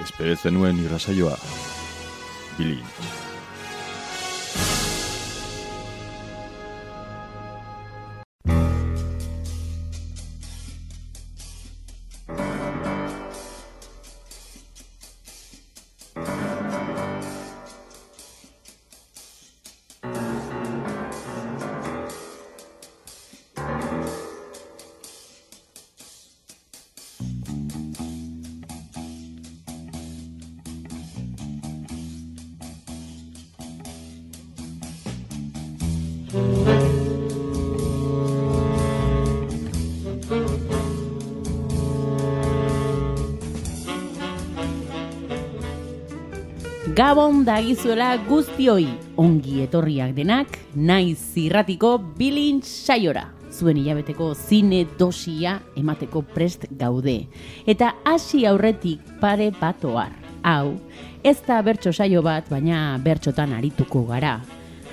Espere 0.00 0.36
zenuen 0.36 0.80
irrasaioa. 0.80 1.36
Bilintz. 2.56 3.15
Gabon 47.06 47.44
dagizuela 47.46 48.08
guztioi, 48.26 48.88
ongi 49.22 49.60
etorriak 49.62 50.10
denak, 50.16 50.56
naiz 50.74 51.20
zirratiko 51.36 51.92
bilin 52.18 52.56
saiora. 52.66 53.28
Zuen 53.54 53.78
hilabeteko 53.78 54.32
zine 54.34 54.80
dosia 54.98 55.52
emateko 55.78 56.24
prest 56.34 56.64
gaude. 56.80 57.14
Eta 57.62 57.92
hasi 58.10 58.42
aurretik 58.50 59.04
pare 59.20 59.52
batoar. 59.54 60.10
Hau, 60.42 60.80
ez 61.22 61.36
da 61.46 61.60
bertso 61.62 61.92
saio 61.92 62.24
bat, 62.26 62.50
baina 62.50 62.98
bertxotan 63.04 63.54
arituko 63.54 64.02
gara. 64.10 64.40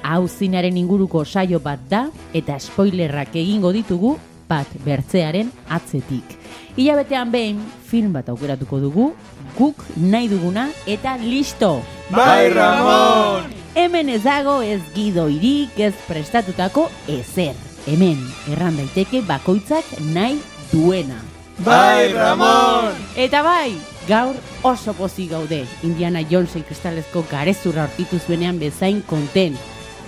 Hau 0.03 0.28
zinaren 0.28 0.78
inguruko 0.78 1.25
saio 1.25 1.58
bat 1.66 1.81
da, 1.89 2.03
eta 2.30 2.59
spoilerrak 2.61 3.34
egingo 3.41 3.73
ditugu 3.73 4.19
bat 4.45 4.69
bertzearen 4.86 5.50
atzetik. 5.66 6.38
Hilabetean 6.78 7.34
behin 7.34 7.66
film 7.89 8.14
bat 8.14 8.30
aukeratuko 8.30 8.84
dugu, 8.86 9.11
guk 9.58 9.81
nahi 9.97 10.30
duguna 10.30 10.69
eta 10.86 11.17
listo! 11.17 11.73
Bai, 12.14 12.50
Ramon! 12.53 13.50
Hemen 13.73 14.09
ez 14.14 14.22
dago 14.22 14.59
ez 14.61 14.81
gidoirik 14.94 15.80
ez 15.81 15.95
prestatutako 16.06 16.83
ezer. 17.09 17.56
Hemen 17.89 18.19
erran 18.53 18.78
daiteke 18.78 19.23
bakoitzak 19.25 19.88
nahi 20.14 20.36
duena. 20.69 21.17
Bai, 21.66 22.11
Ramon! 22.14 22.94
Eta 23.17 23.41
bai, 23.41 23.73
gaur 24.06 24.38
oso 24.61 24.94
pozik 24.94 25.31
gaude. 25.34 25.64
Indiana 25.81 26.22
Jonesen 26.22 26.61
kristalezko 26.69 27.25
garezurra 27.31 27.88
hortitu 27.88 28.22
zuenean 28.22 28.61
bezain 28.61 29.02
konten. 29.09 29.58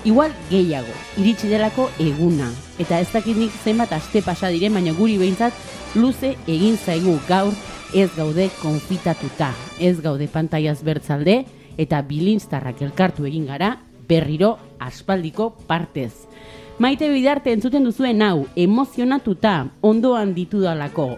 Igual 0.05 0.37
gehiago, 0.51 0.93
iritsi 1.17 1.49
delako 1.49 1.89
eguna. 1.97 2.51
Eta 2.77 3.01
ez 3.01 3.09
dakit 3.15 3.33
nik 3.33 3.61
zenbat 3.63 3.97
aste 3.97 4.21
pasa 4.21 4.53
diren, 4.53 4.77
baina 4.77 4.93
guri 4.93 5.17
behintzat 5.17 5.97
luze 5.97 6.35
egin 6.45 6.77
zaigu 6.77 7.17
gaur 7.25 7.53
ez 7.97 8.11
gaude 8.13 8.51
konfitatuta. 8.61 9.55
Ez 9.81 9.97
gaude 10.05 10.29
pantaiaz 10.29 10.83
bertzalde 10.85 11.41
eta 11.77 12.01
bilinztarrak 12.01 12.81
elkartu 12.81 13.25
egin 13.25 13.45
gara 13.47 13.77
berriro 14.07 14.57
aspaldiko 14.79 15.51
partez. 15.67 16.13
Maite 16.77 17.07
bidarte 17.09 17.53
entzuten 17.55 17.85
duzuen 17.87 18.21
hau, 18.21 18.47
emozionatuta, 18.59 19.69
ondoan 19.81 20.33
ditudalako. 20.35 21.13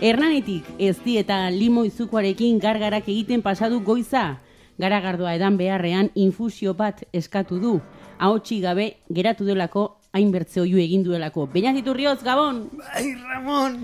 Hernanitik 0.00 0.64
ez 0.78 0.96
di 1.04 1.18
eta 1.20 1.50
limo 1.50 1.84
izukoarekin 1.84 2.58
gargarak 2.58 3.10
egiten 3.12 3.42
pasadu 3.44 3.82
goiza. 3.84 4.40
Garagardoa 4.80 5.34
edan 5.36 5.58
beharrean 5.60 6.08
infusio 6.14 6.72
bat 6.74 7.04
eskatu 7.12 7.60
du. 7.60 7.74
Ahotsi 8.18 8.60
gabe 8.64 8.96
geratu 9.12 9.44
delako 9.44 10.01
hainbertze 10.12 10.60
oiu 10.60 10.76
egin 10.76 11.02
duelako. 11.06 11.46
Beñat 11.52 11.86
Rioz, 11.96 12.20
Gabon! 12.22 12.68
Bai, 12.76 13.14
Ramon! 13.16 13.78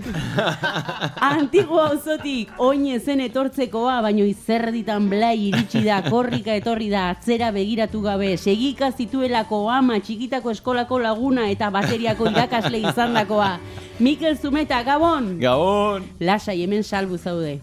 Antigo 1.29 1.79
auzotik 1.81 2.51
oin 2.61 2.85
zen 2.99 3.23
etortzekoa, 3.25 3.99
baino 4.05 4.25
izerditan 4.29 5.09
blai 5.09 5.47
iritsi 5.47 5.81
da, 5.85 6.03
korrika 6.05 6.53
etorri 6.53 6.89
da, 6.89 7.09
atzera 7.15 7.49
begiratu 7.51 8.01
gabe, 8.05 8.35
segika 8.37 8.91
zituelako 8.91 9.63
ama 9.73 9.97
txikitako 9.99 10.53
eskolako 10.53 10.99
laguna 10.99 11.49
eta 11.49 11.71
bateriako 11.73 12.29
irakasle 12.29 12.83
izandakoa. 12.91 13.57
Mikel 13.99 14.37
Zumeta, 14.37 14.83
Gabon! 14.83 15.35
Gabon! 15.41 16.05
Lasai 16.19 16.61
hemen 16.61 16.83
salbu 16.83 17.17
zaude. 17.17 17.57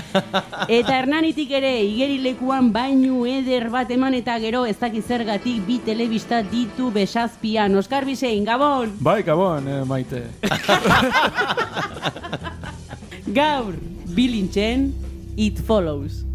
Eta 0.78 0.96
hernanitik 0.96 1.50
ere, 1.58 1.72
igerilekuan 1.84 2.70
bainu 2.74 3.24
eder 3.28 3.68
bat 3.72 3.90
eman 3.92 4.14
eta 4.18 4.38
gero 4.42 4.64
ez 4.68 4.76
dakiz 4.80 5.04
zergatik 5.06 5.62
bi 5.66 5.78
telebista 5.84 6.42
ditu 6.42 6.90
besazpian. 6.94 7.76
Oskar 7.76 8.06
Bisein, 8.08 8.44
Gabon! 8.48 8.96
Bai, 9.00 9.22
gabon, 9.26 9.68
eh, 9.68 9.84
maite. 9.88 10.24
Gaur, 13.38 13.72
bilintzen, 14.16 14.92
it 15.36 15.58
follows. 15.58 16.31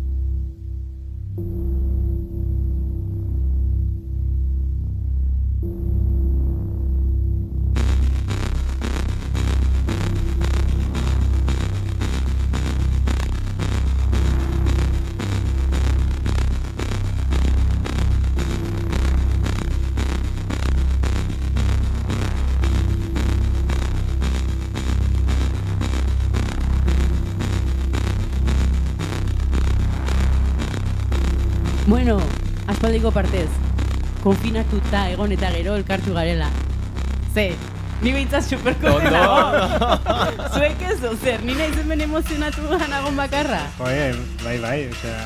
Aspaldiko 32.87 33.09
partez, 33.11 33.49
konfinatuta 34.23 35.01
egon 35.11 35.33
eta 35.35 35.49
gero 35.51 35.73
elkartu 35.75 36.13
garela. 36.15 36.45
Ze, 37.33 37.49
ni 37.99 38.13
behintzat 38.15 38.47
superko 38.47 38.93
nago. 39.03 39.41
Zuek 40.53 40.85
ez 40.87 40.95
zer, 41.01 41.43
ni 41.43 41.51
nahi 41.57 41.73
hemen 41.81 42.05
emozionatu 42.05 42.63
nagon 42.87 43.19
bakarra. 43.19 43.59
Joe, 43.81 44.13
bai, 44.45 44.55
bai, 44.63 44.77
osea... 44.87 45.17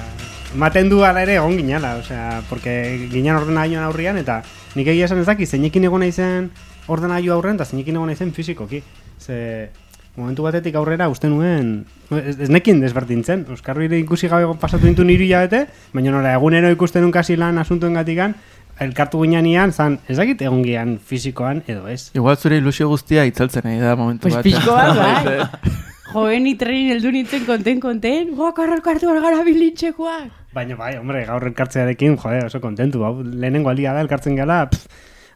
Maten 0.58 0.90
du 0.90 1.04
ala 1.06 1.22
ere 1.22 1.36
egon 1.38 1.54
ginala, 1.54 2.00
osea, 2.02 2.42
porque 2.50 2.74
ginen 3.12 3.38
ordenagailuan 3.38 3.86
aurrian, 3.92 4.18
eta 4.18 4.42
nik 4.74 4.90
egia 4.96 5.06
esan 5.06 5.22
ez 5.22 5.28
daki, 5.30 5.46
zeinekin 5.46 5.86
egon 5.86 6.02
naizen 6.02 6.50
ordenagailu 6.88 7.36
aurren, 7.38 7.62
eta 7.62 7.70
zeinekin 7.70 8.02
egon 8.02 8.10
naizen 8.10 8.34
fizikoki. 8.34 8.82
Ze, 9.22 9.70
momentu 10.18 10.44
batetik 10.44 10.76
aurrera 10.76 11.08
uste 11.10 11.30
nuen, 11.32 11.86
ez, 12.12 12.38
ez 12.40 12.50
nekin 12.52 12.82
desberdintzen, 12.84 13.46
Euskarri 13.50 13.88
ikusi 14.02 14.28
gabe 14.28 14.50
pasatu 14.60 14.86
nintu 14.86 15.06
niru 15.08 15.24
hilabete, 15.24 15.66
baina 15.94 16.12
nola 16.12 16.34
egunero 16.36 16.72
ikusten 16.74 17.02
nun 17.06 17.12
kasi 17.16 17.38
lan 17.40 17.58
asuntuen 17.62 17.94
gatikan, 17.96 18.36
elkartu 18.82 19.22
ginean 19.24 19.72
zan, 19.72 20.00
ez 20.10 20.18
dakit 20.18 20.42
egon 20.42 20.64
gian 20.66 20.98
fizikoan 21.00 21.62
edo 21.68 21.88
ez. 21.88 22.10
Igual 22.18 22.36
zure 22.38 22.58
ilusio 22.58 22.90
guztia 22.90 23.24
itzaltzen 23.30 23.64
nahi 23.68 23.80
da 23.80 23.96
momentu 23.96 24.28
Pues 24.28 24.36
bat. 24.36 24.44
pixko 24.44 24.74
bat, 24.76 24.98
bai. 25.02 25.72
Joen 26.12 26.48
itrein 26.50 26.90
heldu 26.92 27.12
nintzen 27.16 27.46
konten 27.48 27.80
konten, 27.80 28.34
guak 28.36 28.58
arrelkartu 28.60 29.08
gara 29.22 29.44
bilintxekoak. 29.48 30.28
Baina 30.52 30.76
bai, 30.76 30.98
hombre, 31.00 31.24
gaur 31.26 31.46
elkartzearekin, 31.48 32.18
jode, 32.20 32.42
oso 32.50 32.60
kontentu, 32.60 33.06
hau 33.08 33.22
lehenengo 33.24 33.70
aldia 33.72 33.94
da 33.96 34.02
elkartzen 34.04 34.36
gala, 34.36 34.66
pff, 34.68 34.90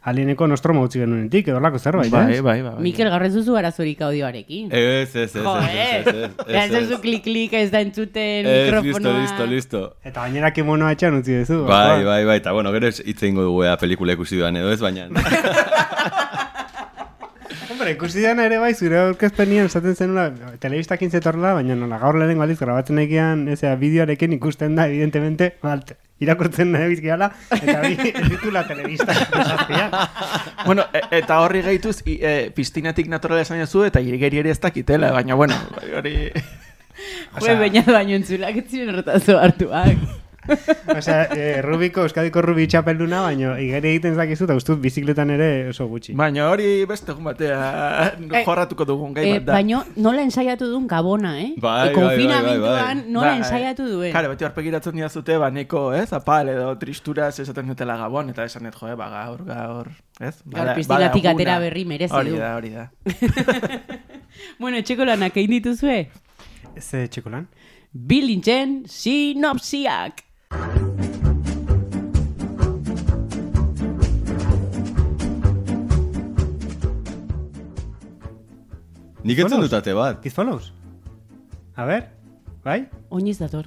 alieneko 0.06 0.46
nostromo 0.46 0.84
utzi 0.86 1.00
genuenetik, 1.02 1.48
edo 1.50 1.58
lako 1.60 1.80
zerbait, 1.82 2.10
Bai, 2.12 2.36
ez? 2.36 2.42
bai, 2.42 2.60
bai. 2.62 2.72
bai. 2.76 2.82
Mikel, 2.84 3.08
gaur 3.10 3.24
ez 3.26 3.32
duzu 3.34 3.56
arazorik 3.58 4.00
audioarekin. 4.06 4.68
Ez, 4.70 5.10
ez, 5.16 5.34
ez, 5.34 5.42
Jo, 5.42 5.56
ez, 5.58 6.06
ez, 6.06 6.30
ez, 6.46 6.74
ez, 6.80 7.00
klik-klik 7.02 7.52
ez 7.58 7.70
da 7.72 7.80
entzuten 7.82 8.46
Ez, 8.46 8.54
listo, 8.70 8.82
mikrofonoa. 8.84 9.20
listo, 9.24 9.46
listo. 9.50 9.82
Eta 10.06 10.22
gainera 10.28 10.52
kimonoa 10.54 10.92
etxan 10.94 11.18
utzi 11.18 11.40
duzu. 11.40 11.64
Bai, 11.66 12.04
bai, 12.06 12.20
bai, 12.28 12.38
eta 12.38 12.54
bueno, 12.54 12.70
gero 12.76 12.92
hitz 12.94 13.18
egingo 13.18 13.42
dugu 13.48 13.64
ea 13.66 13.74
pelikula 13.82 14.14
ikusi 14.14 14.38
duan 14.38 14.56
edo 14.62 14.70
ez, 14.72 14.80
baina... 14.80 15.08
Hombre, 17.70 17.90
ikusi 17.92 18.22
dena 18.22 18.46
ere 18.46 18.58
bai, 18.62 18.72
zure 18.74 18.98
aurkezpenien 19.02 19.66
esaten 19.68 19.94
zenula, 19.98 20.30
telebistakin 20.62 21.10
zetorla, 21.10 21.52
baina 21.58 21.74
nola 21.76 21.98
gaur 22.00 22.16
lehenengo 22.18 22.46
aldiz 22.46 22.58
grabatzen 22.60 22.98
egian, 23.02 23.46
ezea, 23.52 23.74
bideoarekin 23.80 24.32
ikusten 24.38 24.78
da, 24.78 24.86
evidentemente, 24.88 25.56
balt, 25.62 25.92
irakurtzen 26.20 26.70
nahi 26.72 26.88
bizkiala, 26.94 27.30
eta 27.52 27.78
hori 27.80 27.96
ez 28.14 28.28
ditula 28.30 28.62
telebista. 28.68 29.12
Bueno, 30.64 30.86
e, 30.92 31.02
eta 31.18 31.40
horri 31.44 31.62
gehituz, 31.62 31.98
i- 32.08 32.18
e, 32.22 32.34
piztinatik 32.56 33.08
naturala 33.12 33.42
esan 33.44 33.58
jazu, 33.60 33.84
eta 33.84 34.00
igeri 34.00 34.38
ere 34.42 34.50
ez 34.54 34.60
dakitela, 34.60 35.12
baina, 35.12 35.34
bueno, 35.34 35.54
hori... 35.98 36.16
Jo, 37.36 37.52
baina 37.60 37.82
baino 37.84 38.16
entzulak 38.16 38.56
ez 38.56 38.64
ziren 38.70 38.94
horretazo 38.94 39.36
hartuak. 39.38 39.98
Osea, 40.96 41.22
eh, 41.36 41.62
Rubiko, 41.64 42.02
Euskadiko 42.06 42.42
Rubi 42.44 42.66
txapelduna, 42.70 43.22
baina 43.24 43.54
igeri 43.60 43.90
egiten 43.94 44.14
zakizu, 44.16 44.44
eta 44.46 44.54
ustut 44.58 44.80
bizikletan 44.80 45.30
ere 45.34 45.48
oso 45.70 45.86
gutxi. 45.90 46.14
Baina 46.18 46.48
hori 46.50 46.84
beste 46.88 47.12
egun 47.12 47.24
batea 47.28 47.58
jorratuko 48.46 48.84
dugun 48.88 49.14
gai 49.16 49.24
Eh, 49.26 49.32
bat 49.38 49.46
da. 49.48 49.52
baino 49.58 49.82
nola 49.96 50.22
ensaiatu 50.22 50.68
duen 50.70 50.86
gabona, 50.90 51.34
eh? 51.40 51.52
Bai, 51.56 51.60
bai, 51.60 51.76
E, 51.76 51.84
bai, 51.86 51.94
konfinamentuan 51.94 53.02
bai, 53.02 53.10
nola 53.12 53.26
Bai. 53.32 53.38
ensaiatu 53.42 53.88
duen. 53.90 54.12
Kare, 54.14 54.28
beti 54.32 54.44
horpegiratzen 54.48 54.96
diazute, 54.96 55.36
ba, 55.42 55.50
neko, 55.50 55.92
ez, 55.94 56.12
apal 56.16 56.48
edo 56.54 56.70
tristuraz 56.78 57.34
esaten 57.42 57.66
dutela 57.72 57.96
gabon, 58.00 58.30
eta 58.30 58.44
esan 58.44 58.70
jo, 58.70 58.88
eh, 58.88 58.94
ba, 58.98 59.08
gaur, 59.10 59.44
gaur, 59.48 59.90
ez? 60.20 60.34
Gaur 60.46 60.74
piztinatik 60.74 61.24
atera 61.32 61.58
berri 61.62 61.84
merezi 61.84 62.14
Hori 62.14 62.30
du. 62.30 62.38
da, 62.38 62.54
hori 62.56 62.70
da. 62.70 62.88
Bueno, 64.60 64.76
etxeko 64.76 65.04
lanak 65.08 65.36
egin 65.40 65.50
dituzue? 65.56 65.94
Ze 66.78 67.06
txekolan? 67.08 67.46
Bilintzen 67.92 68.82
sinopsiak. 68.90 70.20
Nik 79.26 79.40
Follows? 79.42 79.64
dutate 79.66 79.94
bat. 79.94 80.22
Kiz 80.22 80.34
follows? 80.34 80.72
A 81.76 81.84
ver, 81.86 82.04
bai? 82.64 82.86
Oinez 83.10 83.38
dator. 83.40 83.66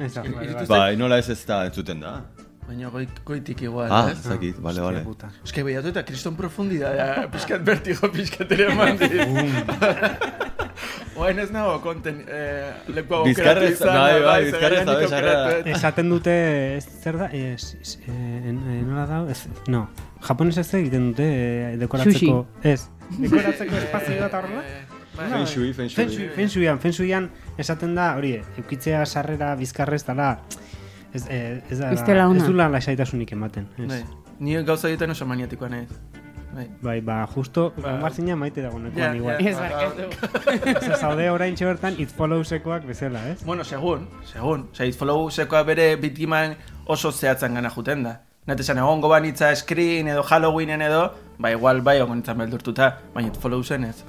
Ez 0.00 0.14
da, 0.14 0.22
vale, 0.22 0.52
vale. 0.52 0.66
Bai, 0.68 0.96
nola 0.96 1.16
ez 1.18 1.30
ez 1.30 1.40
da 1.48 1.64
entzuten 1.64 2.00
da. 2.00 2.12
Baina 2.72 2.88
goitik 3.24 3.60
igual, 3.62 3.90
Ah, 3.92 4.08
ez? 4.12 4.22
zakit, 4.24 4.56
bale, 4.64 4.80
bale. 4.80 5.04
que 5.52 5.62
behiatu 5.62 5.88
eta 5.88 6.02
kriston 6.04 6.34
profundidadea, 6.36 7.28
pixkat 7.30 7.62
bertigo, 7.64 8.08
pixkat 8.10 8.50
ere 8.52 8.70
eman 8.72 8.96
dit. 8.96 9.12
Oain 11.16 11.38
ez 11.38 11.50
nago 11.52 11.74
konten 11.84 12.22
eh, 12.26 12.72
leku 12.88 13.14
hau 13.14 13.24
Bizkarrez, 13.26 13.78
bai, 13.84 14.22
bai, 14.24 14.44
bizkarrez 14.46 14.86
da, 14.88 14.94
bezarra. 14.96 15.34
Esaten 15.74 16.08
dute, 16.08 16.32
ez 16.78 16.86
zer 17.02 17.18
da, 17.20 17.28
ez, 17.28 17.74
ez, 17.80 17.98
eh, 18.08 18.48
en- 18.48 18.62
eh, 18.64 18.80
nola 18.88 19.04
da, 19.06 19.20
ez, 19.30 19.42
no, 19.68 19.84
japones 20.24 20.56
ez 20.58 20.66
egiten 20.80 21.10
dute 21.12 21.28
eh, 21.28 21.76
dekoratzeko, 21.76 22.46
ez, 22.64 22.88
dekoratzeko 23.18 23.76
espazio 23.84 24.24
eta 24.24 24.40
horrela? 24.40 24.64
Feng 25.12 25.44
shui, 25.46 25.72
feng 25.76 25.90
Feng 25.92 26.08
shui. 26.08 26.16
shui- 26.24 26.30
feng 26.38 26.48
shuian, 26.48 26.78
feng 26.80 26.96
shuian 26.96 27.28
esaten 27.60 27.94
da, 27.94 28.14
hori, 28.16 28.38
eukitzea 28.64 29.04
sarrera 29.04 29.52
bizkarrez 29.60 30.06
dala, 30.08 30.38
ez, 31.14 31.26
eh, 31.28 31.62
ez 31.70 31.78
da, 31.78 31.92
Ez 31.92 32.00
ez 32.00 32.46
dula 32.46 32.68
lasaitasunik 32.68 33.32
ematen, 33.32 33.68
ez. 33.78 33.88
Bai. 33.88 34.02
Ni 34.40 34.56
gauza 34.64 34.88
egiten 34.88 35.10
oso 35.10 35.26
maniatikoa 35.26 35.68
naiz. 35.68 35.88
Bai. 36.54 36.66
Bai, 36.82 37.00
ba, 37.00 37.26
justo, 37.34 37.72
Ba. 37.80 37.94
Martzina 38.00 38.36
maite 38.36 38.60
dago 38.60 38.78
Ja, 38.78 39.12
nekoan 39.12 39.16
igual. 39.16 39.46
Ez 39.46 39.56
barkatu. 39.62 40.02
Osa, 40.76 40.96
zaude 40.96 41.30
orain 41.30 41.54
bertan 41.58 41.94
it 41.98 42.10
followsekoak 42.10 42.84
bezala, 42.86 43.22
ez? 43.30 43.42
Bueno, 43.44 43.64
segun, 43.64 44.08
segun. 44.24 44.68
Osea, 44.72 44.92
Follow 44.92 45.30
sekoa 45.30 45.62
bere 45.62 45.96
bitiman 45.96 46.56
oso 46.86 47.12
zehatzen 47.12 47.54
gana 47.54 47.70
juten 47.70 48.02
da. 48.04 48.20
Nat 48.46 48.60
esan 48.60 48.78
egongo 48.78 49.08
banitza 49.08 49.54
Screen 49.56 50.08
edo 50.08 50.22
Halloweenen 50.28 50.82
edo, 50.82 51.14
ba 51.38 51.50
igual 51.52 51.80
bai 51.80 51.96
egon 52.00 52.18
nintzen 52.18 52.36
beldurtuta, 52.36 52.98
baina 53.14 53.28
It 53.28 53.36
Follow 53.40 53.62
zen 53.62 53.84
ez. 53.84 54.04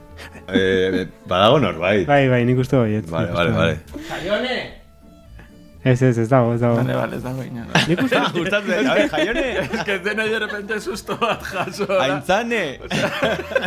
Eh, 0.47 1.07
badago 1.27 1.59
norbait. 1.59 2.07
Bai, 2.07 2.27
bai, 2.29 2.43
nik 2.45 2.59
uste 2.59 2.75
baiet. 2.75 3.09
Vale, 3.09 3.31
vale, 3.31 3.51
vale. 3.51 3.79
Jaione! 4.09 4.82
Ez, 5.83 6.01
ez, 6.01 6.17
ez 6.17 6.29
dago, 6.31 6.53
ez 6.53 6.61
dago. 6.61 6.75
Bale, 6.79 6.93
bale, 6.95 7.15
ez 7.17 7.23
dago 7.23 7.43
ino. 7.43 7.65
Nik 7.89 8.01
uste, 8.05 8.19
Gustatzen, 8.37 8.87
a 8.87 8.93
ver, 8.95 9.09
jaione. 9.11 9.47
Ez 9.73 9.83
que 9.83 9.97
dena 9.99 10.23
de 10.23 10.39
repente 10.39 10.79
susto 10.79 11.17
bat 11.19 11.43
jaso. 11.43 11.87
Aintzane. 11.99 12.79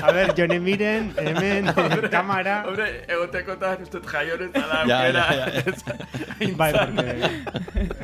a 0.02 0.12
ver, 0.16 0.32
jone 0.38 0.58
miren, 0.60 1.10
hemen, 1.20 1.68
kamara. 2.10 2.62
Hombre, 2.68 2.88
egotekotan 3.06 3.82
uste 3.84 4.00
jaione 4.12 4.48
zala 4.54 4.80
Ja, 4.88 5.02
aukera. 5.02 5.26
ja, 5.34 5.46
ja. 5.52 6.54
Bai, 6.56 6.72
porque 6.72 7.30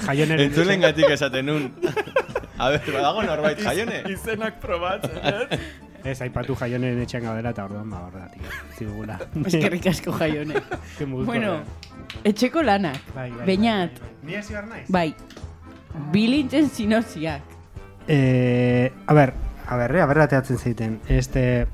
jaioneren... 0.06 0.44
Entzulen 0.50 0.80
gatik 0.84 1.08
esaten 1.16 1.46
nun. 1.46 1.70
A 2.62 2.68
ver, 2.70 2.82
badago 2.94 3.22
norbait 3.26 3.58
jaione. 3.58 4.02
Izenak 4.12 4.60
probatzen, 4.62 5.18
ez? 5.26 5.58
Ez, 6.04 6.16
aipatu 6.22 6.54
jaioneren 6.58 7.00
etxean 7.02 7.24
gaudela 7.26 7.50
eta 7.54 7.64
orduan, 7.66 7.90
ba, 7.90 8.04
horregatik. 8.06 8.46
Zigula. 8.78 9.18
Eskerrik 9.50 9.88
asko 9.90 10.14
jaione. 10.20 10.62
Bueno, 11.26 11.56
etxeko 12.22 12.62
lanak. 12.62 13.00
Bai, 13.16 13.28
bai, 13.34 13.46
Beñat, 13.50 13.98
bai, 13.98 14.08
bai. 14.08 14.28
Ni 14.30 14.38
hasi 14.38 14.54
behar 14.54 14.68
naiz? 14.70 14.86
bai. 14.88 15.08
Bilintzen 16.14 16.70
sinopsiak. 16.70 17.42
Eh, 18.06 18.90
a 19.06 19.14
ber, 19.14 19.34
a 19.66 19.76
ber, 19.76 19.96
a 19.98 20.06
ber 20.06 20.26
ateatzen 20.28 20.58
zeiten. 20.58 21.00
Este... 21.08 21.66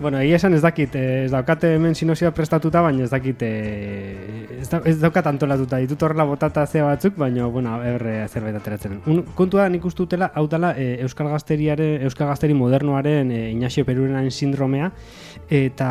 Bueno, 0.00 0.18
egia 0.18 0.38
esan 0.38 0.54
ez 0.56 0.62
dakit, 0.64 0.94
eh, 0.96 1.26
ez 1.26 1.30
daukate 1.30 1.74
hemen 1.74 1.94
sinosia 1.94 2.30
prestatuta, 2.32 2.80
baina 2.80 3.04
ez 3.04 3.10
dakit, 3.12 3.42
eh, 3.42 4.46
ez, 4.62 4.68
da, 4.70 4.80
ez 4.88 4.94
daukat 4.98 5.26
antolatuta, 5.28 5.76
ditut 5.76 6.02
horrela 6.02 6.24
botata 6.24 6.66
ze 6.66 6.80
batzuk, 6.80 7.18
baina, 7.20 7.44
bueno, 7.46 7.74
eberre 7.84 8.26
zerbait 8.28 8.56
ateratzen. 8.56 9.02
Un, 9.06 9.20
kontua 9.36 9.68
nik 9.68 9.84
uste 9.84 10.00
dutela, 10.00 10.30
hau 10.34 10.46
dela, 10.48 10.72
eh, 10.78 11.02
Euskal 11.04 11.28
Gazteriaren, 11.28 12.00
Euskal 12.08 12.32
Gazteri 12.32 12.54
modernoaren 12.56 13.30
eh, 13.30 13.50
Ignacio 13.50 13.84
Perurenaren 13.84 14.30
sindromea, 14.30 14.90
eta, 15.50 15.90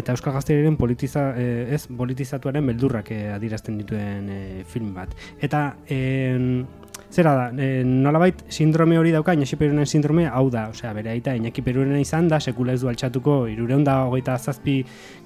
eta 0.00 0.16
Euskal 0.16 0.32
Gazteriaren 0.32 0.78
politiza, 0.80 1.34
eh, 1.36 1.74
ez, 1.74 1.86
politizatuaren 1.88 2.72
beldurrak 2.72 3.10
eh, 3.12 3.34
adierazten 3.34 3.76
dituen 3.76 4.30
eh, 4.30 4.64
film 4.64 4.94
bat. 4.96 5.12
Eta, 5.42 5.74
eh, 5.88 6.64
Zera 7.12 7.34
da, 7.36 7.50
e, 7.60 7.84
nolabait 7.84 8.38
sindrome 8.48 8.96
hori 8.96 9.10
dauka, 9.12 9.34
Iñaki 9.36 9.58
Perurenen 9.60 9.86
sindrome 9.86 10.24
hau 10.32 10.46
da, 10.50 10.70
osea, 10.72 10.94
bere 10.96 11.10
aita 11.12 11.34
Iñaki 11.36 11.60
Perurena 11.60 12.00
izan 12.00 12.30
da, 12.30 12.38
sekula 12.40 12.72
ez 12.72 12.80
du 12.80 12.88
altxatuko 12.88 13.34
irureunda 13.52 13.98
hogeita 14.06 14.38
zazpi 14.38 14.78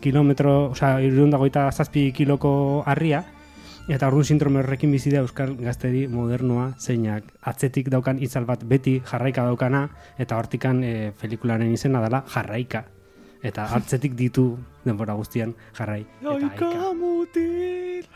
kilometro, 0.02 0.72
osea, 0.72 0.98
irureunda 1.06 1.38
hogeita 1.38 1.68
zazpi 1.70 2.08
kiloko 2.16 2.82
harria, 2.90 3.22
eta 3.86 4.10
orduan 4.10 4.26
sindrome 4.26 4.64
horrekin 4.64 4.90
bizi 4.90 5.14
da 5.14 5.22
Euskal 5.22 5.54
Gaztedi 5.60 6.08
modernoa, 6.10 6.72
zeinak 6.80 7.30
atzetik 7.46 7.86
daukan 7.94 8.18
itzal 8.18 8.50
bat 8.50 8.66
beti 8.66 8.98
jarraika 9.06 9.46
daukana, 9.46 9.86
eta 10.18 10.42
hortikan 10.42 10.82
e, 10.82 11.12
pelikularen 11.22 11.70
izena 11.70 12.02
dela 12.02 12.24
jarraika. 12.34 12.82
Eta 13.46 13.66
atzetik 13.76 14.16
ditu 14.18 14.56
denbora 14.84 15.14
guztian 15.14 15.54
jarrai. 15.76 16.02
Eta 16.22 16.48
aika. 16.50 16.70
mutil. 16.98 18.06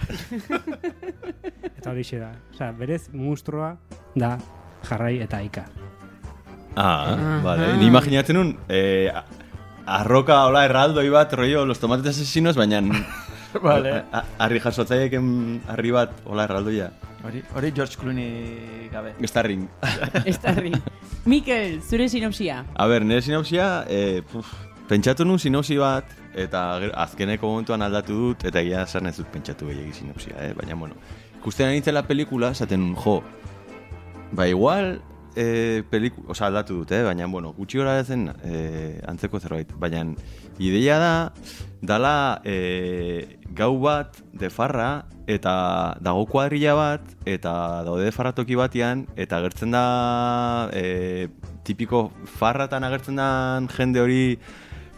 Eta 1.78 1.90
hori 1.92 2.04
da. 2.18 2.32
Osea, 2.54 2.72
berez 2.76 3.02
mustroa 3.12 3.76
da 4.14 4.36
jarrai 4.88 5.18
eta 5.22 5.38
aika. 5.38 5.64
Ah, 6.76 7.40
vale. 7.44 7.76
Ni 7.78 7.86
imaginatzen 7.90 8.36
nun, 8.36 8.52
eh, 8.68 9.10
arroka 9.86 10.44
hola 10.46 10.64
erraldoi 10.64 11.08
bat, 11.10 11.32
rollo, 11.34 11.64
los 11.66 11.78
tomates 11.80 12.06
asesinos, 12.16 12.56
baina... 12.56 12.80
Vale. 13.50 14.04
a- 14.14 14.22
Harri 14.38 14.60
jasotzaieken 14.62 15.62
harri 15.66 15.90
bat, 15.90 16.12
hola 16.24 16.44
erraldoia. 16.46 16.92
Hori, 17.26 17.40
hori 17.58 17.72
George 17.74 17.96
Clooney 17.98 18.86
gabe. 18.92 19.16
Starring. 19.26 19.64
Estarri. 20.24 20.70
Mikel, 21.26 21.80
zure 21.82 22.06
sinopsia. 22.08 22.60
A 22.78 22.86
ber, 22.86 23.02
nire 23.04 23.20
sinopsia, 23.26 23.84
eh, 23.90 24.22
puf, 24.30 24.46
pentsatu 24.90 25.24
nun 25.24 25.38
sinopsi 25.38 25.76
bat, 25.78 26.08
eta 26.34 26.80
azkeneko 27.04 27.46
momentuan 27.52 27.84
aldatu 27.86 28.16
dut, 28.24 28.46
eta 28.50 28.62
egia 28.64 28.82
esan 28.88 29.06
ez 29.06 29.14
dut 29.20 29.28
pentsatu 29.30 29.68
gehiagi 29.70 30.00
sinopsia, 30.00 30.34
eh? 30.42 30.50
baina, 30.58 30.74
bueno, 30.78 30.98
ikusten 31.38 31.68
ari 31.68 31.78
nintzen 31.78 31.94
la 31.94 32.02
pelikula, 32.08 32.50
esaten 32.56 32.82
nun, 32.82 32.96
jo, 32.98 33.20
ba, 34.34 34.48
igual, 34.50 34.96
eh, 35.38 35.84
peliku, 35.90 36.24
oza, 36.34 36.48
aldatu 36.48 36.80
dut, 36.80 36.94
eh? 36.96 37.04
baina, 37.06 37.28
bueno, 37.30 37.52
gutxi 37.54 37.78
gora 37.78 38.00
zen 38.02 38.32
eh, 38.42 38.98
antzeko 39.06 39.38
zerbait, 39.38 39.70
baina, 39.78 40.02
ideia 40.58 40.98
da, 40.98 41.12
dala 41.86 42.14
eh, 42.44 43.38
gau 43.54 43.76
bat 43.84 44.18
de 44.34 44.50
farra, 44.50 45.06
eta 45.30 45.52
dago 46.02 46.24
kuadrilla 46.32 46.74
bat, 46.74 47.14
eta 47.30 47.52
daude 47.86 48.10
farratoki 48.10 48.58
batean, 48.58 49.06
eta 49.14 49.38
agertzen 49.38 49.70
da 49.70 49.84
eh, 50.74 51.28
tipiko 51.62 52.08
farratan 52.40 52.82
agertzen 52.88 53.22
da 53.22 53.28
jende 53.76 54.02
hori 54.02 54.24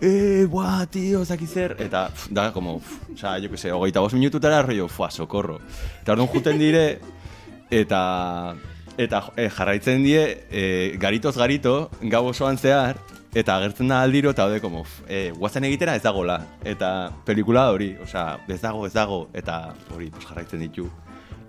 eh, 0.03 0.47
buah, 0.51 0.85
tío, 0.91 1.25
zaki 1.25 1.47
zer, 1.47 1.77
eta 1.79 2.09
pf, 2.11 2.33
da, 2.35 2.51
como, 2.53 2.81
pf, 2.81 3.13
oza, 3.15 3.39
jo 3.39 3.49
que 3.49 3.57
se, 3.57 3.71
hogeita 3.71 4.01
bost 4.01 4.15
minututara, 4.15 4.63
rollo, 4.63 4.89
fua, 4.89 5.11
socorro. 5.11 5.61
Eta 6.03 6.13
orduan 6.13 6.29
juten 6.29 6.59
dire, 6.59 6.99
eta 7.71 8.57
eta 8.99 9.23
eh, 9.37 9.49
jarraitzen 9.49 10.03
die 10.03 10.23
eh, 10.51 10.99
garitoz 11.01 11.37
garito, 11.39 11.91
gau 12.03 12.27
osoan 12.27 12.59
zehar, 12.59 12.99
eta 13.33 13.57
agertzen 13.57 13.89
da 13.89 14.03
aldiro, 14.03 14.35
eta 14.35 14.49
hode, 14.51 14.61
como, 14.61 14.83
pf, 14.83 15.07
eh, 15.09 15.31
guazen 15.39 15.65
egitera 15.71 15.95
ez 15.97 16.03
dagola. 16.03 16.41
Eta 16.65 17.13
pelikula 17.25 17.71
hori, 17.71 17.95
osea, 18.03 18.41
ez 18.49 18.61
dago, 18.61 18.85
ez 18.87 18.93
dago, 18.93 19.29
eta 19.33 19.63
hori, 19.95 20.11
pues, 20.11 20.27
jarraitzen 20.27 20.67
ditu, 20.67 20.91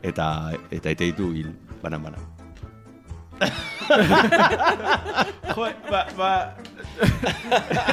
eta 0.03 0.53
eta 0.69 0.93
ite 0.93 1.09
ditu 1.09 1.33
hil, 1.33 1.51
banan 1.81 2.05
banan. 3.39 3.51
Jo, 5.55 5.67
ba, 5.89 6.05
ba... 6.17 6.31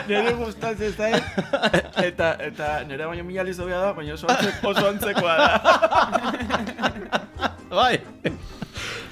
nire 0.08 0.32
gustatzen 0.36 0.86
ez 0.90 0.96
da, 0.96 1.08
eta, 2.04 2.30
eta 2.44 2.68
nire 2.88 3.06
baino 3.08 3.24
mila 3.24 3.44
lizobia 3.46 3.80
da, 3.80 3.92
baina 3.96 4.14
oso, 4.14 4.28
antzek, 4.30 4.62
oso 4.70 4.86
antzekoa 4.88 5.36
da. 5.40 5.48
Bai! 7.70 8.00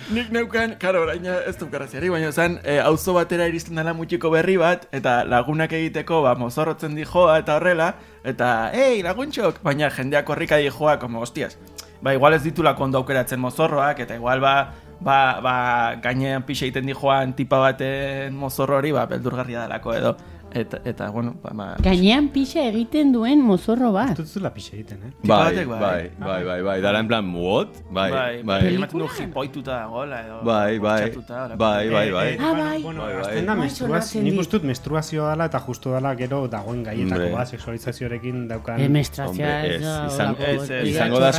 Nik 0.09 0.31
neukan, 0.33 0.73
karo, 0.81 1.03
orain 1.05 1.27
ez 1.29 1.57
du 1.61 1.67
garraziari, 1.69 2.09
baina 2.09 2.31
zen, 2.33 2.57
e, 2.65 2.79
auzo 2.81 3.13
batera 3.19 3.45
iristen 3.51 3.77
dela 3.77 3.93
mutxiko 3.93 4.31
berri 4.33 4.57
bat, 4.61 4.87
eta 4.95 5.21
lagunak 5.29 5.75
egiteko, 5.77 6.23
ba, 6.25 6.33
mozorrotzen 6.41 6.97
di 6.97 7.05
joa 7.05 7.37
eta 7.43 7.59
horrela, 7.59 7.91
eta, 8.25 8.71
ei, 8.73 9.03
laguntxok, 9.05 9.61
baina 9.65 9.91
jendeak 9.93 10.31
horrika 10.33 10.57
di 10.57 10.73
joa, 10.73 10.97
como, 11.03 11.21
hostias, 11.21 11.59
ba, 12.01 12.15
igual 12.17 12.39
ez 12.39 12.43
ditulako 12.47 12.89
ondo 12.89 13.03
aukeratzen 13.03 13.41
mozorroak, 13.41 14.01
eta 14.07 14.17
igual 14.17 14.41
ba, 14.41 14.55
ba, 15.01 15.39
ba 15.43 15.55
gainean 16.03 16.43
pixe 16.43 16.67
egiten 16.67 16.87
di 16.87 16.95
joan 16.95 17.35
tipa 17.35 17.61
baten 17.63 18.35
mozorro 18.35 18.79
hori, 18.79 18.93
ba, 18.93 19.07
beldurgarria 19.07 19.67
delako 19.67 19.95
edo. 19.95 20.17
Eta, 20.55 20.81
eta 20.85 21.11
bueno, 21.11 21.35
ba, 21.43 21.51
ba, 21.53 21.67
Gainean 21.85 22.31
pixa 22.33 22.63
egiten 22.71 23.13
duen 23.13 23.43
mozorro 23.45 23.91
bat. 23.93 24.15
Ez 24.15 24.23
dut 24.23 24.31
zula 24.39 24.51
pixe 24.55 24.73
egiten, 24.79 25.03
eh? 25.05 25.11
Bai, 25.29 25.53
bai, 25.55 25.65
bai. 25.69 25.79
bai, 26.19 26.45
bai, 26.45 26.61
bai, 26.65 26.77
dara 26.81 27.03
en 27.03 27.09
plan, 27.11 27.29
what? 27.35 27.75
Bai, 27.91 28.09
bai, 28.11 28.43
bai, 28.43 28.61
bai, 28.63 28.75
ematen 28.75 29.03
du 29.03 29.09
jipoituta 29.13 29.83
dagoela 29.83 30.21
edo. 30.25 30.39
bai, 30.47 30.79
bai, 30.79 31.03
horako. 31.11 31.59
bai, 31.61 31.91
bai, 31.91 32.11
bai. 32.13 32.31
Ah, 32.41 32.53
bai. 32.57 32.83
Bueno, 32.83 33.03
Bai, 33.03 33.13
bai. 33.15 33.21
azten 33.21 33.47
da 33.47 33.55
Bai, 33.55 33.63
menstruazio, 33.67 34.23
nik 34.23 34.51
dut 34.55 34.65
menstruazioa 34.71 35.35
dela 35.35 35.49
eta 35.51 35.61
justu 35.67 35.93
dela 35.93 36.15
gero 36.17 36.41
dagoen 36.49 36.83
gaietako 36.87 37.29
bat, 37.35 37.53
sexualizazioarekin 37.53 38.49
daukan... 38.49 38.81
Eh, 38.81 38.89
menstruazioa 38.89 39.53
ez 39.67 39.75
ez, 39.77 39.83
da 39.85 40.81
Izango 40.89 41.21
da 41.21 41.33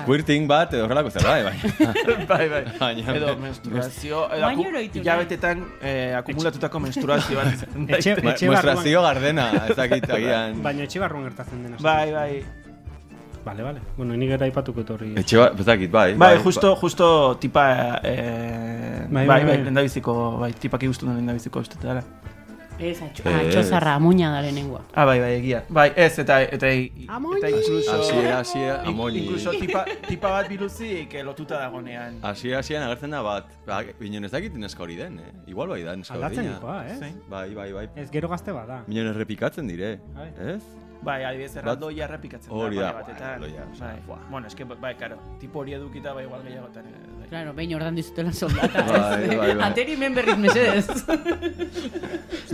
squirting 0.00 0.48
bat 0.48 0.72
edo 0.74 0.86
horrelako 0.88 1.12
zer, 1.12 1.28
bai, 1.28 1.42
bai. 1.44 1.56
bai, 2.32 2.48
bai. 2.54 2.64
Edo 3.20 3.36
menstruazio, 3.40 4.24
edo 4.32 4.48
Baina 4.48 4.68
oroitu 4.68 5.04
eh, 5.82 6.16
akumulatutako 6.16 6.80
menstruazio 6.86 7.36
bat. 7.36 7.66
Etxe, 7.88 8.16
Barruan, 8.48 9.04
gardena, 9.04 9.50
ez 9.68 9.76
dakit 9.76 10.10
agian. 10.16 10.62
baina 10.62 10.82
etxe 10.84 10.98
barruan 11.00 11.24
gertatzen 11.28 11.62
dena. 11.62 11.76
bai, 11.80 12.12
bai. 12.12 12.44
Vale, 13.44 13.62
vale. 13.62 13.80
Bueno, 13.96 14.16
nik 14.16 14.30
era 14.36 14.44
aipatuko 14.44 14.80
etorri. 14.84 15.14
Etxe 15.16 15.38
bat, 15.38 15.60
ez 15.60 15.66
dakit, 15.66 15.90
bai. 15.90 16.14
Bai, 16.14 16.38
justo, 16.44 16.74
justo 16.76 17.36
tipa, 17.40 17.98
eh, 18.04 19.06
Bai, 19.10 19.26
bai, 19.26 19.26
bai, 19.26 19.44
bai, 19.44 19.56
bai. 19.56 19.64
lendabiziko, 19.64 20.38
bai, 20.38 20.52
tipak 20.52 20.82
igustu 20.82 21.06
duen 21.06 21.16
lendabiziko 21.16 21.60
uste 21.60 21.76
dela. 21.80 22.02
Ez, 22.80 23.02
atxo, 23.02 23.22
Ez. 23.28 23.34
atxozarra, 23.46 23.94
amuina 23.94 24.30
da 24.32 24.40
lehenengoa. 24.42 24.80
Ah, 24.94 25.04
bai, 25.04 25.18
bai, 25.20 25.32
egia. 25.38 25.64
Bai, 25.68 25.92
ez, 25.96 26.18
eta, 26.18 26.40
eta, 26.42 26.66
Amoni. 27.08 27.38
eta 27.38 27.50
incluso, 27.50 27.92
hasiera, 28.00 28.82
in- 28.82 28.88
amoni. 28.88 29.18
incluso 29.24 29.50
tipa, 29.50 29.84
tipa 30.08 30.30
bat 30.30 30.48
biluzik 30.48 31.14
eh, 31.14 31.22
lotuta 31.22 31.58
dagonean. 31.60 32.18
Hasiera, 32.22 32.58
hasieran 32.60 32.86
agertzen 32.88 33.10
da 33.10 33.22
bat. 33.22 33.46
Ba, 33.66 33.82
Binen 34.00 34.24
ez 34.24 34.30
dakit 34.32 34.54
neska 34.54 34.82
hori 34.82 34.96
den, 34.96 35.18
eh? 35.18 35.32
Igual 35.46 35.68
bai 35.68 35.82
da 35.82 35.94
neska 35.96 36.14
Aldatzen 36.14 36.44
berdina. 36.44 36.58
dikoa, 36.58 36.84
eh? 36.88 37.12
Bai, 37.28 37.48
bai, 37.54 37.72
bai. 37.72 37.88
Ez 37.96 38.10
gero 38.10 38.28
gazte 38.28 38.52
bada. 38.52 38.82
Minen 38.88 39.06
errepikatzen 39.12 39.66
dire, 39.68 39.98
ez? 40.40 40.62
Bai, 41.02 41.22
adibidez, 41.24 41.54
erraldoia 41.56 42.04
errepikatzen 42.04 42.52
Hori 42.52 42.76
da, 42.76 42.90
pare 42.92 43.14
batetan. 43.14 43.40
Bai, 43.80 43.94
buah. 44.06 44.18
bueno, 44.30 44.46
eske, 44.50 44.64
bai, 44.68 44.94
karo, 45.00 45.16
tipo 45.40 45.60
hori 45.62 45.72
edukita, 45.72 46.12
bai, 46.12 46.24
igual 46.26 46.42
gehiagotan. 46.44 46.84
eh, 46.86 47.06
bai. 47.20 47.28
Claro, 47.30 47.54
behin 47.56 47.74
ordan 47.74 47.94
dizutela 47.96 48.32
soldata. 48.32 48.82
Bai, 48.82 49.28
bai, 49.28 49.54
bai. 49.54 49.62
Ateri 49.70 49.96
men 49.96 50.14
berriz 50.14 50.36
mesedez. 50.36 50.88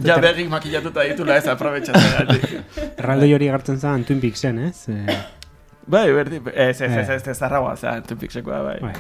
Ja 0.05 0.19
begi 0.23 0.45
makillatuta 0.53 1.03
ditula 1.09 1.37
ez 1.41 1.47
aprobetxatzen. 1.49 2.62
Erraldoi 2.97 3.33
hori 3.35 3.49
agertzen 3.50 3.79
zen 3.81 4.05
Twin 4.07 4.21
Peaksen, 4.23 4.59
ez? 4.69 4.85
Eh, 4.93 5.17
bai, 5.87 6.07
berdi, 6.12 6.41
ez, 6.55 6.81
ez, 6.81 6.91
ez, 6.91 7.09
Eh. 7.09 7.15
ez, 7.17 7.26
ez, 7.29 7.37
zarragoa, 7.38 7.75
za, 7.76 7.97
tupiksekoa, 8.03 8.62
bai. 8.62 8.79
bai. 8.81 8.95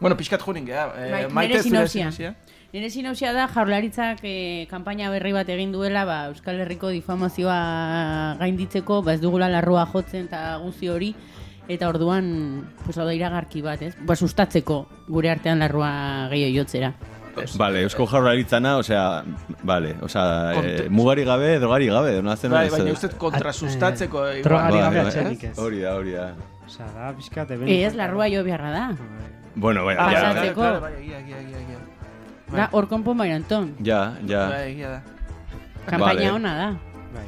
Bueno, 0.00 0.16
pixkat 0.16 0.42
junin 0.46 0.64
geha. 0.66 0.92
Eh, 0.96 1.10
Bai, 1.10 1.22
maite 1.34 1.62
zure 1.62 1.86
sinopsia. 1.88 2.34
Nire 2.72 2.90
sinopsia 2.92 3.30
da 3.32 3.46
jaurlaritzak 3.48 4.18
eh, 4.28 4.66
kanpaina 4.68 5.08
berri 5.08 5.32
bat 5.32 5.48
egin 5.48 5.70
duela 5.72 6.02
ba, 6.04 6.18
Euskal 6.28 6.58
Herriko 6.60 6.90
difamazioa 6.92 8.36
gainditzeko, 8.42 9.00
ba 9.06 9.14
ez 9.16 9.22
dugula 9.22 9.48
larrua 9.48 9.86
jotzen 9.88 10.26
eta 10.28 10.58
guzi 10.60 10.90
hori, 10.92 11.14
eta 11.68 11.88
orduan, 11.88 12.28
pues 12.84 12.98
hau 13.00 13.06
da 13.08 13.14
iragarki 13.16 13.62
bat, 13.64 13.80
ez? 13.88 13.94
Ba, 14.04 14.16
sustatzeko 14.16 14.82
gure 15.08 15.30
artean 15.32 15.64
larrua 15.64 16.28
gehiago 16.34 16.58
jotzera. 16.60 16.92
Vale, 17.56 17.84
eusko 17.86 18.04
jaurlaritzana, 18.10 18.74
osea, 18.82 19.02
vale, 19.62 19.94
osea, 20.02 20.26
eh, 20.52 20.56
Kontu- 20.58 20.90
mugari 21.00 21.24
gabe, 21.24 21.52
drogari 21.62 21.86
gabe, 21.88 22.16
no 22.20 22.32
hazen 22.34 22.50
Bai, 22.52 22.68
baina 22.68 22.92
uste 22.92 23.08
kontrasustatzeko. 23.16 24.26
eh, 24.26 24.40
igual. 24.40 24.44
drogari 24.44 24.80
gabe 24.84 25.00
atxerik 25.06 25.44
ez. 25.52 25.58
Hori 25.58 25.80
da, 25.86 25.94
hori 25.96 26.16
da. 26.18 26.32
Osea, 26.66 26.90
da, 26.96 27.12
pixkat, 27.16 27.50
eben... 27.56 27.68
Ez, 27.78 27.94
larrua 27.94 28.28
jo 28.28 28.42
beharra 28.44 28.70
da. 28.76 28.86
Bueno, 29.54 29.86
bai, 29.86 29.94
Ah, 29.98 30.10
ja, 30.12 30.20
claro, 30.52 30.80
Pasatzeko. 30.82 31.87
Da, 32.52 32.68
hor 32.72 32.86
konpon 32.88 33.16
bai, 33.18 33.30
Anton. 33.32 33.74
ja, 33.84 34.12
ja. 34.26 34.48
Bai, 34.48 34.62
egia 34.72 34.88
da. 34.90 35.00
Kanpaina 35.86 36.20
Vale. 36.20 36.32
ona 36.32 36.52
da. 36.58 36.68
Bai. 37.14 37.26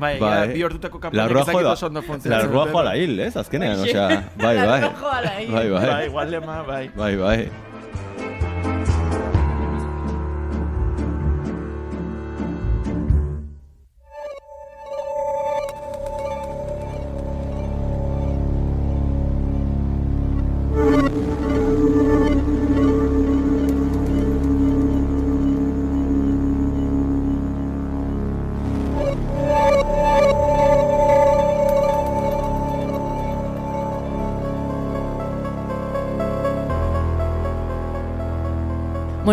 Bai, 0.00 0.12
da, 0.18 0.26
Bai. 0.26 0.48
bi 0.52 0.64
ordutako 0.64 0.98
La 0.98 1.02
kampainak 1.02 1.30
rojo 1.32 1.42
ezakit 1.42 1.62
da, 1.64 1.72
oso 1.72 1.86
ondo 1.86 2.00
la 2.24 2.40
rojo 2.44 2.64
duten. 2.64 2.76
ala 2.76 2.92
hil, 2.96 3.20
ez, 3.20 3.36
azkenean, 3.36 3.80
osea, 3.80 4.08
bai, 4.36 4.56
bai. 4.66 4.80
Rojo 4.80 5.06
ala 5.18 5.30
hil. 5.38 5.50
Bai, 5.52 5.70
Bai, 5.70 5.86
bai. 5.88 6.06
igual 6.06 6.30
lema, 6.30 6.62
bai. 6.62 6.90
Bai, 6.96 7.16
bai. 7.16 7.48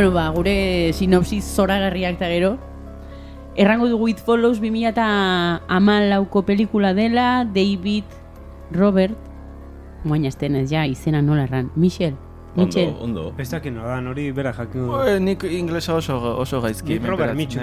Bueno, 0.08 0.24
ba, 0.24 0.30
gure 0.30 0.94
sinopsis 0.94 1.44
zoragarriak 1.44 2.16
eta 2.16 2.28
gero. 2.32 2.58
Errango 3.60 3.90
dugu 3.90 4.08
It 4.08 4.20
Follows 4.24 4.62
2008ko 4.62 6.46
pelikula 6.46 6.94
dela, 6.94 7.44
David 7.44 8.06
Robert, 8.72 9.18
moaina 10.06 10.30
estenez, 10.30 10.70
ja, 10.72 10.86
izena 10.88 11.22
nola 11.22 11.44
erran, 11.44 11.72
Michel, 11.76 12.16
Michel. 12.56 12.88
Ondo, 13.02 13.04
ondo. 13.04 13.34
Ez 13.38 13.50
dakit 13.52 13.74
no 13.74 13.84
da, 13.84 14.00
nori 14.00 14.32
bera 14.32 14.54
jakin 14.54 14.88
du. 14.88 14.96
Eh, 15.04 15.20
Nik 15.20 15.44
inglesa 15.44 15.94
oso, 15.96 16.16
oso 16.40 16.62
gaizki. 16.62 17.00
Nik 17.00 17.06
Robert. 17.10 17.36
Mike- 17.36 17.60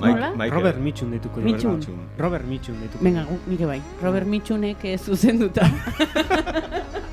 Nola? 0.00 0.32
Michael. 0.34 0.50
Robert 0.52 0.78
Mitchum 0.80 1.10
deituko 1.12 1.40
diot. 1.40 1.62
Mitchum. 1.62 1.94
Robert 2.18 2.44
Mitchum 2.44 2.74
deituko 2.80 3.04
Venga, 3.04 3.22
gu, 3.24 3.38
nire 3.46 3.66
bai. 3.66 3.80
Robert 4.02 4.26
Mitchunek 4.26 4.84
ez 4.84 5.00
zuzenduta. 5.06 5.62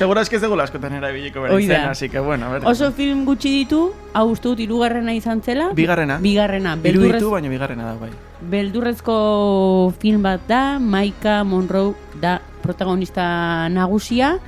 Segura 0.00 0.22
eski 0.24 0.38
ez 0.38 0.42
dugula 0.42 0.64
askotan 0.64 0.94
erabiliko 0.96 1.42
da. 1.44 1.58
izena, 1.60 1.90
así 1.90 2.08
que 2.08 2.18
bueno, 2.24 2.46
a 2.46 2.54
ver. 2.54 2.62
Oso 2.66 2.88
film 2.96 3.26
gutxi 3.28 3.50
ditu, 3.52 3.80
hau 4.16 4.30
uste 4.32 4.48
dut 4.48 4.60
hirugarrena 4.64 5.12
izan 5.12 5.42
zela. 5.44 5.66
Bigarrena. 5.76 6.16
Bigarrena. 6.24 6.72
Beldurrez, 6.80 7.18
ditu, 7.20 7.30
baina 7.34 7.50
bigarrena 7.52 7.84
da, 7.90 7.94
bai. 8.00 8.08
beldurrezko 8.40 9.92
film 10.00 10.22
bat 10.24 10.40
da, 10.48 10.78
Maika 10.80 11.42
Monroe 11.44 11.92
da 12.20 12.38
protagonista 12.62 13.68
nagusia, 13.68 14.38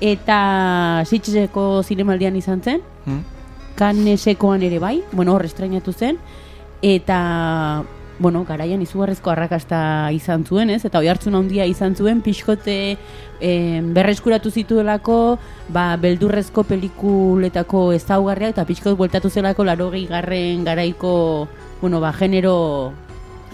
eta 0.00 1.02
Sitgeseko 1.08 1.82
zinemaldian 1.82 2.36
izan 2.36 2.60
zen, 2.60 2.82
Hmm? 3.06 3.22
Cannesekoan 3.80 4.62
ere 4.62 4.78
bai, 4.78 4.98
bueno, 5.12 5.32
hor 5.32 5.46
estrainatu 5.46 5.92
zen, 5.96 6.18
eta, 6.82 7.82
bueno, 8.20 8.44
garaian 8.44 8.82
izugarrezko 8.84 9.32
arrakasta 9.32 10.12
izan 10.12 10.44
zuen, 10.44 10.70
ez? 10.70 10.84
Eta 10.84 11.00
oi 11.00 11.08
hartzun 11.08 11.34
handia 11.34 11.64
izan 11.66 11.96
zuen, 11.96 12.20
pixkote 12.20 12.76
eh, 13.40 13.80
berreskuratu 13.96 14.52
zituelako, 14.52 15.38
ba, 15.72 15.96
beldurrezko 16.00 16.66
pelikuletako 16.68 17.86
ezaugarria, 17.96 18.52
eta 18.52 18.66
pixkot 18.68 18.98
bueltatu 19.00 19.32
zelako 19.32 19.64
laro 19.64 19.90
garren 19.90 20.64
garaiko, 20.68 21.48
bueno, 21.80 22.00
ba, 22.00 22.12
genero, 22.12 22.92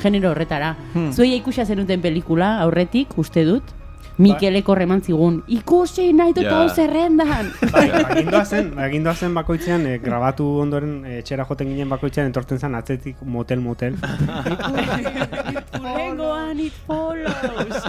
genero 0.03 0.33
horretara. 0.33 0.75
Hmm. 0.95 1.13
Zuei 1.13 1.37
ikusia 1.37 1.65
zenuten 1.65 2.03
pelikula, 2.03 2.59
aurretik, 2.61 3.17
uste 3.17 3.47
dut, 3.47 3.76
Mikeleko 4.17 4.75
reman 4.75 5.03
zigun, 5.05 5.43
ikusi 5.53 6.09
nahi 6.17 6.33
dut 6.37 6.47
hau 6.49 6.69
zerrendan! 6.73 7.51
Bai, 7.75 7.89
agindua 7.99 8.45
zen, 8.45 8.71
agindua 8.81 9.13
zen 9.15 9.35
bakoitzean, 9.37 9.85
eh, 9.91 9.99
grabatu 10.01 10.47
ondoren 10.63 11.03
eh, 11.05 11.19
etxera 11.21 11.45
joten 11.45 11.69
ginen 11.75 11.93
bakoitzean 11.93 12.31
entortzen 12.31 12.59
zen 12.59 12.75
atzetik 12.79 13.21
motel 13.23 13.61
motel. 13.61 13.99
Lengoan 15.85 16.61
it 16.65 16.73
follows! 16.87 17.83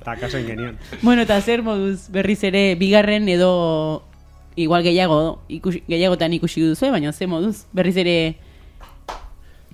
Eta 0.00 0.16
kaso 0.20 0.38
ingenion. 0.42 0.76
bueno, 1.02 1.22
eta 1.22 1.40
zer 1.40 1.62
moduz 1.62 2.10
berriz 2.12 2.42
ere 2.44 2.74
bigarren 2.74 3.28
edo 3.30 4.02
igual 4.56 4.82
gehiago 4.82 5.38
ikusi, 5.48 5.84
gehiagotan 5.86 6.34
ikusi 6.34 6.66
duzu, 6.66 6.90
baina 6.90 7.12
ze 7.12 7.26
moduz 7.30 7.64
berriz 7.72 7.96
ere 7.96 8.36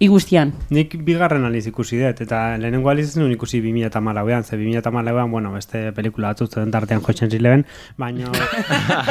igustian. 0.01 0.55
Nik 0.73 0.95
bigarren 1.05 1.45
aliz 1.45 1.67
ikusi 1.69 1.99
dut, 2.01 2.23
eta 2.25 2.57
lehenengo 2.59 2.89
aliz 2.91 3.11
ez 3.11 3.19
nuen 3.21 3.35
ikusi 3.35 3.61
2008an, 3.61 4.47
ze 4.49 4.57
2008an, 4.57 5.29
bueno, 5.31 5.53
beste 5.53 5.93
pelikula 5.93 6.33
batzuk 6.33 6.49
zuen 6.51 6.73
tartean 6.73 7.05
jotzen 7.05 7.31
zileben, 7.31 7.67
baina... 8.01 8.33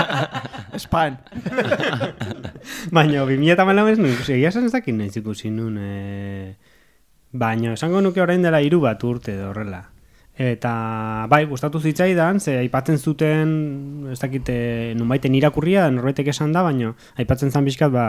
Span. 0.83 1.19
baina 2.97 3.21
2008an 3.29 3.83
ez 3.85 3.99
nuen 3.99 4.15
ikusi, 4.15 4.33
egia 4.39 4.49
esan 4.49 4.65
ez 4.65 4.73
dakit 4.73 4.97
nahiz 4.97 5.15
ikusi 5.21 5.53
nun, 5.53 5.77
e... 5.77 6.55
baina 7.31 7.77
esango 7.77 8.01
nuke 8.01 8.25
orain 8.25 8.41
dela 8.41 8.61
hiru 8.65 8.81
bat 8.81 9.03
urte 9.05 9.37
edo 9.37 9.53
horrela. 9.53 9.83
Eta 10.39 11.27
bai, 11.29 11.43
gustatu 11.45 11.81
zitzaidan, 11.83 12.39
ze 12.39 12.57
aipatzen 12.63 12.97
zuten, 12.97 13.49
ez 14.09 14.17
dakit, 14.21 14.49
e, 14.49 14.93
nunbaiten 14.97 15.35
irakurria, 15.35 15.89
norbaitek 15.91 16.31
esan 16.31 16.55
da, 16.55 16.63
baina 16.63 16.93
aipatzen 17.19 17.51
zan 17.51 17.67
bizkat, 17.67 17.91
ba, 17.91 18.05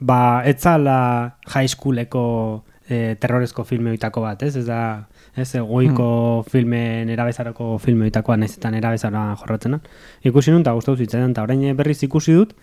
ba, 0.00 0.42
etzala 0.44 1.38
high 1.54 1.68
schooleko 1.68 2.64
e, 2.88 3.16
terrorezko 3.20 3.64
filme 3.64 3.90
oitako 3.90 4.22
bat, 4.22 4.42
ez? 4.42 4.56
Ez 4.56 4.66
da, 4.66 5.08
ez, 5.36 5.50
goiko 5.56 6.44
filmen 6.50 7.10
erabezarako 7.10 7.76
filme 7.82 8.06
oitakoa, 8.08 8.36
nahizetan 8.40 8.74
erabezara 8.78 9.28
jorratzena. 9.40 9.80
Ikusi 10.24 10.54
nun, 10.54 10.64
eta 10.64 10.74
gustatu 10.76 10.98
zitzaidan, 11.04 11.34
eta 11.34 11.46
orain 11.46 11.64
berriz 11.76 12.02
ikusi 12.06 12.36
dut, 12.36 12.54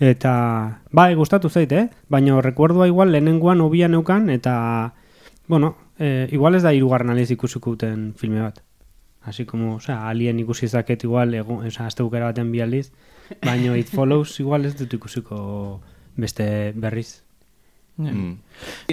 eta, 0.00 0.34
bai, 0.90 1.12
gustatu 1.14 1.50
zait, 1.50 1.72
eh? 1.72 1.86
Baina 2.10 2.40
rekuerdua 2.42 2.88
igual 2.90 3.12
lehenengoan 3.12 3.60
hobia 3.60 3.88
neukan, 3.88 4.28
eta, 4.30 4.94
bueno, 5.48 5.76
e, 5.98 6.28
igual 6.32 6.54
ez 6.58 6.62
da 6.62 6.74
irugarren 6.74 7.10
aliz 7.10 7.30
ikusiko 7.30 7.76
duten 7.76 8.12
filme 8.16 8.42
bat. 8.42 8.62
Así 9.22 9.44
como, 9.46 9.76
o 9.76 9.80
sea, 9.80 10.08
alien 10.08 10.40
ikusi 10.42 10.66
zaket 10.66 11.04
igual, 11.04 11.34
egun, 11.34 11.64
o 11.64 11.70
sea, 11.70 11.86
azte 11.86 12.02
baten 12.02 12.50
bi 12.50 12.60
aldiz, 12.60 12.90
baina 13.40 13.76
it 13.78 13.86
follows 13.86 14.40
igual 14.40 14.64
ez 14.66 14.74
dut 14.76 14.92
ikusiko 14.94 15.80
beste 16.16 16.72
berriz. 16.74 17.22
Mm. 17.96 18.38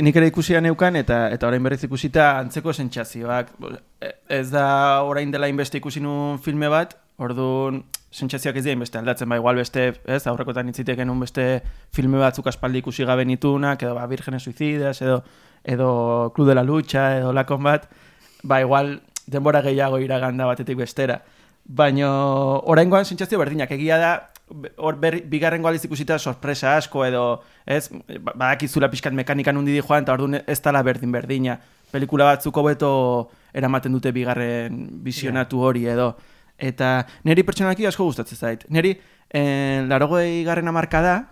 Nik 0.04 0.16
ere 0.20 0.28
ikusia 0.28 0.60
neukan 0.62 0.98
eta 1.00 1.30
eta 1.32 1.48
orain 1.48 1.64
berriz 1.64 1.84
ikusita 1.84 2.38
antzeko 2.40 2.74
sentsazioak. 2.74 3.54
E- 4.02 4.16
Ez 4.30 4.52
da 4.52 5.02
orain 5.04 5.32
dela 5.32 5.48
inbeste 5.50 5.80
ikusi 5.80 6.00
nun 6.00 6.38
filme 6.40 6.68
bat, 6.70 6.98
orduan 7.18 7.84
sentsazioak 8.12 8.58
ez 8.58 8.64
dira 8.64 8.74
inbeste 8.74 8.98
aldatzen, 9.00 9.30
ba 9.30 9.38
igual 9.38 9.56
beste, 9.56 10.02
ez, 10.06 10.28
aurrekotan 10.28 10.70
itziteken 10.70 11.10
un 11.10 11.20
beste 11.20 11.62
filme 11.92 12.18
batzuk 12.18 12.48
aspaldi 12.48 12.80
ikusi 12.84 13.06
gabe 13.06 13.26
nitunak, 13.26 13.82
edo 13.84 13.96
ba 13.96 14.06
Vírgenes 14.08 14.44
Suicidas, 14.44 15.02
edo 15.02 15.24
edo 15.64 16.32
Club 16.36 16.48
de 16.48 16.56
la 16.56 16.64
Lucha, 16.64 17.18
edo 17.18 17.34
lakon 17.34 17.64
bat, 17.64 17.90
ba 18.44 18.62
igual 18.62 19.02
denbora 19.28 19.62
gehiago 19.62 20.00
iraganda 20.00 20.46
batetik 20.46 20.78
bestera. 20.78 21.24
Baina 21.66 22.10
oraingoan 22.66 23.06
sentsazio 23.06 23.38
berdinak 23.40 23.72
egia 23.72 23.98
da 23.98 24.29
hor 24.78 24.96
berri, 25.00 25.22
bigarrengo 25.22 25.68
aldiz 25.70 25.86
ikusita 25.86 26.20
sorpresa 26.20 26.76
asko 26.78 27.06
edo 27.06 27.42
ez? 27.66 27.90
Ba- 28.20 28.34
badakizula 28.36 28.90
pixkat 28.90 29.14
mekanikan 29.14 29.58
undi 29.58 29.72
di 29.74 29.82
joan 29.82 30.04
eta 30.04 30.14
orduan 30.14 30.42
ez 30.46 30.62
dala 30.62 30.84
berdin 30.84 31.12
berdina. 31.12 31.60
Pelikula 31.92 32.26
batzuk 32.26 32.56
hobeto 32.58 33.30
eramaten 33.54 33.92
dute 33.94 34.12
bigarren 34.12 35.00
visionatu 35.04 35.60
hori 35.62 35.86
edo. 35.88 36.16
Eta 36.58 37.06
neri 37.24 37.44
pertsonalki 37.44 37.86
asko 37.88 38.04
gustatzen 38.06 38.38
zait. 38.38 38.66
Neri 38.70 39.00
eh, 39.30 39.86
larogei 39.88 40.44
garren 40.44 40.68
amarka 40.68 41.02
da 41.02 41.24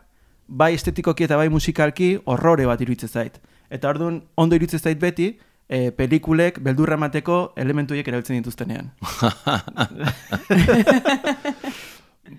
bai 0.47 0.73
estetikoki 0.73 1.23
eta 1.27 1.37
bai 1.37 1.49
musikalki 1.49 2.17
horrore 2.25 2.65
bat 2.65 2.81
iruditzen 2.81 3.09
zait. 3.09 3.41
Eta 3.69 3.89
orduan 3.89 4.23
ondo 4.35 4.55
iruditzen 4.55 4.79
zait 4.79 4.99
beti 4.99 5.37
eh, 5.67 5.91
pelikulek 5.91 6.59
beldurra 6.63 6.95
emateko 6.95 7.53
elementu 7.57 7.93
horiek 7.93 8.07
erabiltzen 8.07 8.37
dituztenean. 8.39 8.91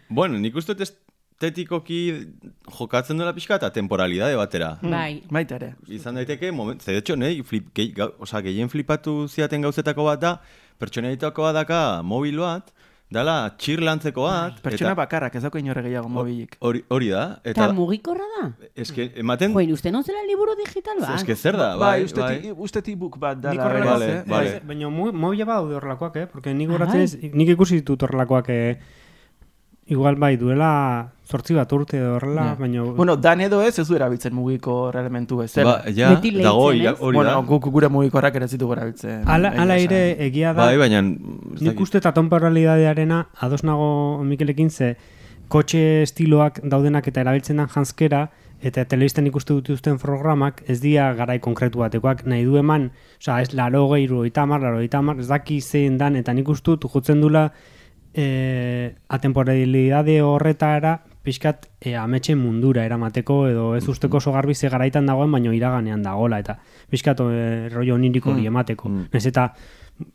Bueno, 0.09 0.38
nik 0.38 0.57
uste 0.57 0.75
estetikoki 1.38 1.99
jokatzen 2.78 3.16
duela 3.21 3.33
pixka 3.37 3.57
eta 3.61 3.71
temporalidade 3.73 4.35
batera. 4.37 4.78
Bai. 4.83 5.23
Baita 5.30 5.57
ere. 5.61 5.75
Izan 5.88 6.18
daiteke, 6.18 6.50
moment, 6.52 6.83
ze 6.83 6.92
de 6.92 6.99
hecho, 6.99 7.16
ne, 7.16 7.42
flip, 7.45 7.68
ge, 7.75 7.92
ga, 7.95 8.11
oza, 8.18 8.40
gehien 8.42 8.68
flipatu 8.68 9.28
ziaten 9.28 9.62
gauzetako 9.62 10.04
bat 10.04 10.21
da, 10.21 10.40
pertsonaitako 10.78 11.42
bat 11.42 11.54
daka 11.54 12.02
mobil 12.02 12.38
bat, 12.42 12.73
dala 13.11 13.54
txirlantzeko 13.57 14.21
bat, 14.26 14.59
Pertsona 14.61 14.90
eta 14.90 14.99
bakarrak 14.99 15.35
ez 15.38 15.40
dauka 15.42 15.59
inore 15.59 15.80
gehiago 15.83 16.11
mobilik. 16.12 16.57
hori, 16.61 16.83
hori 16.92 17.09
da, 17.09 17.40
Eta 17.42 17.64
eta 17.64 17.73
mugikorra 17.73 18.26
da? 18.35 18.50
eske, 18.76 19.12
ematen, 19.16 19.54
Join, 19.54 19.73
uste 19.73 19.90
non 19.90 20.04
zela 20.04 20.21
liburu 20.28 20.52
digital 20.59 20.99
bat? 21.00 21.14
eske 21.16 21.35
zer 21.35 21.57
da, 21.57 21.71
Bai, 21.76 22.00
bai, 22.00 22.04
uste, 22.04 22.21
bai. 22.21 22.40
ti, 22.42 22.50
uste 22.52 22.83
book 22.97 23.16
bat 23.18 23.37
Nik 23.38 23.45
dala. 23.47 23.64
horrela- 23.64 23.92
Vale, 23.92 24.11
eh? 24.11 24.23
vale. 24.26 24.50
Bai, 24.50 24.61
Baina 24.66 24.90
mo- 24.90 25.12
mobila 25.12 25.45
badaude 25.47 25.75
horrelakoak, 25.76 26.16
eh? 26.16 26.26
Porque 26.26 26.52
nik 26.52 26.68
Ah, 26.68 26.73
goratzen 26.73 26.99
bai. 26.99 27.04
ez, 27.04 27.35
nik 27.35 27.49
ikusi 27.49 27.76
ditut 27.76 28.02
horrelakoak, 28.02 28.49
eh? 28.50 28.78
Igual 29.88 30.16
bai, 30.21 30.37
duela 30.37 31.12
zortzi 31.28 31.54
bat 31.57 31.71
urte 31.73 31.97
edo 31.97 32.14
horrela, 32.16 32.45
Ja. 32.45 32.54
baina... 32.59 32.83
Bueno, 32.97 33.16
dan 33.16 33.40
edo 33.40 33.62
ez, 33.62 33.78
ez 33.78 33.87
du 33.88 33.95
erabiltzen 33.97 34.35
mugiko 34.35 34.90
elementu 34.90 35.38
bezala. 35.38 35.83
Ba, 35.85 35.92
ja, 35.92 36.11
dago, 36.14 36.73
ez? 36.73 36.83
ja, 36.83 36.95
hori 36.99 37.16
bueno, 37.16 37.30
da. 37.30 37.37
guk 37.49 37.68
gure 37.73 37.88
mugikorrak 37.88 38.37
ez 38.37 38.50
ditugu 38.50 38.73
erabiltzen. 38.76 39.23
Ala, 39.26 39.52
ala 39.57 39.76
ere 39.76 40.16
egia 40.26 40.52
da, 40.52 40.66
Bai, 40.66 40.76
baina... 40.76 41.00
ez 41.54 41.62
nik 41.62 41.80
uste 41.80 41.99
eta 41.99 42.12
temporalidadearena 42.12 43.28
ados 43.40 43.62
nago 43.64 44.23
Mikelekin 44.25 44.71
ze 44.71 44.97
kotxe 45.49 46.02
estiloak 46.02 46.61
daudenak 46.62 47.09
eta 47.09 47.20
erabiltzen 47.20 47.57
dan 47.57 47.68
janskera 47.68 48.29
eta 48.61 48.85
telebistan 48.85 49.27
ikuste 49.27 49.55
dituzten 49.55 49.98
programak 49.98 50.62
ez 50.66 50.81
dira 50.83 51.12
garai 51.14 51.38
konkretu 51.38 51.79
batekoak 51.79 52.27
nahi 52.27 52.44
du 52.44 52.57
eman, 52.59 52.90
osea, 53.20 53.40
ez 53.40 53.53
laro 53.55 53.87
gehi, 53.94 54.09
itamar, 54.27 54.61
laro 54.61 54.83
itamar, 54.83 55.18
ez 55.20 55.29
daki 55.29 55.61
zein 55.61 55.98
dan, 55.98 56.16
eta 56.16 56.33
nik 56.35 56.48
uste 56.48 56.72
dut 56.72 56.85
jutzen 56.92 57.20
dula 57.20 57.53
e, 58.18 58.94
atemporalidade 59.09 60.20
horretara 60.22 60.98
pixkat 61.22 61.68
e, 61.81 61.94
ametxen 61.94 62.38
mundura 62.40 62.85
eramateko 62.88 63.37
edo 63.50 63.66
ez 63.76 63.85
usteko 63.88 64.18
oso 64.18 64.33
garbi 64.35 64.54
ze 64.54 64.70
garaitan 64.72 65.07
dagoen 65.07 65.31
baino 65.33 65.52
iraganean 65.54 66.02
dagola 66.02 66.40
eta 66.42 66.59
pixkat 66.90 67.20
e, 67.22 67.68
rollo 67.74 67.94
onirik 67.94 68.26
hori 68.26 68.46
emateko. 68.50 68.88
Mm. 68.88 69.09
Naiz 69.12 69.26
eta 69.31 69.52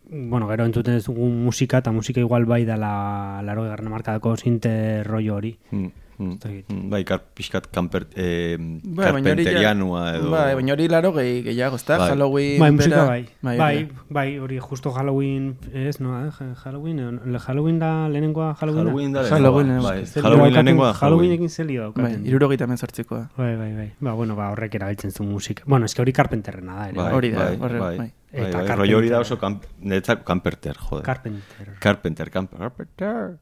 bueno, 0.09 0.47
gero 0.47 0.65
entzuten 0.65 0.99
dugu 1.05 1.29
musika 1.29 1.79
eta 1.83 1.91
musika 1.91 2.19
igual 2.19 2.45
bai 2.45 2.63
dela 2.65 3.41
laro 3.43 3.67
garren 3.69 3.91
markadako 3.91 4.35
sinte 4.37 5.03
rollo 5.03 5.35
hori. 5.35 5.57
Mm, 5.71 5.91
mm, 6.17 6.37
Ez 6.43 6.63
mm, 6.69 6.89
bai, 6.89 7.03
kar, 7.03 7.21
pixkat 7.33 7.67
kamper, 7.71 8.07
eh, 8.15 8.57
Bai, 8.59 9.05
ja- 9.05 9.11
karpenterianua 9.13 10.15
edo... 10.17 10.29
Bai, 10.31 10.55
baina 10.55 10.73
hori 10.73 10.87
laro 10.89 11.11
gehi, 11.13 11.41
gehiago, 11.43 11.75
ez 11.75 11.85
da? 11.85 11.97
Bai. 11.97 12.09
Halloween... 12.11 12.59
Bai, 12.59 12.71
musika 12.71 13.05
bai. 13.05 13.27
Bai, 13.41 13.57
Bai, 13.57 13.75
hori 13.77 13.89
bai, 14.09 14.27
hori 14.39 14.59
justo 14.59 14.91
Halloween, 14.91 15.57
ez, 15.73 15.99
no, 15.99 16.13
eh? 16.25 16.31
Halloween, 16.63 16.99
eh, 16.99 17.39
Halloween 17.47 17.79
da 17.79 18.07
lehenengoa 18.09 18.53
Halloween? 18.59 18.85
Halloween 18.87 19.13
da 19.13 19.23
Halloween, 19.29 19.67
lehenengoa, 19.67 19.91
bai. 19.91 20.23
Halloween 20.23 20.53
lehenengoa 20.53 20.93
Halloween 20.93 20.99
Halloween. 20.99 21.31
egin 21.39 21.49
zelio 21.49 21.91
Bai, 21.91 22.03
daukaten. 22.03 22.25
irurogeita 22.27 22.67
mezortzikoa. 22.67 23.29
Bai, 23.37 23.55
bai, 23.57 23.71
bai. 23.75 23.89
Ba, 23.99 24.13
bueno, 24.13 24.35
ba, 24.35 24.49
horrek 24.51 24.75
erabiltzen 24.75 25.11
zu 25.11 25.23
musika. 25.23 25.63
Bueno, 25.65 25.85
eske 25.85 26.01
hori 26.01 26.13
Carpenterrena 26.13 26.75
da 26.75 26.89
ere. 26.89 26.97
Bai, 26.97 27.13
Hori 27.13 27.31
da, 27.31 27.45
bai, 27.45 27.57
horre- 27.57 27.79
bai, 27.79 27.97
bai. 27.97 27.97
bai, 28.07 28.13
Eta 28.49 28.75
bai, 28.75 28.93
hori 28.93 29.09
da 29.09 29.19
oso 29.21 29.37
kamp, 29.37 29.63
netzak 29.81 30.23
Camperter, 30.25 30.75
joder. 30.77 31.03
Carpenter. 31.05 31.75
Carpenter, 31.79 32.29
Camper- 32.31 32.59
Carpenter. 32.59 33.37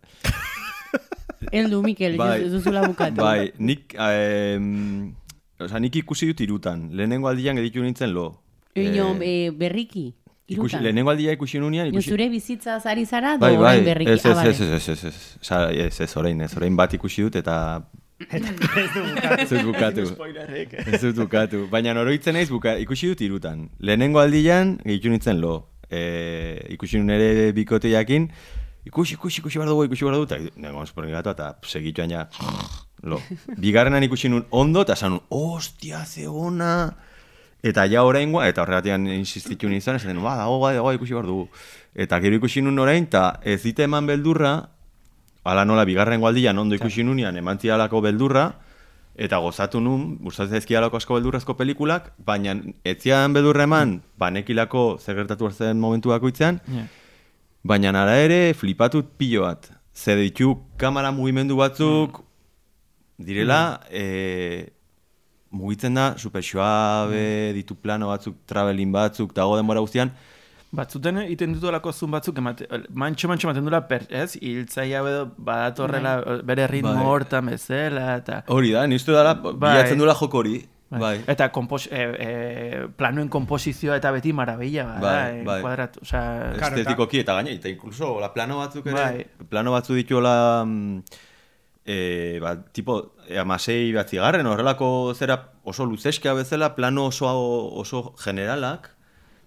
Eldu, 1.51 1.81
Mikel, 1.83 2.17
Bai. 2.17 2.43
ez 2.45 2.51
duzula 2.53 2.83
bukatu. 2.87 3.15
Bai, 3.21 3.51
nik, 3.57 3.95
eh, 3.97 4.59
oza, 5.59 5.79
nik 5.79 5.95
ikusi 5.95 6.27
dut 6.31 6.41
irutan. 6.45 6.89
Lehenengo 6.93 7.27
aldian 7.27 7.55
geditu 7.57 7.81
nintzen 7.83 8.13
lo. 8.13 8.41
Ino, 8.75 9.15
Eh, 9.19 9.47
eh, 9.47 9.51
berriki, 9.51 10.13
ikusi, 10.47 10.77
lehenengo 10.79 11.09
aldia 11.11 11.33
ikusi 11.33 11.59
nunean, 11.59 11.87
ikusi... 11.87 12.09
zure 12.13 12.29
bizitza 12.29 12.79
zari 12.79 13.05
zara, 13.05 13.33
do 13.37 13.39
Bai, 13.45 13.57
bai, 13.57 13.81
berriki. 13.83 14.11
ez, 14.11 14.25
Ah, 14.25 14.45
ez, 14.45 14.61
ez, 14.61 14.69
ez, 14.69 14.89
ez, 14.89 14.89
ez, 14.89 15.03
ez, 15.05 15.37
Sa- 15.41 15.71
ez, 15.73 15.99
ez, 15.99 16.15
orain, 16.17 16.39
ez, 16.41 16.55
orain 16.55 16.75
bat 16.75 16.93
ikusi 16.93 17.21
dut 17.23 17.35
eta... 17.35 17.57
ez 18.31 19.49
dut 19.49 19.63
bukatu. 19.65 20.03
Ez 20.85 21.01
dut 21.01 21.15
bukatu. 21.17 21.65
Baina 21.71 21.95
oroitzen 21.99 22.35
naiz 22.37 22.49
buka, 22.53 22.75
ikusi 22.77 23.07
dut 23.09 23.21
irutan. 23.25 23.69
Lehenengo 23.79 24.19
aldian, 24.21 24.77
gehitu 24.85 25.09
nintzen 25.09 25.41
lo. 25.41 25.67
E, 25.89 26.67
ikusi 26.69 26.99
nun 27.01 27.09
ere 27.09 27.51
bikote 27.51 27.89
jakin, 27.91 28.29
ikusi, 28.85 29.13
ikusi, 29.13 29.41
ikusi 29.41 29.59
behar 29.59 29.69
dugu, 29.69 29.85
ikusi 29.85 30.05
behar 30.05 30.17
dugu, 30.17 30.27
eta 30.29 30.59
nengo 30.61 30.83
esporengatu, 30.83 31.33
eta 31.35 31.53
segitu 31.67 32.01
aina, 32.01 32.27
lo. 33.03 33.21
Bigarrenan 33.57 34.03
ikusi 34.03 34.29
nun 34.29 34.45
ondo, 34.49 34.81
eta 34.81 34.97
esan 34.97 35.17
nun, 35.17 35.23
ostia, 35.29 36.05
ze 36.05 36.27
ona, 36.27 36.91
Eta 37.61 37.85
ja 37.85 38.01
oraingoa, 38.01 38.47
eta 38.49 38.63
horregatian 38.63 39.05
insistitu 39.13 39.69
nintzen, 39.69 39.99
esan 39.99 40.17
ba, 40.23 40.33
dago, 40.39 40.57
bai, 40.63 40.73
dago, 40.73 40.91
ikusi 40.97 41.13
behar 41.13 41.27
dugu. 41.29 41.43
Eta 41.93 42.17
gero 42.23 42.39
ikusi 42.39 42.63
nun 42.65 42.79
orain, 42.81 43.05
eta 43.05 43.39
ez 43.45 43.61
dite 43.61 43.85
eman 43.85 44.07
beldurra, 44.09 44.55
ala 45.45 45.65
nola 45.65 45.85
bigarren 45.85 46.23
aldian 46.25 46.57
ondo 46.57 46.75
ikusi 46.75 47.03
nunean, 47.03 47.37
eman 47.37 47.59
zialako 47.61 48.01
beldurra, 48.01 48.47
eta 49.13 49.37
gozatu 49.37 49.79
nun, 49.79 50.17
gustatzen 50.23 50.57
ezkialako 50.57 50.97
asko 50.97 51.19
beldurrezko 51.19 51.53
pelikulak, 51.59 52.13
baina 52.17 52.55
etzian 52.83 53.33
beldurra 53.33 53.69
eman, 53.69 53.99
banekilako 54.17 54.97
zer 54.97 55.21
gertatu 55.21 55.51
zen 55.51 55.77
momentu 55.77 56.09
bakoitzean, 56.09 56.61
Ja. 56.65 56.87
Baina 57.63 57.89
ara 57.89 58.17
ere 58.17 58.53
flipatut 58.53 59.13
pilo 59.17 59.43
bat. 59.43 59.71
Ze 59.93 60.15
ditu 60.15 60.55
kamera 60.77 61.11
mugimendu 61.11 61.57
batzuk, 61.57 62.21
direla, 63.19 63.81
e, 63.89 64.71
mugitzen 65.51 65.93
da, 65.93 66.15
super 66.17 66.43
suabe, 66.43 67.53
ditu 67.53 67.75
plano 67.75 68.07
batzuk, 68.07 68.37
traveling 68.47 68.91
batzuk, 68.91 69.33
dago 69.35 69.57
denbora 69.59 69.83
guztian, 69.83 70.11
Batzuten 70.71 71.17
iten 71.27 71.51
dutolako 71.51 71.91
zun 71.91 72.13
batzuk, 72.13 72.37
emate, 72.39 72.63
mantxo 72.95 73.27
mantxo 73.27 73.49
ematen 73.49 73.65
dula, 73.67 73.81
per, 73.89 74.05
ez? 74.07 74.37
Hiltzaia 74.39 75.01
edo 75.03 75.25
badatorrela 75.35 76.13
bere 76.47 76.67
ritmo 76.71 76.93
Bai. 76.95 77.07
hortan 77.09 77.49
bezala, 77.51 78.05
eta... 78.21 78.37
hori 78.55 78.71
da, 78.71 78.85
niztu 78.87 79.11
dela, 79.11 79.33
bilatzen 79.35 79.99
dula 79.99 80.15
joko 80.15 80.39
hori. 80.39 80.61
Bai. 80.99 81.21
Eta 81.27 81.47
kompos, 81.55 81.85
e, 81.87 82.01
e, 82.03 82.87
planoen 82.99 83.29
komposizioa 83.31 83.95
eta 84.01 84.11
beti 84.11 84.33
marabila, 84.35 84.85
bada, 84.99 85.11
Bai, 85.23 85.39
eh, 85.39 85.43
bai. 85.47 85.59
kuadrat, 85.63 85.97
osea... 86.03 86.23
Claro, 86.57 86.75
estetikoki 86.75 87.21
eta 87.23 87.35
gaina, 87.37 87.53
eta 87.55 87.71
inkluso 87.71 88.17
la 88.19 88.33
plano 88.33 88.57
batzuk 88.59 88.89
ere, 88.91 88.97
Bai. 88.97 89.45
plano 89.47 89.71
batzu 89.71 89.95
dituela, 89.95 90.65
mm, 90.65 91.21
e, 91.85 92.39
ba, 92.43 92.57
tipo, 92.75 93.13
e, 93.27 93.39
amasei 93.39 93.93
bat 93.95 94.11
zigarren, 94.11 94.47
horrelako 94.51 95.13
zera 95.15 95.39
oso 95.63 95.87
luzeska 95.87 96.33
bezala, 96.35 96.73
plano 96.75 97.07
oso, 97.07 97.31
oso 97.79 98.11
generalak, 98.19 98.91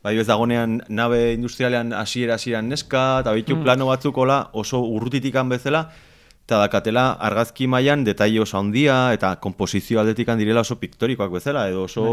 bai 0.05 0.17
ez 0.21 0.27
dagonean 0.29 0.83
nabe 0.89 1.33
industrialean 1.33 1.93
hasiera 1.93 2.37
hasieran 2.37 2.69
neska, 2.73 3.21
eta 3.21 3.33
bitu 3.37 3.61
plano 3.61 3.89
batzuk 3.93 4.17
hola 4.17 4.49
oso 4.53 4.81
urrutitikan 4.81 5.53
bezala, 5.53 5.91
eta 6.45 6.59
dakatela 6.61 7.05
argazki 7.25 7.65
mailan 7.67 8.03
detaile 8.05 8.43
oso 8.45 8.59
handia 8.59 9.15
eta 9.17 9.31
komposizio 9.41 10.01
aldetikan 10.01 10.37
direla 10.37 10.61
oso 10.61 10.77
piktorikoak 10.77 11.31
bezala 11.33 11.63
edo 11.71 11.87
oso 11.87 12.05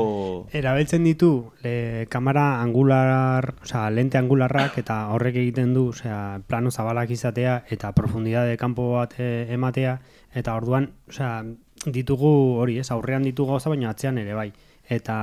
Erabiltzen 0.55 1.03
ditu 1.03 1.51
le, 1.65 2.05
kamera 2.09 2.61
angular, 2.61 3.49
osea, 3.65 3.89
lente 3.91 4.17
angularrak 4.17 4.77
eta 4.79 5.01
horrek 5.11 5.35
egiten 5.41 5.73
du, 5.75 5.89
osea, 5.91 6.39
plano 6.47 6.71
zabalak 6.71 7.11
izatea 7.11 7.57
eta 7.75 7.91
profundidade 7.91 8.55
kanpo 8.61 8.93
bat 8.93 9.17
e, 9.19 9.51
ematea 9.51 9.97
eta 10.31 10.55
orduan, 10.55 10.87
osea, 11.11 11.43
ditugu 11.91 12.31
hori, 12.63 12.79
ez, 12.79 12.87
aurrean 12.95 13.27
ditugu 13.27 13.57
gauza 13.57 13.73
baina 13.73 13.91
atzean 13.91 14.21
ere 14.21 14.37
bai. 14.37 14.47
Eta 14.87 15.17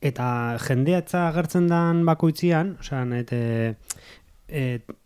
eta 0.00 0.30
jendea 0.62 1.02
etza 1.02 1.26
agertzen 1.32 1.66
dan 1.66 2.06
bakoitzian, 2.06 2.76
osea, 2.78 3.02
net, 3.10 3.34
e, 3.34 3.74
e, 4.46 4.99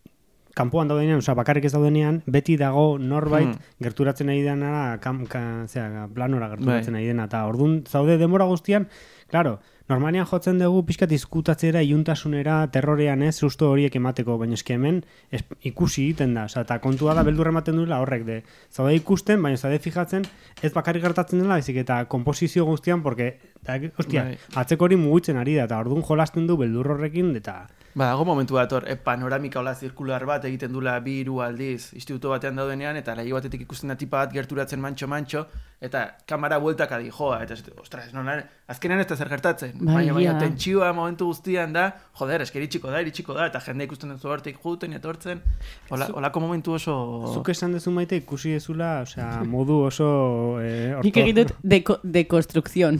kanpoan 0.55 0.87
daudenean, 0.87 1.19
osea, 1.19 1.35
bakarrik 1.35 1.65
ez 1.67 1.73
daudenean, 1.75 2.21
beti 2.25 2.55
dago 2.57 2.97
norbait 2.97 3.47
Hmm. 3.51 3.61
gerturatzen 3.83 4.29
ari 4.31 4.41
dena, 4.41 4.97
kam, 5.03 5.25
ka, 5.27 5.65
zera, 5.67 6.07
planora 6.07 6.49
gerturatzen 6.55 6.93
Bai. 6.95 7.01
ari 7.03 7.07
dena, 7.11 7.25
eta 7.29 7.45
ordun 7.45 7.83
zaude 7.85 8.17
denbora 8.17 8.45
guztian, 8.47 8.87
claro, 9.27 9.59
normalian 9.89 10.25
jotzen 10.25 10.57
dugu 10.57 10.85
pixkat 10.87 11.11
izkutatzera, 11.11 11.81
iuntasunera, 11.83 12.55
terrorean 12.71 13.21
ez, 13.21 13.35
susto 13.35 13.69
horiek 13.69 13.93
emateko, 13.99 14.37
baina 14.41 14.55
eski 14.57 14.73
hemen 14.73 15.03
es, 15.29 15.43
ikusi 15.61 16.05
egiten 16.07 16.33
da, 16.33 16.45
osea, 16.45 16.63
eta 16.63 16.79
kontua 16.79 17.13
da 17.13 17.21
beldur 17.27 17.51
ematen 17.51 17.75
duela 17.75 17.99
horrek 18.01 18.23
de, 18.25 18.43
zaude 18.71 18.95
ikusten, 18.95 19.43
baina 19.43 19.57
zaude 19.57 19.77
fijatzen, 19.79 20.23
ez 20.63 20.71
bakarrik 20.73 21.03
gertatzen 21.03 21.39
dela, 21.43 21.59
baizik 21.59 21.77
eta 21.83 22.05
komposizio 22.05 22.65
guztian, 22.65 23.03
porque, 23.03 23.35
eta, 23.61 23.77
ostia, 23.99 24.23
Bai. 24.23 24.37
atzeko 24.55 24.85
hori 24.85 24.95
mugitzen 24.95 25.37
ari 25.37 25.55
da, 25.59 25.65
eta 25.67 25.77
orduan 25.83 26.01
jolasten 26.01 26.47
du 26.47 26.57
beldur 26.57 26.87
horrekin, 26.95 27.35
eta 27.35 27.67
Ba, 27.95 28.09
dago 28.11 28.25
momentu 28.27 28.57
bat 28.57 28.73
hor, 28.75 28.83
e, 28.91 28.97
panoramika 28.99 29.61
hola 29.61 29.71
zirkular 29.71 30.25
bat 30.27 30.43
egiten 30.49 30.73
dula 30.75 30.97
bi 30.99 31.13
hiru 31.21 31.37
aldiz 31.39 31.93
instituto 31.95 32.33
batean 32.33 32.57
daudenean, 32.59 32.97
eta 32.99 33.13
lehi 33.15 33.31
batetik 33.31 33.61
ikusten 33.63 33.87
da 33.87 33.95
tipa 33.95 34.19
bat 34.19 34.33
gerturatzen 34.35 34.81
mantxo-mantxo, 34.83 35.45
eta 35.79 36.01
kamera 36.27 36.57
bueltak 36.59 36.91
adi 36.97 37.07
joa, 37.07 37.37
eta 37.45 37.55
ostras, 37.79 38.09
nola, 38.11 38.35
azkenean 38.67 38.99
ez 38.99 39.05
da 39.07 39.15
zer 39.15 39.31
gertatzen. 39.31 39.77
Bai, 39.79 39.93
baina, 39.93 40.15
baina 40.17 40.33
egia. 40.33 40.41
tentsioa 40.43 40.89
momentu 40.97 41.29
guztian 41.29 41.71
da, 41.71 41.85
joder, 42.19 42.43
eske 42.43 42.59
iritsiko 42.59 42.91
da, 42.91 42.99
iritsiko 42.99 43.37
da, 43.39 43.47
eta 43.47 43.63
jende 43.63 43.87
ikusten 43.87 44.11
duzu 44.11 44.33
hortik 44.33 44.59
juten, 44.59 44.99
etortzen, 44.99 45.39
hola, 45.87 46.09
holako 46.19 46.43
momentu 46.43 46.75
oso... 46.75 46.97
Zuk 47.31 47.53
esan 47.55 47.79
dezu 47.79 47.95
maite 47.95 48.19
ikusi 48.19 48.57
dezula, 48.57 48.91
osea, 49.07 49.31
modu 49.55 49.79
oso... 49.87 50.11
Eh, 50.59 50.99
Nik 50.99 51.23
egin 51.23 51.39
dut 51.39 51.55
deko, 51.63 52.01
dekonstrukzion. 52.03 52.99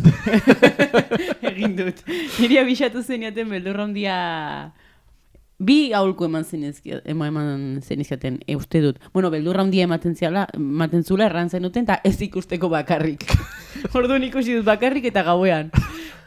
egin 1.52 1.76
dut. 1.84 2.04
Niri 2.40 2.64
abixatu 2.64 3.04
zeniaten 3.04 3.52
beldurra 3.52 3.90
handia... 3.92 4.18
Bi 5.58 5.94
aholku 5.96 6.26
eman 6.28 6.44
zenizkia, 6.44 7.00
eman, 7.08 7.30
eman 7.32 7.62
zenizkiaten, 7.82 8.42
e, 8.46 8.58
uste 8.60 8.82
dut. 8.84 9.00
Bueno, 9.14 9.30
beldurra 9.32 9.64
handia 9.64 9.86
ematen 9.88 10.16
ziala, 10.16 10.50
ematen 10.54 11.06
zula 11.08 11.30
erran 11.30 11.50
zenuten, 11.50 11.86
eta 11.88 12.02
ez 12.04 12.20
ikusteko 12.22 12.68
bakarrik. 12.70 13.24
orduan 13.96 14.26
ikusi 14.28 14.58
dut 14.58 14.68
bakarrik 14.68 15.08
eta 15.14 15.24
gauean. 15.24 15.72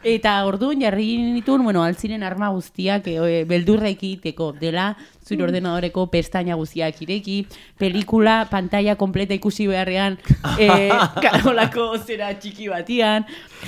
Eta 0.01 0.33
orduan 0.47 0.81
jarri 0.81 1.17
nituen, 1.35 1.61
bueno, 1.61 1.83
altziren 1.83 2.23
arma 2.23 2.49
guztiak 2.55 3.05
e, 3.11 3.43
beldurra 3.45 3.91
ekiteko 3.91 4.53
dela, 4.57 4.93
zure 5.27 5.43
ordenadoreko 5.45 6.07
pestaina 6.09 6.55
guztiak 6.57 7.01
ireki, 7.03 7.41
pelikula, 7.77 8.47
pantalla 8.49 8.95
kompleta 8.97 9.35
ikusi 9.37 9.67
beharrean, 9.69 10.17
e, 10.57 10.89
karolako 11.21 11.91
zera 11.99 12.31
txiki 12.33 12.71
batian, 12.71 13.27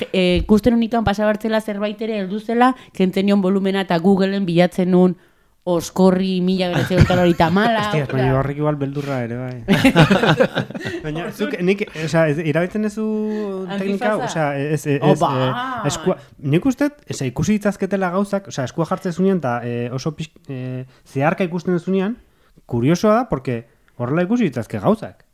e, 0.10 0.40
ikusten 0.42 0.74
unikan 0.74 1.06
pasabartzela 1.06 1.62
zerbait 1.62 2.02
ere 2.02 2.24
heldu 2.24 2.40
zela, 2.40 2.74
kentzen 2.98 3.30
nion 3.30 3.44
volumena 3.46 3.84
eta 3.86 4.00
Googleen 4.02 4.48
bilatzen 4.48 4.90
nun 4.90 5.20
oskorri 5.64 6.40
mila 6.42 6.72
beretzen 6.72 7.06
kalorita 7.06 7.50
mala. 7.54 7.82
Hostia, 7.86 8.06
osea, 8.08 8.16
baina 8.18 8.38
horrek 8.40 8.62
igual 8.62 8.78
beldurra 8.82 9.20
ere, 9.26 9.38
bai. 9.38 9.78
baina, 11.06 11.28
zuk, 11.32 11.54
nik, 11.62 11.84
osea, 12.06 12.26
ez, 12.32 12.40
irabiltzen 12.50 12.88
duzu 12.88 13.06
teknika, 13.76 14.16
osea, 14.26 14.48
ez, 14.58 14.82
ez, 14.86 14.98
ez, 14.98 15.20
eh, 15.28 15.52
eskua, 15.92 16.18
nik 16.54 16.66
uste, 16.66 16.90
ez, 17.06 17.20
ikusi 17.30 17.60
ditzazketela 17.60 18.10
gauzak, 18.16 18.50
osea, 18.50 18.66
eskua 18.70 18.90
jartzen 18.90 19.14
zunean, 19.14 19.42
eta 19.44 19.60
eh, 19.68 19.90
oso 19.94 20.16
pix, 20.18 20.34
eh, 20.50 20.88
zeharka 21.06 21.46
ikusten 21.46 21.78
duzunean, 21.78 22.18
kuriosoa 22.66 23.20
da, 23.22 23.28
porque 23.30 23.64
horrela 24.02 24.26
ikusi 24.26 24.50
ditzazke 24.50 24.82
gauzak. 24.82 25.28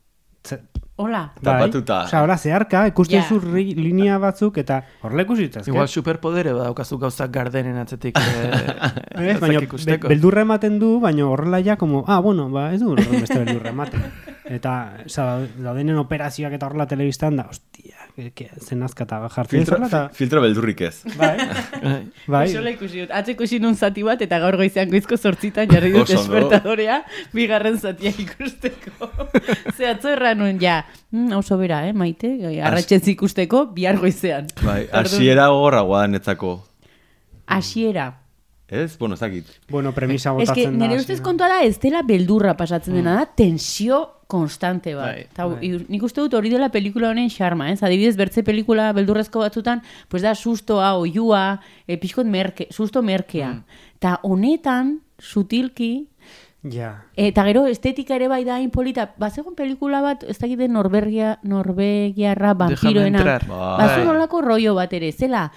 Hola. 1.00 1.32
Tapatuta. 1.44 2.04
Osea, 2.08 2.24
hola, 2.24 2.38
zeharka, 2.42 2.88
ikusten 2.90 3.20
Ja. 3.22 3.28
zu 3.30 3.40
ri- 3.40 3.76
linea 3.78 4.18
batzuk, 4.18 4.58
eta 4.58 4.80
horrela 5.04 5.22
ikusi 5.28 5.44
ditzazke. 5.44 5.70
Igual 5.70 5.88
superpodere 5.88 6.54
badaukazu 6.54 6.98
gauzak 6.98 7.30
gardenen 7.32 7.78
atzetik. 7.78 8.18
Eh, 8.18 9.38
baina 9.42 9.60
be, 9.62 9.98
beldurra 10.08 10.42
ematen 10.42 10.80
du, 10.80 11.00
baina 11.00 11.28
horrela 11.30 11.60
ja, 11.62 11.76
como, 11.78 12.04
ah, 12.08 12.18
bueno, 12.20 12.50
ba, 12.50 12.74
ez 12.74 12.80
du 12.82 12.96
beste 12.96 13.38
beldurra 13.44 13.70
ematen. 13.70 14.02
Eta, 14.48 14.74
oza, 15.06 15.24
daudenen 15.60 15.98
operazioak 16.00 16.54
eta 16.56 16.68
horrela 16.70 16.86
telebistan 16.88 17.36
da, 17.40 17.48
que, 18.16 18.32
que, 18.32 18.48
zen 18.64 18.82
azkata 18.84 19.20
jartzen 19.30 19.62
filtro, 19.62 19.80
eta, 19.86 20.02
filtro 20.16 20.42
beldurrik 20.42 20.82
ez. 20.88 20.94
bai, 21.20 21.36
bai, 22.34 22.46
Sola 22.54 22.72
ikusi 22.74 23.04
dut. 23.04 23.14
Atze 23.14 23.36
ikusi 23.36 23.60
nun 23.62 23.76
zati 23.76 24.06
bat 24.08 24.22
eta 24.26 24.40
gaur 24.42 24.58
goizean 24.60 24.90
goizko 24.90 25.18
sortzitan 25.18 25.70
jarri 25.70 25.92
dut 25.94 26.10
despertadorea 26.10 27.02
bigarren 27.36 27.78
zatia 27.78 28.14
ikusteko. 28.26 29.12
Ze 29.78 29.92
atzo 29.92 30.14
erran 30.16 30.42
nuen, 30.42 30.62
ja, 30.64 30.80
mm, 31.12 31.36
oso 31.38 31.60
bera, 31.62 31.84
eh, 31.88 31.94
maite, 31.94 32.34
arratxetz 32.58 33.06
ikusteko 33.14 33.68
bihar 33.76 34.00
goizean. 34.02 34.48
Bai, 34.64 34.86
Orduan, 34.88 35.04
hasiera 35.06 35.50
gogorragoa 35.54 36.08
netzako. 36.16 36.56
Hasiera. 37.46 38.12
Ez? 38.68 38.98
Bueno, 38.98 39.16
ez 39.16 39.22
dakit. 39.22 39.46
bueno, 39.70 39.94
premisa 39.94 40.32
Ez 40.32 40.50
que 40.52 40.66
botatzen 40.66 40.80
da. 40.80 40.88
nire 40.88 41.00
ustez 41.00 41.22
kontua 41.22 41.48
da 41.48 41.62
ez 41.64 41.78
dela 41.80 42.02
beldurra 42.04 42.58
pasatzen 42.58 42.98
dena 43.00 43.14
da, 43.16 43.26
tensio 43.26 44.17
konstante 44.28 44.94
bat. 44.96 45.14
Bai, 45.16 45.28
Ta, 45.34 45.46
bai. 45.48 45.70
nik 45.88 46.04
uste 46.04 46.22
dut 46.22 46.34
hori 46.34 46.50
dela 46.50 46.70
pelikula 46.70 47.10
honen 47.10 47.30
xarma, 47.30 47.70
ez? 47.72 47.82
Adibidez, 47.84 48.18
bertze 48.20 48.44
pelikula 48.44 48.92
beldurrezko 48.94 49.40
batzutan, 49.40 49.82
pues 50.10 50.22
da 50.24 50.36
sustoa, 50.36 50.94
oiua, 51.00 51.62
e, 51.88 51.98
pixkot 51.98 52.26
merke, 52.28 52.68
susto 52.72 53.02
merkea. 53.02 53.64
Ta 54.00 54.20
honetan, 54.24 55.02
sutilki, 55.20 56.10
Ja, 56.68 57.06
Eta 57.16 57.44
gero 57.46 57.66
estetika 57.70 58.16
ere 58.18 58.28
bai 58.28 58.44
da 58.44 58.56
hain 58.58 58.72
polita. 58.74 59.14
Bazegon 59.22 59.54
pelikula 59.56 60.02
bat, 60.02 60.24
ez 60.28 60.38
dakite 60.42 60.68
Norbergia, 60.68 61.38
Norvegiarra 61.44 62.54
vampiroena. 62.56 63.20
entrar. 63.20 63.46
Bai. 63.48 63.78
Bazegon 63.88 64.16
olako 64.16 64.42
rollo 64.42 64.74
bat 64.76 64.92
ere, 64.92 65.12
zela. 65.14 65.52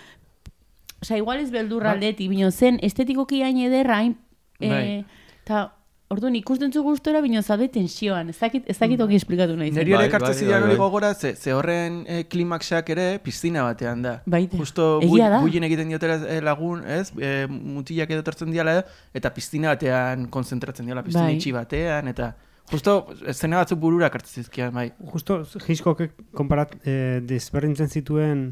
Osa, 1.02 1.16
igual 1.16 1.40
ez 1.40 1.50
beldurra 1.50 1.88
Bai. 1.88 1.94
aldetik, 1.96 2.28
bino 2.30 2.50
zen 2.52 2.78
estetikoki 2.82 3.42
hain 3.42 3.56
ederra, 3.58 3.96
hain... 4.04 4.18
Bai. 4.60 5.00
Eh, 5.00 5.04
ta, 5.44 5.72
orduan 6.10 6.34
ikusten 6.34 6.72
zu 6.74 6.82
gustora, 6.82 7.20
bino 7.22 7.40
zaude 7.42 7.68
tensioan. 7.70 8.32
Ez 8.32 8.38
dakit, 8.40 8.64
ez 8.66 8.76
dakit 8.80 9.00
oki 9.04 9.14
esplikatu 9.20 9.54
nahi. 9.56 9.70
Neri 9.70 9.92
ere 9.94 10.00
Bai, 10.00 10.08
ekartzen 10.08 10.32
bai, 10.32 10.38
zidan 10.40 10.56
bai, 10.56 10.66
hori 10.66 10.74
bai. 10.74 10.80
gogora, 10.82 11.12
ze, 11.14 11.36
ze 11.38 11.54
horren 11.54 12.00
eh, 12.08 12.24
klimaxak 12.26 12.90
ere 12.90 13.06
piztina 13.22 13.62
batean 13.62 14.02
da. 14.02 14.16
Baita. 14.26 14.58
Justo 14.58 14.88
buien 15.04 15.68
egiten 15.68 15.92
diotera 15.92 16.18
eh, 16.26 16.40
lagun, 16.42 16.82
ez? 16.82 17.12
E, 17.14 17.46
mutilak 17.46 18.10
edo 18.10 18.26
tortzen 18.26 18.50
diala 18.50 18.80
eta 19.14 19.30
piztina 19.36 19.70
batean 19.76 20.26
konzentratzen 20.34 20.90
diala, 20.90 21.06
piztina 21.06 21.28
Bai. 21.28 21.38
itxi 21.38 21.54
batean, 21.54 22.10
eta 22.10 22.32
justo 22.74 22.98
zena 23.30 23.62
batzuk 23.62 23.78
burura 23.78 24.10
kartzen 24.10 24.42
zizkian, 24.42 24.74
bai. 24.74 24.90
justo 25.14 25.44
Hitchcock 25.62 26.10
konparat, 26.34 26.74
eh, 26.82 27.20
desberdintzen 27.22 27.88
zituen 27.88 28.48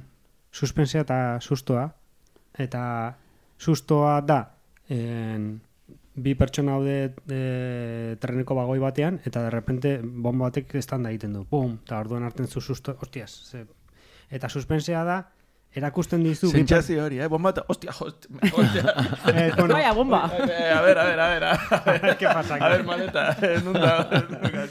suspensea 0.55 1.03
eta 1.03 1.23
sustoa, 1.42 1.88
eta 2.55 2.85
sustoa 3.59 4.21
da, 4.23 4.44
en, 4.94 5.57
bi 6.23 6.35
pertsona 6.39 6.77
haude 6.77 6.97
e, 7.31 8.17
treneko 8.21 8.57
bagoi 8.59 8.79
batean, 8.83 9.21
eta 9.29 9.43
de 9.47 9.51
repente 9.55 9.99
bomba 10.03 10.49
batek 10.49 10.75
estanda 10.81 11.13
egiten 11.15 11.37
du. 11.39 11.45
Bum, 11.51 11.79
eta 11.85 12.01
orduan 12.03 12.27
hartzen 12.27 12.49
zu 12.49 12.61
susto, 12.61 12.97
hostias. 13.01 13.33
Ze, 13.51 13.65
eta 14.31 14.49
suspensea 14.49 15.05
da, 15.05 15.19
erakusten 15.79 16.23
dizu... 16.27 16.51
Sentsazio 16.53 17.05
hori, 17.05 17.21
eh? 17.23 17.29
Bomba 17.31 17.53
eta, 17.55 17.64
hostia, 17.73 17.95
hostia, 17.95 18.41
hostia. 18.53 18.95
Eh, 19.33 19.51
bueno, 19.57 19.75
Vaya 19.75 19.93
bomba! 19.97 20.21
Eh, 20.38 20.71
a 20.75 20.81
ver, 20.83 20.99
a 20.99 21.05
ver, 21.05 21.21
a 21.21 21.29
ver, 21.29 21.45
a 21.45 21.83
ver. 21.87 22.17
¿Qué 22.19 22.27
pasa? 22.27 22.57
A 22.61 22.69
ver, 22.69 22.85
maleta, 22.85 23.37
eh, 23.43 23.61
nunda, 23.64 24.09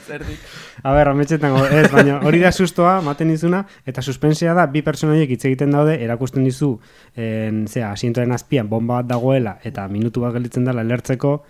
zerdik. 0.06 0.38
A 0.82 0.92
ber, 0.92 1.12
ametxetan, 1.12 1.56
ez, 1.72 1.86
baina 1.92 2.20
hori 2.26 2.42
da 2.44 2.52
sustoa, 2.52 2.98
maten 3.04 3.32
dizuna, 3.32 3.64
eta 3.88 4.04
suspensea 4.04 4.54
da, 4.54 4.68
bi 4.70 4.84
pertsonoiek 4.86 5.32
hitz 5.34 5.44
egiten 5.50 5.74
daude, 5.74 5.96
erakusten 6.04 6.46
dizu, 6.46 6.74
en, 7.16 7.64
zera, 7.66 7.92
asientoren 7.96 8.36
azpian, 8.36 8.68
bomba 8.70 9.00
bat 9.00 9.10
dagoela, 9.10 9.58
eta 9.66 9.88
minutu 9.90 10.22
bat 10.22 10.36
gelditzen 10.36 10.68
dela 10.68 10.86
lertzeko, 10.86 11.40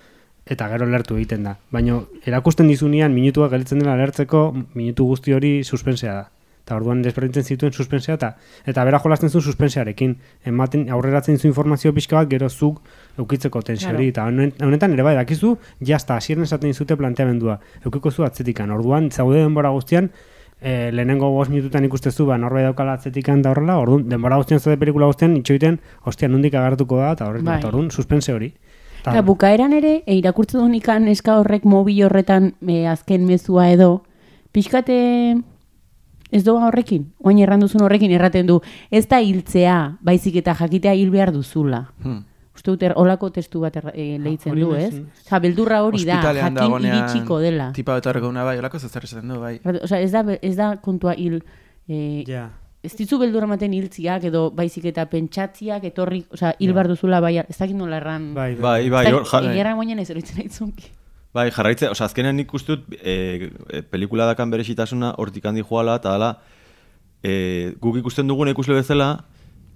eta 0.48 0.68
gero 0.72 0.88
lertu 0.88 1.18
egiten 1.18 1.44
da. 1.44 1.58
Baina 1.74 2.00
erakusten 2.24 2.70
dizunean, 2.70 3.12
minutu 3.12 3.44
bat 3.44 3.52
gelditzen 3.52 3.82
dela 3.84 3.98
lertzeko, 4.00 4.48
minutu 4.78 5.10
guzti 5.10 5.36
hori 5.36 5.52
suspensea 5.64 6.14
da. 6.14 6.26
Eta 6.68 6.76
orduan 6.76 6.98
desberdintzen 7.00 7.46
zituen 7.48 7.72
suspensea, 7.72 8.18
eta, 8.18 8.28
eta 8.68 8.82
bera 8.84 8.98
jolasten 9.00 9.30
zuen 9.32 9.40
suspensearekin. 9.40 10.10
Ematen, 10.50 10.82
aurreratzen 10.92 11.38
zu 11.40 11.46
informazio 11.48 11.94
pixka 11.96 12.18
bat, 12.18 12.28
gero 12.28 12.50
zuk 12.52 12.82
eukitzeko 13.18 13.62
tensio 13.64 13.88
hori. 13.94 14.10
Eta 14.12 14.26
honetan 14.28 14.92
ere 14.92 15.02
bai, 15.06 15.14
dakizu, 15.16 15.54
jazta, 15.80 16.18
hasieran 16.20 16.44
esaten 16.44 16.68
dizute 16.68 16.96
planteamendua. 17.00 17.56
Eukiko 17.88 18.12
zu 18.12 18.26
atzetikan. 18.28 18.70
Orduan, 18.76 19.08
zaude 19.10 19.40
denbora 19.40 19.70
guztian, 19.72 20.10
e, 20.60 20.92
lehenengo 20.92 21.30
bost 21.32 21.50
minututan 21.50 21.88
ikustezu, 21.88 22.26
ba, 22.28 22.36
norbait 22.36 22.68
daukala 22.68 22.98
atzetikan 23.00 23.40
da 23.40 23.54
horrela, 23.56 23.78
orduan, 23.80 24.04
denbora 24.12 24.36
guztian 24.36 24.60
zaude 24.60 24.76
pelikula 24.76 25.06
guztian, 25.08 25.38
itxoiten, 25.40 25.80
ostia, 26.04 26.28
nondik 26.28 26.52
agartuko 26.54 27.00
da, 27.00 27.12
eta 27.16 27.30
horrek, 27.32 27.48
Bai. 27.48 27.62
orduan, 27.64 27.88
suspense 27.90 28.28
hori. 28.34 28.52
Ta- 29.04 29.12
Eta 29.16 29.22
bukaeran 29.24 29.72
ere, 29.72 30.02
e, 30.04 30.14
irakurtzen 30.20 30.60
duen 30.60 30.74
ikan 30.74 31.06
neska 31.08 31.38
horrek 31.40 31.64
mobil 31.64 32.04
horretan 32.04 32.52
e, 32.60 32.84
azken 32.92 33.24
mezua 33.24 33.70
edo, 33.72 34.02
pixkate 34.52 35.38
ez 36.32 36.42
doa 36.44 36.66
horrekin, 36.68 37.06
oain 37.24 37.38
erranduzun 37.38 37.82
horrekin 37.82 38.10
erraten 38.12 38.46
du, 38.46 38.60
ez 38.90 39.06
da 39.08 39.20
hiltzea, 39.20 39.98
baizik 40.02 40.36
eta 40.36 40.54
jakitea 40.54 40.92
hil 40.94 41.10
behar 41.10 41.32
duzula. 41.32 41.86
Hmm. 42.02 42.24
Uste 42.58 42.72
dut, 42.72 42.82
er- 42.82 42.94
holako 42.98 43.30
testu 43.30 43.60
bat 43.60 43.76
erra, 43.76 43.92
e, 43.94 44.18
lehitzen 44.18 44.50
hori 44.52 44.60
du, 44.66 44.72
ez? 44.74 44.94
Osa, 45.24 45.38
beldurra 45.38 45.82
hori 45.86 46.04
da, 46.04 46.20
jakin 46.34 46.86
iritsiko 46.88 47.38
dela. 47.38 47.68
Tipa 47.72 48.00
horreko 48.04 48.28
una 48.28 48.42
bai, 48.44 48.58
olako 48.58 48.78
zer 48.80 49.04
esaten 49.04 49.28
du, 49.28 49.38
bai. 49.38 49.60
Osa, 49.82 50.00
ez 50.00 50.10
da, 50.10 50.24
ez 50.42 50.56
da 50.56 50.76
kontua 50.82 51.14
hil, 51.14 51.38
e, 51.88 52.24
Ja. 52.26 52.50
ez 52.82 52.96
ditzu 52.96 53.16
beldurra 53.18 53.46
ematen 53.46 53.72
hiltziak, 53.72 54.24
edo 54.24 54.50
baizik 54.50 54.84
eta 54.90 55.06
pentsatziak, 55.06 55.84
etorri, 55.84 56.24
osa, 56.32 56.52
hil 56.58 56.68
Ja. 56.70 56.74
behar 56.74 56.88
duzula, 56.88 57.20
bai, 57.20 57.38
ez 57.38 57.56
dakit 57.58 57.76
nola 57.76 57.96
erran. 57.96 58.34
Bai, 58.34 58.56
Bai, 58.56 58.90
bai, 58.90 59.04
ja, 59.06 59.22
Egerra 59.52 59.76
moinen 59.76 59.98
ez 60.00 60.10
eroitzen 60.10 60.38
aitzunki. 60.42 60.90
Bai, 61.34 61.50
jarraitze, 61.54 61.88
oza, 61.92 62.06
azkenean 62.08 62.36
nik 62.38 62.52
uste 62.54 62.76
dut, 62.76 62.94
e, 62.98 63.50
e, 63.68 63.82
pelikula 63.82 64.26
dakan 64.30 64.52
berezitasuna 64.54 65.14
hortik 65.18 65.46
handi 65.48 65.64
joala, 65.66 65.98
eta 66.00 66.14
dala, 66.14 66.30
e, 67.22 67.74
guk 67.82 67.98
ikusten 68.00 68.28
dugun 68.30 68.50
ikusle 68.52 68.78
bezala, 68.78 69.10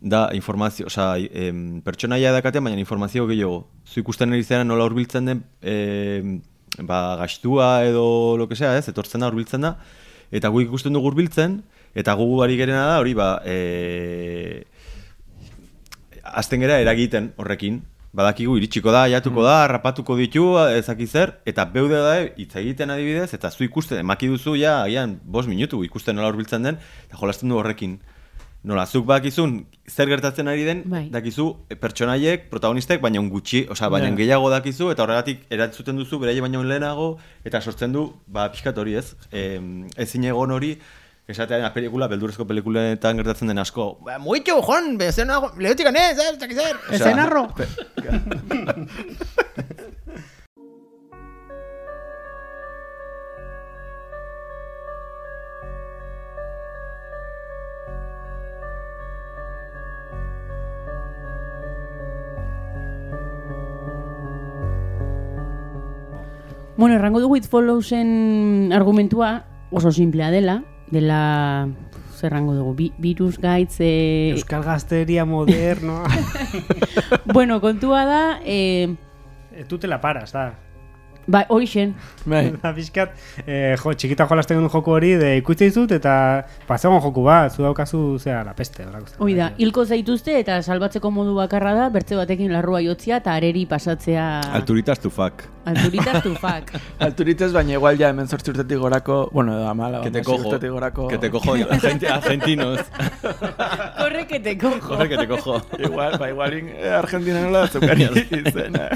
da 0.03 0.31
informazio, 0.35 0.89
oza, 0.91 1.15
em, 1.19 1.81
pertsonaia 1.87 2.33
dakatean, 2.35 2.65
baina 2.67 2.81
informazio 2.83 3.27
gehiago. 3.29 3.69
Zu 3.87 4.01
ikusten 4.03 4.33
ari 4.35 4.43
zera 4.43 4.65
nola 4.65 4.89
hurbiltzen 4.89 5.29
den, 5.31 5.45
e, 5.63 6.41
ba, 6.83 7.17
gastua 7.21 7.85
edo 7.87 8.37
lo 8.37 8.49
que 8.49 8.57
sea, 8.57 8.77
ez, 8.79 8.89
etortzen 8.89 9.23
da 9.23 9.31
hurbiltzen 9.31 9.63
da, 9.63 9.77
eta 10.33 10.51
guk 10.51 10.67
ikusten 10.67 10.93
dugu 10.97 11.13
hurbiltzen, 11.13 11.61
eta 11.95 12.17
gu 12.19 12.27
bari 12.41 12.59
gerena 12.59 12.89
da, 12.89 12.99
hori, 12.99 13.15
ba, 13.15 13.37
e, 13.47 14.65
azten 16.25 16.63
gera 16.65 16.81
eragiten 16.83 17.33
horrekin. 17.37 17.83
Badakigu 18.13 18.59
iritsiko 18.61 18.93
da, 18.93 19.07
jatuko 19.09 19.41
da, 19.47 19.67
rapatuko 19.71 20.19
ditu, 20.19 20.45
ezaki 20.77 21.07
zer, 21.09 21.31
eta 21.49 21.65
beude 21.65 21.97
da 21.97 22.19
hitz 22.37 22.51
egiten 22.61 22.91
adibidez, 22.93 23.31
eta 23.33 23.49
zu 23.51 23.65
ikusten, 23.65 24.03
emaki 24.05 24.29
duzu 24.29 24.53
ja, 24.61 24.83
agian, 24.85 25.15
bos 25.25 25.47
minutu 25.49 25.81
ikusten 25.87 26.19
nola 26.21 26.29
hurbiltzen 26.29 26.63
den, 26.69 26.77
eta 27.07 27.17
jolasten 27.17 27.49
du 27.49 27.57
horrekin. 27.57 27.97
Nola, 28.69 28.85
zuk 28.87 29.07
bakizun 29.09 29.65
zer 29.91 30.07
gertatzen 30.13 30.47
ari 30.47 30.63
den, 30.69 30.83
Bai. 30.87 31.07
dakizu 31.11 31.49
pertsonaiek, 31.81 32.45
protagonistek, 32.53 33.01
baina 33.03 33.19
gutxi, 33.33 33.65
osea, 33.73 33.89
baina 33.91 34.11
Ja. 34.13 34.15
gehiago 34.21 34.51
dakizu, 34.53 34.91
eta 34.93 35.03
horregatik 35.03 35.49
eratzuten 35.51 35.97
duzu, 35.97 36.21
beraie 36.21 36.41
baino 36.45 36.63
lehenago, 36.63 37.19
eta 37.45 37.61
sortzen 37.61 37.93
du, 37.93 38.13
ba, 38.29 38.51
pixkat 38.53 38.77
hori 38.79 38.95
ez, 38.95 39.17
e, 39.33 39.59
ezin 39.97 40.25
egon 40.25 40.53
hori, 40.53 40.77
esatean 41.29 41.73
pelikula, 41.75 42.09
beldurrezko 42.11 42.47
pelikuletan 42.49 43.21
gertatzen 43.21 43.53
den 43.53 43.63
asko, 43.63 43.99
ba, 44.05 44.19
muitu, 44.19 44.59
jon, 44.67 44.97
bezena, 44.99 45.41
lehetik 45.59 45.87
ganez, 45.89 46.19
ez, 46.19 46.35
ez, 46.35 46.55
zer. 46.57 46.83
Ezen 46.99 47.23
arro! 47.23 47.49
Bueno, 66.75 66.97
errango 66.97 67.21
dugu 67.21 67.37
It 67.37 67.45
Followsen 67.47 68.73
argumentua 68.75 69.45
oso 69.71 69.93
simplea 69.93 70.33
dela, 70.33 70.65
dela, 70.93 71.69
zer 72.15 72.31
errango 72.31 72.55
dugu, 72.55 72.75
bi, 72.79 72.93
virus 73.03 73.39
gaitz, 73.43 73.81
e, 73.81 74.31
Euskal 74.37 74.63
Gazteria 74.63 75.25
modernoa. 75.25 76.07
bueno, 77.35 77.61
kontua 77.61 78.05
da, 78.07 78.25
e, 78.45 78.95
Eh, 79.53 79.65
Tú 79.69 79.79
te 79.79 79.87
la 79.87 80.01
paras, 80.01 80.33
da. 80.33 80.55
ba, 81.33 81.45
horixen, 81.49 81.95
Bai. 82.25 82.53
Da 82.63 82.71
pixkat, 82.75 83.17
eh, 83.47 83.75
jo, 83.83 83.93
txikita 83.95 84.27
jolasten 84.31 84.57
genuen 84.59 84.71
joku 84.71 84.93
hori, 84.95 85.15
de 85.19 85.37
ikuste 85.41 85.65
dizut, 85.67 85.91
eta 85.93 86.45
pasegon 86.69 87.01
joku 87.03 87.25
bat, 87.27 87.51
zu 87.53 87.63
daukazu, 87.63 88.19
zera, 88.19 88.45
la 88.45 88.55
peste. 88.55 88.85
hoi 89.19 89.35
da, 89.35 89.53
hilko 89.59 89.85
zaituzte 89.85 90.39
eta 90.39 90.61
salbatzeko 90.63 91.11
modu 91.11 91.35
bakarra 91.35 91.75
da, 91.75 91.89
bertze 91.91 92.15
batekin 92.17 92.53
larrua 92.53 92.81
jotzia 92.83 93.17
eta 93.19 93.35
areri 93.35 93.67
pasatzea 93.67 94.41
Alturitas 94.53 94.99
tu 95.01 95.11
fuck. 95.11 95.43
alturitas 95.65 96.23
tufak. 96.25 96.73
Alturitzez, 96.99 97.53
baina 97.53 97.73
igual 97.75 97.97
ja 97.99 98.09
hemen 98.11 98.27
zortzi 98.27 98.51
urtetik 98.51 98.79
gorako, 98.79 99.29
bueno, 99.33 99.53
edo 99.59 99.69
amala, 99.69 100.01
Que 100.03 100.11
te 100.11 100.23
cojo. 100.23 100.49
urtetik 100.49 100.71
gorako. 100.71 101.07
Que 101.09 101.19
te 101.19 101.31
cojo, 101.31 101.55
argenti- 101.57 102.09
argentinos. 102.11 102.81
Corre 103.99 104.27
que 104.27 104.41
te 104.41 104.59
cojo. 104.59 104.81
Joder, 104.81 105.09
que 105.09 105.17
te 105.19 105.29
cojo. 105.29 105.63
Igual, 105.79 106.19
ba, 106.19 106.29
igual 106.31 106.55
in- 106.59 106.69
eh, 106.69 106.91
Argentina 106.91 107.41
nola 107.43 107.67
zukari 107.69 108.05
izena. 108.31 108.89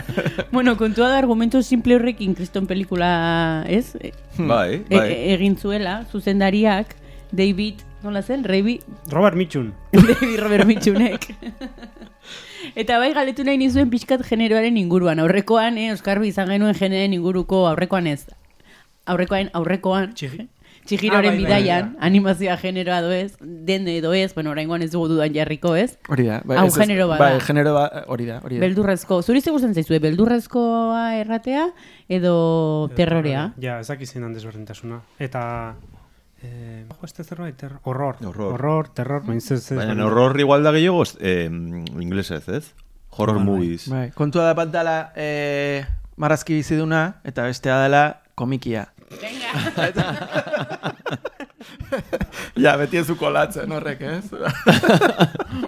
Bueno, 0.51 0.77
kontua 0.77 1.09
da 1.09 1.19
argumento 1.19 1.63
simple 1.63 1.99
horrekin 2.17 2.35
kriston 2.35 2.67
pelikula, 2.67 3.65
ez? 3.69 3.95
E, 4.01 4.13
Bai, 4.39 4.83
e- 4.89 4.97
bai. 4.97 5.13
egin 5.35 5.57
zuela, 5.59 6.05
zuzendariak, 6.11 6.95
David, 7.33 7.83
nola 8.03 8.23
zen? 8.23 8.45
Rebi, 8.45 8.81
Robert 9.11 9.37
Mitchun. 9.37 9.75
David 9.93 10.39
Robert 10.43 10.67
Mitchunek. 10.67 11.29
Eta 12.75 12.99
bai 12.99 13.13
galetu 13.15 13.45
nahi 13.45 13.59
nizuen 13.59 13.91
pixkat 13.91 14.25
generoaren 14.27 14.77
inguruan. 14.77 15.21
Aurrekoan, 15.21 15.77
eh, 15.79 15.93
Oskarbi 15.93 16.29
izan 16.33 16.49
genuen 16.49 16.75
generoaren 16.75 17.13
inguruko 17.15 17.67
aurrekoan 17.69 18.07
ez. 18.07 18.25
Aurrekoan, 19.07 19.51
aurrekoan, 19.55 20.15
Txiki- 20.15 20.49
txigiroren 20.87 21.27
Ah, 21.27 21.35
bai, 21.35 21.43
bai, 21.43 21.45
bidaian, 21.45 21.93
bai. 21.93 22.07
animazioa 22.09 22.57
generoa 22.57 23.01
doez, 23.03 23.37
den 23.41 23.89
edo 23.89 24.13
ez, 24.15 24.33
bueno, 24.35 24.51
oraingoan 24.55 24.83
ez 24.83 24.91
dugu 24.93 25.09
dudan 25.09 25.35
jarriko 25.35 25.75
ez. 25.77 25.99
Hori 26.09 26.25
da. 26.31 26.41
Bai, 26.45 26.57
Hau 26.59 26.67
ez 26.67 26.73
ez- 26.77 26.81
genero 26.81 27.09
bat 27.09 27.19
Bai, 27.19 27.41
genero 27.41 27.75
ba, 27.75 27.85
hori 28.07 28.27
da, 28.27 28.39
hori 28.45 28.57
da. 28.57 28.65
Beldurrezko, 28.67 29.21
zuri 29.23 29.41
ze 29.41 29.51
gustatzen 29.51 29.75
zaizue, 29.75 29.99
beldurrezkoa 29.99 31.17
erratea 31.21 31.69
edo 32.09 32.89
terrorea? 32.97 33.53
Ja, 33.61 33.81
ez 33.81 33.89
dakit 33.89 34.09
zein 34.09 34.25
han 34.25 34.33
desberdintasuna. 34.35 35.03
Eta... 35.19 35.75
Eh, 36.43 36.85
este 37.03 37.25
zerbait, 37.25 37.57
ter 37.57 37.73
horror. 37.83 38.17
Horror. 38.23 38.53
Horror, 38.55 38.89
terror, 38.95 39.23
baina 39.25 39.39
ez 39.39 39.51
ez... 39.51 39.71
Baina 39.75 40.05
horror 40.07 40.39
igual 40.39 40.63
da 40.63 40.71
gehiago, 40.73 41.03
eh, 41.21 41.49
inglesez, 41.99 42.49
ez? 42.49 42.75
Horror 43.11 43.37
Bai, 43.39 43.45
bai. 43.45 43.53
movies. 43.55 43.89
Bai, 43.89 44.11
kontua 44.13 44.45
da 44.45 44.53
bat 44.55 44.75
eh, 45.17 45.87
marrazki 46.17 46.55
biziduna, 46.55 47.21
eta 47.25 47.45
bestea 47.49 47.81
dela 47.83 48.23
komikia. 48.35 48.89
Ja, 52.57 52.77
beti 52.81 52.99
ez 53.01 53.11
kolatzen 53.19 53.71
horrek, 53.73 54.01
ez? 54.17 54.31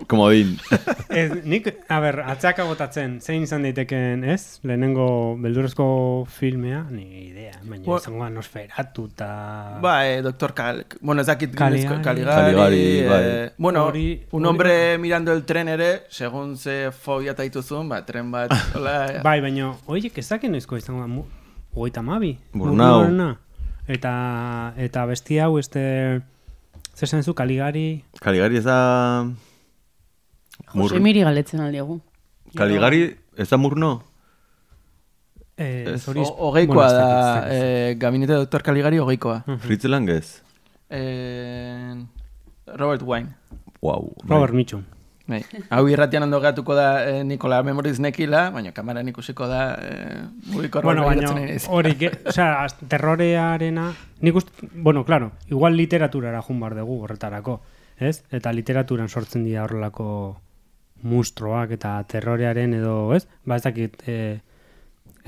Como 0.09 0.29
din. 0.33 0.57
Ez, 1.09 1.31
nik, 1.45 1.69
a 1.89 1.99
ber, 2.03 2.21
atzaka 2.33 2.65
botatzen, 2.69 3.19
zein 3.25 3.45
izan 3.47 3.63
daiteken, 3.67 4.25
ez? 4.29 4.59
Lehenengo 4.67 5.37
beldurrezko 5.43 5.87
filmea, 6.39 6.83
ni 6.91 7.07
idea, 7.29 7.55
baina 7.63 7.85
Bo- 7.87 7.99
izango 8.01 8.25
da 8.25 8.31
nosferatu 8.35 9.07
eta... 9.13 9.31
Ba, 9.85 9.95
eh, 10.09 10.21
doktor 10.25 10.55
Cal... 10.59 10.85
Bueno, 11.01 11.23
ez 11.23 11.29
dakit 11.31 11.55
Caligari. 11.55 11.87
gilezko- 11.87 12.05
Caligari. 12.05 12.43
Caligari, 12.43 12.83
eh, 12.99 13.09
bai. 13.09 13.51
bueno, 13.59 13.87
Hori- 13.91 14.27
un 14.33 14.47
hombre 14.47 14.99
mirando 14.99 15.33
el 15.33 15.45
tren 15.45 15.69
ere, 15.69 15.91
segun 16.11 16.57
ze 16.57 16.91
fobia 16.93 17.35
taituzun, 17.39 17.89
ba, 17.89 18.03
tren 18.07 18.31
bat, 18.35 18.53
hola... 18.75 19.21
Bai, 19.25 19.41
baina, 19.45 19.75
oiek 19.87 20.19
ez 20.19 20.29
dakit 20.29 20.51
noizko 20.53 20.77
izango 20.81 21.05
da, 21.07 21.25
hogeita 21.79 22.03
mabi. 22.03 22.37
Murnau. 22.53 23.35
Eta, 23.89 24.13
eta 24.77 25.07
besti 25.09 25.39
hau, 25.41 25.55
este... 25.59 26.21
Zer 26.99 27.09
zen 27.09 27.23
zu, 27.23 27.33
Kaligari... 27.35 28.03
Kaligari 28.21 28.59
ez 28.59 28.65
da... 28.67 29.25
Mur... 30.75 30.89
Jose 30.91 31.01
Miri 31.01 31.23
galetzen 31.25 31.61
aldiagu. 31.65 32.01
Kaligari 32.59 33.05
ez 33.39 33.49
da 33.49 33.57
murno? 33.57 34.03
Eh, 35.57 35.95
Ez, 35.95 36.03
zoriz- 36.07 36.29
O- 36.29 36.51
Hogeikoa 36.51 36.75
bueno, 36.75 36.89
ez 36.89 36.93
da, 36.93 37.55
eh, 37.55 37.95
gabinete 37.99 38.33
doktor 38.35 38.63
Caligari 38.63 38.99
hogeikoa. 38.99 39.41
Fritz 39.59 39.85
Lang 39.91 40.09
ez? 40.11 40.43
Eh, 40.91 41.95
Robert 42.77 43.03
Wine. 43.07 43.35
Wow. 43.81 44.13
Robert 44.29 44.53
Mitchum. 44.55 44.85
Bai. 45.29 45.43
Hau 45.69 45.83
irratian 45.93 46.25
ondo 46.25 46.39
gatuko 46.41 46.73
da 46.75 46.87
eh, 47.05 47.23
Nikola 47.25 47.59
Memories 47.63 47.99
nekila, 48.01 48.47
baina 48.55 48.71
kamaran 48.73 49.09
ikusiko 49.11 49.45
da 49.51 49.61
eh, 49.77 50.23
mugikor 50.55 50.83
Bueno, 50.87 51.05
baina 51.05 51.29
hori, 51.69 51.93
osea, 52.25 52.63
az- 52.65 52.79
terrorearena, 52.89 53.91
nik 54.25 54.35
uste, 54.41 54.69
bueno, 54.73 55.05
claro, 55.05 55.33
igual 55.53 55.77
literaturara 55.77 56.41
jun 56.43 56.61
bar 56.65 56.75
dugu 56.79 57.03
horretarako, 57.05 57.59
ez? 58.01 58.23
Eta 58.33 58.53
literaturan 58.57 59.09
sortzen 59.13 59.45
dira 59.45 59.67
horrelako 59.67 60.09
mustroak 61.03 61.77
eta 61.77 61.99
terrorearen 62.09 62.73
edo, 62.81 63.13
ez? 63.15 63.27
Ba, 63.45 63.57
ez 63.61 63.63
dakit, 63.69 64.01
eh, 64.07 64.41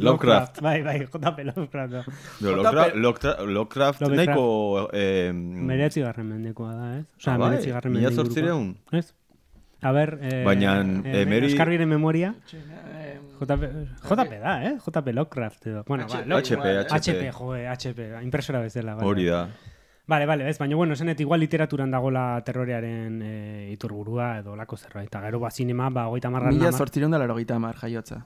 Lovecraft. 0.00 0.60
Bai, 0.62 0.82
bai, 0.82 0.98
J. 1.06 1.44
Lovecraft, 1.50 1.92
no. 1.92 2.02
No, 2.40 2.56
Jota 2.62 2.88
Lovecraft, 2.94 3.40
Lovecraft, 3.46 4.00
nahiko... 4.14 4.88
Eh, 4.92 5.30
Meretzi 5.34 6.00
garren 6.04 6.26
mendekoa 6.28 6.74
da, 6.74 6.90
ez? 6.98 7.04
Osea, 7.18 7.34
Ah, 7.34 7.38
bai? 7.38 7.50
meretzi 7.50 7.70
garren 7.74 7.92
Mila 7.96 8.08
mende 8.10 8.22
zortziehun? 8.22 8.68
Ez? 8.92 9.12
A 9.82 9.92
ber, 9.96 10.18
eh, 10.20 10.42
Baina, 10.44 10.74
eh, 11.08 11.24
Mary- 11.26 11.46
Oskarbiren 11.52 11.88
memoria, 11.88 12.34
Eh, 12.52 13.18
JP, 13.40 13.62
JP 14.04 14.38
da, 14.42 14.54
eh? 14.68 14.74
JP 14.84 15.12
Lovecraft 15.16 15.66
edo. 15.66 15.84
Bueno, 15.88 16.04
H- 16.04 16.18
ba, 16.18 16.24
Lo- 16.26 16.36
HP, 16.36 16.84
HP, 16.90 17.30
joe, 17.32 17.66
HP, 17.68 18.10
impresora 18.22 18.60
bezala. 18.60 18.94
Vale, 18.96 19.06
hori 19.08 19.24
da. 19.24 19.48
Vale, 20.10 20.26
vale, 20.26 20.48
ez, 20.50 20.58
baina 20.58 20.74
bueno, 20.74 20.94
esanet 20.96 21.20
igual 21.22 21.38
literaturan 21.38 21.92
dagola 21.94 22.24
terrorearen 22.42 23.20
e, 23.22 23.34
iturburua 23.70 24.40
edo 24.40 24.56
lako 24.58 24.74
zerbait. 24.76 25.06
Eta 25.06 25.20
gero 25.22 25.38
ba, 25.38 25.52
zinema, 25.54 25.86
ba, 25.94 26.08
goita 26.10 26.32
marra 26.34 26.50
Mila 26.50 26.72
zortzireun 26.74 27.14
da 27.14 27.20
laro 27.22 27.36
gita 27.38 27.54
amar 27.60 27.78
jaiotza. 27.78 28.24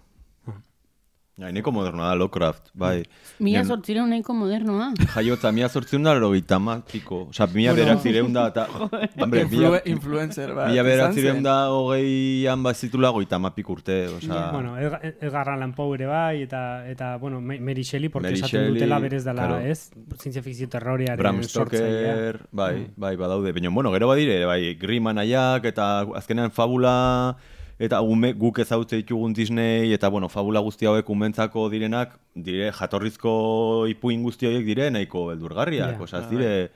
Ja, 1.35 1.49
nahiko 1.51 1.73
modernoa 1.75 2.12
da, 2.12 2.14
Lovecraft, 2.14 2.68
bai. 2.79 3.01
Mila 3.42 3.64
Nen- 3.64 3.66
sortzireun 3.66 4.07
nahiko 4.12 4.35
modernoa. 4.38 4.92
Jaiotza, 5.16 5.51
mila 5.51 5.66
sortzion 5.68 6.05
da, 6.07 6.12
erogeita 6.14 6.61
piko. 6.87 7.25
Osa, 7.31 7.49
mila 7.53 7.73
beratzireun 7.75 8.33
da, 8.33 8.44
eta... 8.53 8.68
Hombre, 9.25 9.40
Influ 9.42 9.59
mila, 9.59 9.81
influencer 9.85 10.53
bat. 10.55 10.68
mila 10.70 10.85
beratzireun 10.87 11.42
da, 11.42 11.55
hogeian 11.75 12.62
bazitula, 12.62 13.11
goita 13.11 13.40
mapik 13.42 13.68
urte, 13.68 13.97
osa... 14.14 14.53
Bueno, 14.53 14.77
Edgar- 14.79 15.49
Allan 15.57 15.75
Poe 15.75 15.97
ere 15.99 16.07
bai, 16.07 16.42
eta, 16.42 16.87
eta 16.88 17.16
bueno, 17.16 17.40
Ma- 17.40 17.59
Mary 17.59 17.83
Shelley, 17.83 18.09
porque 18.11 18.29
Mary 18.29 18.38
esaten 18.38 18.51
Shelley, 18.61 18.75
dutela 18.79 19.01
berez 19.01 19.25
dela, 19.25 19.49
claro. 19.49 19.59
ez? 19.59 19.90
Zientzia 20.23 20.40
fikzio 20.40 20.68
terroriaren 20.68 21.18
Bram. 21.18 21.42
Stoker, 21.42 22.44
bai, 22.53 22.92
bai, 22.94 23.16
badaude. 23.16 23.51
Baina, 23.53 23.70
bueno, 23.70 23.90
gero 23.92 24.07
badire, 24.07 24.44
bai, 24.47 24.77
Griman 24.79 25.18
aiak, 25.18 25.64
eta 25.66 26.07
azkenean 26.14 26.53
fabula, 26.55 27.37
eta 27.78 28.00
ume, 28.06 28.32
guk 28.38 28.58
ezautze 28.62 28.96
ditugun 28.96 29.32
Disney, 29.34 29.92
eta, 29.92 30.08
bueno, 30.08 30.28
fabula 30.28 30.60
guzti 30.60 30.87
hauek 30.87 31.08
umentzako 31.10 31.68
direnak, 31.72 32.18
dire, 32.34 32.70
jatorrizko 32.72 33.87
ipuin 33.90 34.22
guzti 34.22 34.46
horiek 34.46 34.64
dire, 34.66 34.90
nahiko 34.90 35.26
beldurgarriak, 35.32 35.96
Ja. 35.98 36.02
osea, 36.02 36.20
ez 36.20 36.30
dire, 36.30 36.70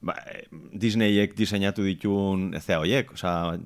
ba, 0.00 0.16
Disneyek 0.72 1.36
diseinatu 1.36 1.84
ditun 1.84 2.54
ez 2.54 2.64
horiek, 2.70 3.12
osea, 3.12 3.58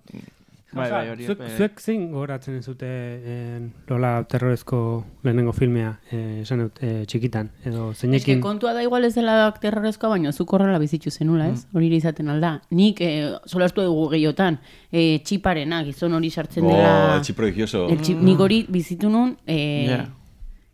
Bai, 0.77 0.91
bai, 0.91 1.09
hori. 1.11 1.27
Zuek, 1.27 1.43
zuek 1.57 1.81
zein 1.81 2.11
goratzen 2.13 2.63
zute 2.63 2.87
eh, 2.89 3.61
Lola 3.89 4.23
terrorezko 4.29 5.05
lehenengo 5.25 5.53
filmea, 5.57 5.95
eh, 6.13 6.41
esan 6.43 6.63
dut, 6.67 6.79
eh, 6.83 7.05
txikitan, 7.07 7.51
edo 7.65 7.91
Eske 7.91 8.07
zeinekin... 8.07 8.41
kontua 8.45 8.73
da 8.77 8.83
igual 8.83 9.05
ez 9.05 9.15
dela 9.15 9.51
terrorezkoa, 9.61 10.11
baina 10.17 10.33
zuk 10.33 10.53
horrela 10.53 10.79
bizitzu 10.83 11.11
zenula, 11.11 11.47
Mm. 11.47 11.53
ez? 11.55 11.67
Hori 11.75 11.87
ere 11.87 11.97
izaten 11.97 12.29
alda. 12.29 12.61
Nik 12.71 13.01
eh, 13.01 13.33
solastu 13.47 13.83
dugu 13.83 14.09
gehiotan, 14.17 14.59
eh, 14.93 15.19
txiparena, 15.25 15.83
gizon 15.85 16.13
hori 16.15 16.31
sartzen 16.31 16.65
oh, 16.65 16.69
dela... 16.75 17.17
el 17.17 17.23
chip 17.23 17.37
prodigioso. 17.37 17.89
El 17.89 18.01
txip, 18.01 18.21
nik 18.23 18.39
hori 18.41 18.65
bizitu 18.69 19.09
nun, 19.11 19.37
eh, 19.47 19.87
Ja. 19.89 20.05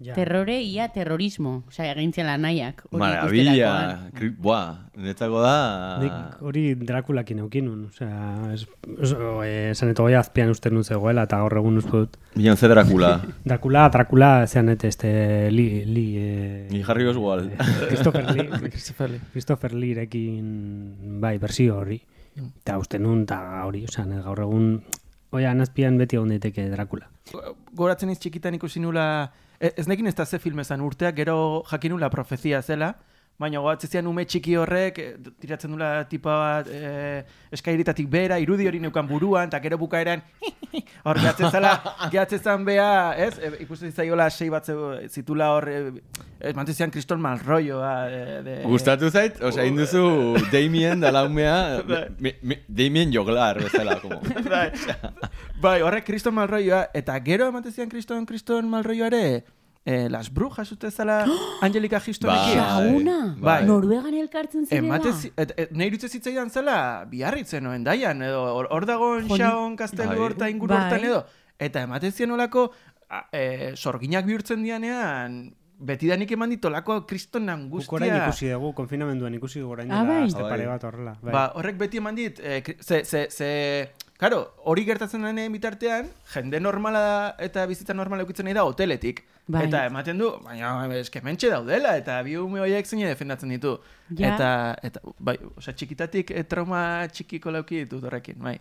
Ja. 0.02 0.14
terrore 0.16 0.56
ia 0.62 0.88
terrorismo. 0.90 1.62
Osea, 1.68 1.92
egintzen 1.92 2.26
lanaiak. 2.26 2.82
hori 2.90 2.98
Maravilla, 3.00 3.52
ikusterakoan. 3.54 4.10
Kri- 4.18 4.30
buah, 4.42 4.78
netzako 4.96 5.40
da... 5.44 5.54
Nik 6.02 6.42
hori 6.42 6.64
Drakulakin 6.74 7.38
eukinun, 7.44 7.84
osea, 7.86 8.52
es, 8.54 8.66
es, 8.98 9.12
esan 9.76 9.92
eto 9.94 10.02
goi 10.08 10.14
azpian 10.18 10.50
uste 10.50 10.70
nun 10.70 10.84
zegoela, 10.84 11.24
eta 11.28 11.38
gaur 11.42 11.56
egun 11.62 11.78
uste 11.78 11.90
dut. 11.94 12.16
Bilan 12.34 12.56
ze 12.56 12.68
Dracula. 12.72 13.12
Dracula, 13.44 13.88
Dracula, 13.94 14.30
zean 14.46 14.68
et, 14.74 14.84
este, 14.84 15.12
li, 15.50 15.84
li, 15.86 16.06
eh, 16.18 16.66
Ni 16.70 16.82
Harry 16.86 17.06
Oswald. 17.06 17.52
Christopher 17.88 18.26
Lee, 18.34 18.48
Christopher 18.74 19.10
Lee. 19.10 19.20
Christopher 19.32 19.72
Lee-rekin, 19.74 21.20
bai, 21.20 21.38
bersio 21.38 21.78
horri. 21.78 22.00
Eta 22.36 22.78
uste 22.80 22.98
nun, 22.98 23.22
eta 23.26 23.38
hori, 23.66 23.84
osea, 23.84 24.04
gaur 24.24 24.40
egun, 24.46 24.68
oia, 25.32 25.52
nazpian 25.54 25.96
beti 26.00 26.16
egon 26.16 26.28
daiteke 26.34 26.68
Dracula. 26.72 27.08
goratzen 27.76 28.10
iz 28.10 28.18
txikitan 28.20 28.54
ikusi 28.58 28.80
nula, 28.80 29.04
e- 29.62 29.72
ez 29.76 29.86
nekin 29.86 30.10
ez 30.10 30.14
da 30.18 30.26
ze 30.26 30.38
filme 30.38 30.64
zan 30.64 30.82
urteak, 30.82 31.16
gero 31.16 31.62
jakin 31.70 31.94
nula 31.94 32.10
profezia 32.10 32.62
zela, 32.62 32.92
baina 33.40 33.60
gogatzen 33.62 33.90
zian 33.90 34.06
ume 34.10 34.24
txiki 34.28 34.56
horrek, 34.60 34.98
e, 34.98 35.32
tiratzen 35.40 35.72
nula 35.72 35.90
tipa 36.10 36.34
bat 36.40 36.68
e, 36.70 37.22
eskairitatik 37.54 38.10
bera, 38.10 38.38
irudi 38.42 38.66
hori 38.68 38.80
neukan 38.82 39.08
buruan, 39.08 39.50
eta 39.50 39.60
gero 39.64 39.78
bukaeran, 39.80 40.22
hor 41.06 41.20
gehatzen 41.22 41.50
zela, 41.50 41.72
gehatzen 42.12 42.42
zan 42.42 42.66
bea, 42.68 42.90
ez? 43.26 43.34
E, 43.38 43.52
ikusten 43.66 43.94
zaiola 43.94 44.28
sei 44.30 44.50
bat 44.52 44.68
zitula 45.08 45.52
hor, 45.56 45.68
e, 45.68 45.80
mantu 46.54 46.72
zian 46.74 46.90
kriston 46.90 47.20
malroioa. 47.22 47.92
E, 48.10 48.42
de, 48.42 48.56
Gustatu 48.66 49.10
zait, 49.10 49.36
osea, 49.42 49.64
induzu 49.68 50.34
Damien 50.52 51.00
dala 51.00 51.24
umea, 51.28 51.82
me- 52.18 52.36
me- 52.42 52.62
Damien 52.68 53.12
joglar, 53.14 53.60
bezala, 53.62 54.00
como. 54.02 54.20
bai, 54.50 54.70
bai, 55.60 55.80
horrek 55.86 56.04
kriston 56.08 56.34
malroioa, 56.34 56.88
eta 56.94 57.18
gero 57.24 57.46
ematen 57.52 57.72
zian 57.72 57.88
kriston, 57.92 58.26
kriston 58.26 58.68
malroioa 58.70 59.06
ere, 59.12 59.44
eh, 59.84 60.08
las 60.10 60.28
brujas 60.34 60.70
ute 60.72 60.90
zala 60.90 61.24
Angelika 61.62 62.00
Gistonekin. 62.00 62.58
Bai, 62.58 62.88
Xaguna, 62.88 63.16
bai. 63.38 63.56
Noruegan 63.66 64.14
elkartzen 64.14 64.66
zirela. 64.66 64.86
Emate, 64.86 65.12
zi- 65.12 65.32
et, 65.36 65.54
et, 65.56 65.72
nahi 65.72 65.90
dutze 65.94 66.08
zitzaidan 66.08 66.50
zela, 66.50 66.76
biarritzen 67.10 67.66
oen 67.66 67.82
daian, 67.86 68.22
edo 68.22 68.44
hor- 68.66 68.86
dagoen 68.86 69.26
xaon 69.30 69.74
kastelu 69.78 70.14
Bai. 70.16 70.18
horta 70.26 70.50
inguru 70.50 70.74
Bai. 70.74 70.84
hortan 70.84 71.08
edo. 71.12 71.24
Eta 71.62 71.82
emate 71.86 72.10
zien 72.10 72.30
olako, 72.34 72.68
a, 73.10 73.26
e, 73.30 73.72
sorginak 73.76 74.24
bihurtzen 74.26 74.62
dianean, 74.64 75.52
betidanik 75.82 76.30
eman 76.36 76.50
ditolako 76.54 77.00
kriston 77.06 77.46
Guk 77.70 77.92
orain 77.92 78.12
angustia. 78.12 78.28
ikusi 78.28 78.50
dugu, 78.52 78.72
konfinamenduan 78.74 79.34
ikusi 79.34 79.60
dugu 79.60 79.72
orain 79.72 79.90
Ah, 79.90 80.04
dela 80.04 80.20
bai. 80.20 80.30
bai. 80.32 80.50
pare 80.50 80.66
bat 80.66 80.84
horrela. 80.84 81.16
Bai. 81.22 81.32
Ba, 81.32 81.42
horrek 81.58 81.76
beti 81.78 81.98
eman 81.98 82.14
dit, 82.14 82.40
eh, 82.42 82.62
ze, 82.80 83.04
ze, 83.04 83.26
ze, 83.30 83.88
Karo, 84.22 84.54
hori 84.70 84.84
gertatzen 84.86 85.24
denean 85.26 85.50
bitartean, 85.50 86.06
jende 86.32 86.60
normala 86.60 87.00
da 87.00 87.14
eta 87.42 87.64
bizitza 87.66 87.92
normala 87.92 88.22
eukitzen 88.22 88.44
nahi 88.46 88.54
da 88.54 88.62
hoteletik. 88.62 89.24
Bai. 89.48 89.64
Eta 89.66 89.80
ematen 89.88 90.18
du, 90.18 90.28
baina 90.44 90.86
eske 90.94 91.20
mentxe 91.26 91.50
daudela, 91.50 91.96
eta 91.98 92.20
bi 92.22 92.36
ume 92.38 92.60
horiek 92.62 92.86
zein 92.86 93.02
defendatzen 93.02 93.48
ditu. 93.50 93.80
Ja. 94.14 94.34
Eta, 94.36 94.76
eta, 94.80 95.00
bai, 95.18 95.34
osea, 95.56 95.74
txikitatik 95.74 96.30
eh, 96.30 96.44
trauma 96.44 97.08
txikiko 97.10 97.50
lauki 97.50 97.82
ditut 97.82 98.04
horrekin, 98.04 98.38
bai. 98.38 98.60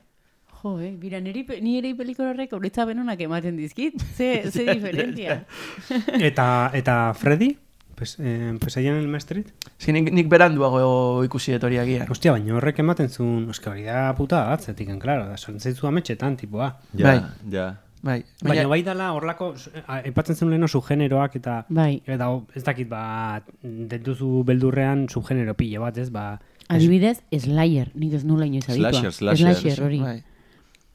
Jo, 0.62 0.76
eh, 0.80 0.92
bira, 1.00 1.20
niri, 1.20 1.44
pe- 1.44 1.60
niri 1.62 1.94
pelikula 1.98 2.30
horrek 2.36 2.52
horretza 2.54 2.86
benunak 2.86 3.20
ematen 3.26 3.58
dizkit. 3.58 4.02
Ze, 4.18 4.44
ze 4.54 4.66
diferentzia. 4.74 5.44
Eta, 6.30 6.70
eta 6.78 7.14
Freddy? 7.18 7.56
Pues, 7.96 8.16
eh, 8.20 8.54
Pesaien 8.60 8.96
el 8.98 9.16
Street? 9.22 9.52
Zin, 9.80 9.94
nik, 9.94 10.12
nik 10.14 10.30
beranduago 10.30 11.24
ikusi 11.26 11.54
dut 11.54 11.64
hori 11.68 11.78
agian. 11.78 12.08
Hostia, 12.10 12.32
baina 12.34 12.56
horrek 12.58 12.80
ematen 12.82 13.10
zuen, 13.10 13.48
eske 13.54 13.70
hori 13.70 13.84
da 13.86 14.08
puta 14.18 14.44
batzetik, 14.50 14.90
claro, 15.02 15.28
da 15.30 15.38
sortzeizu 15.38 15.86
ametxetan, 15.90 16.38
tipoa. 16.38 16.72
Ja, 16.98 17.06
Bai. 17.12 17.20
ja. 17.54 17.68
Bai, 18.02 18.24
Baina 18.42 18.64
bai 18.66 18.80
dala 18.82 19.12
horlako, 19.14 19.52
aipatzen 19.86 20.34
zen 20.36 20.50
leheno 20.50 20.66
subgeneroak 20.68 21.36
eta 21.38 21.60
Bai, 21.70 22.02
eta 22.10 22.32
ez 22.58 22.64
dakit, 22.66 22.88
ba, 22.90 23.44
dentuzu 23.62 24.42
beldurrean 24.48 25.04
subgenero 25.08 25.54
pile 25.54 25.78
bat, 25.84 26.00
ez, 26.02 26.10
ba, 26.10 26.40
adibidez, 26.74 27.20
Slayer, 27.30 27.92
nik 27.94 28.16
ez 28.18 28.24
nula 28.26 28.48
inoiz 28.50 28.66
aditua. 28.70 28.90
Slasher, 28.90 29.14
slasher. 29.14 29.54
Slasher 29.62 29.84
hori. 29.86 30.00
bai. 30.02 30.18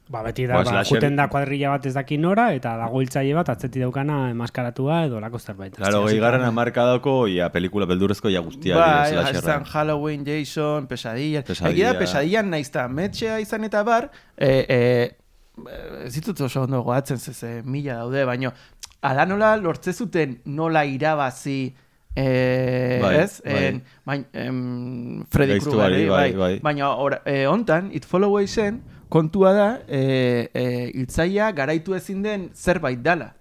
Ba 0.09 0.21
beti 0.23 0.45
da, 0.47 0.55
Ba, 0.55 0.63
ba, 0.63 0.71
slasher- 0.71 0.95
juten 1.01 1.15
da 1.19 1.27
kuadrilla 1.27 1.69
bat 1.69 1.85
ez 1.85 1.93
daki 1.93 2.17
nora, 2.17 2.53
eta 2.55 2.77
dago 2.79 3.01
hiltzaile 3.01 3.33
bat 3.35 3.49
atzeti 3.49 3.79
daukana 3.83 4.29
emaskaratua 4.31 5.05
edo 5.05 5.19
lako 5.19 5.39
zerbait. 5.39 5.75
Claro, 5.75 6.01
Hostia, 6.03 6.13
gehigarren 6.13 6.41
zita- 6.41 6.47
amarkadako, 6.53 7.27
ja, 7.27 7.49
pelikula 7.51 7.85
beldurrezko 7.85 8.29
ja 8.29 8.39
guztia 8.39 8.75
dire, 9.09 9.31
izan. 9.37 9.65
Halloween, 9.65 10.23
Jason, 10.25 10.87
Pesadilla. 10.87 11.41
Pesadilla. 11.43 11.73
Egia 11.75 11.93
da, 11.93 11.99
Pesadillan 11.99 12.49
naiz 12.49 12.69
eta 12.69 12.87
metxea 12.87 13.39
izan 13.39 13.63
eta 13.65 13.83
bar, 13.83 14.09
e, 14.37 14.65
e, 14.69 15.17
ez 16.05 16.13
ditut 16.13 16.39
oso 16.41 16.61
ondo 16.63 16.83
goatzen, 16.83 17.17
ze, 17.19 17.33
ze 17.33 17.61
mila 17.65 17.95
daude, 17.95 18.23
baina 18.25 18.53
ala 19.01 19.25
nola 19.25 19.55
lortze 19.57 19.93
zuten 19.93 20.39
nola 20.45 20.85
irabazi 20.85 21.73
e, 22.15 22.99
Bai, 23.01 23.15
ez? 23.21 23.41
bai. 23.45 23.63
En, 23.65 23.83
bain, 24.05 24.25
em, 24.33 25.23
Freddy 25.29 25.59
Krueger, 25.59 26.07
bai, 26.09 26.09
bai, 26.09 26.33
bai. 26.33 26.59
Baina 26.63 26.89
ora, 26.95 27.21
e, 27.25 27.45
ontan, 27.47 27.91
It 27.93 28.05
Follow 28.05 28.39
zen, 28.47 28.81
kontua 29.09 29.53
da, 29.53 29.67
e, 29.87 30.49
e, 30.53 30.63
hiltzaia 30.93 31.51
garaitu 31.55 31.95
ezin 31.95 32.23
den 32.23 32.49
zerbait 32.55 33.01
dala. 33.03 33.33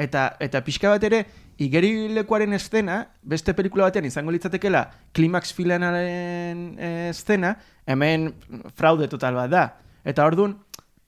Eta, 0.00 0.30
eta 0.40 0.62
pixka 0.64 0.92
bat 0.92 1.04
ere, 1.04 1.24
igerilekuaren 1.60 2.56
estena, 2.56 3.02
beste 3.22 3.52
pelikula 3.56 3.90
batean 3.90 4.06
izango 4.08 4.32
litzatekela, 4.32 4.86
klimaks 5.16 5.52
filanaren 5.56 6.62
e, 6.78 6.92
estena, 7.10 7.54
hemen 7.86 8.30
fraude 8.76 9.10
total 9.12 9.36
bat 9.36 9.52
da. 9.52 9.64
Eta 10.08 10.24
orduan, 10.24 10.56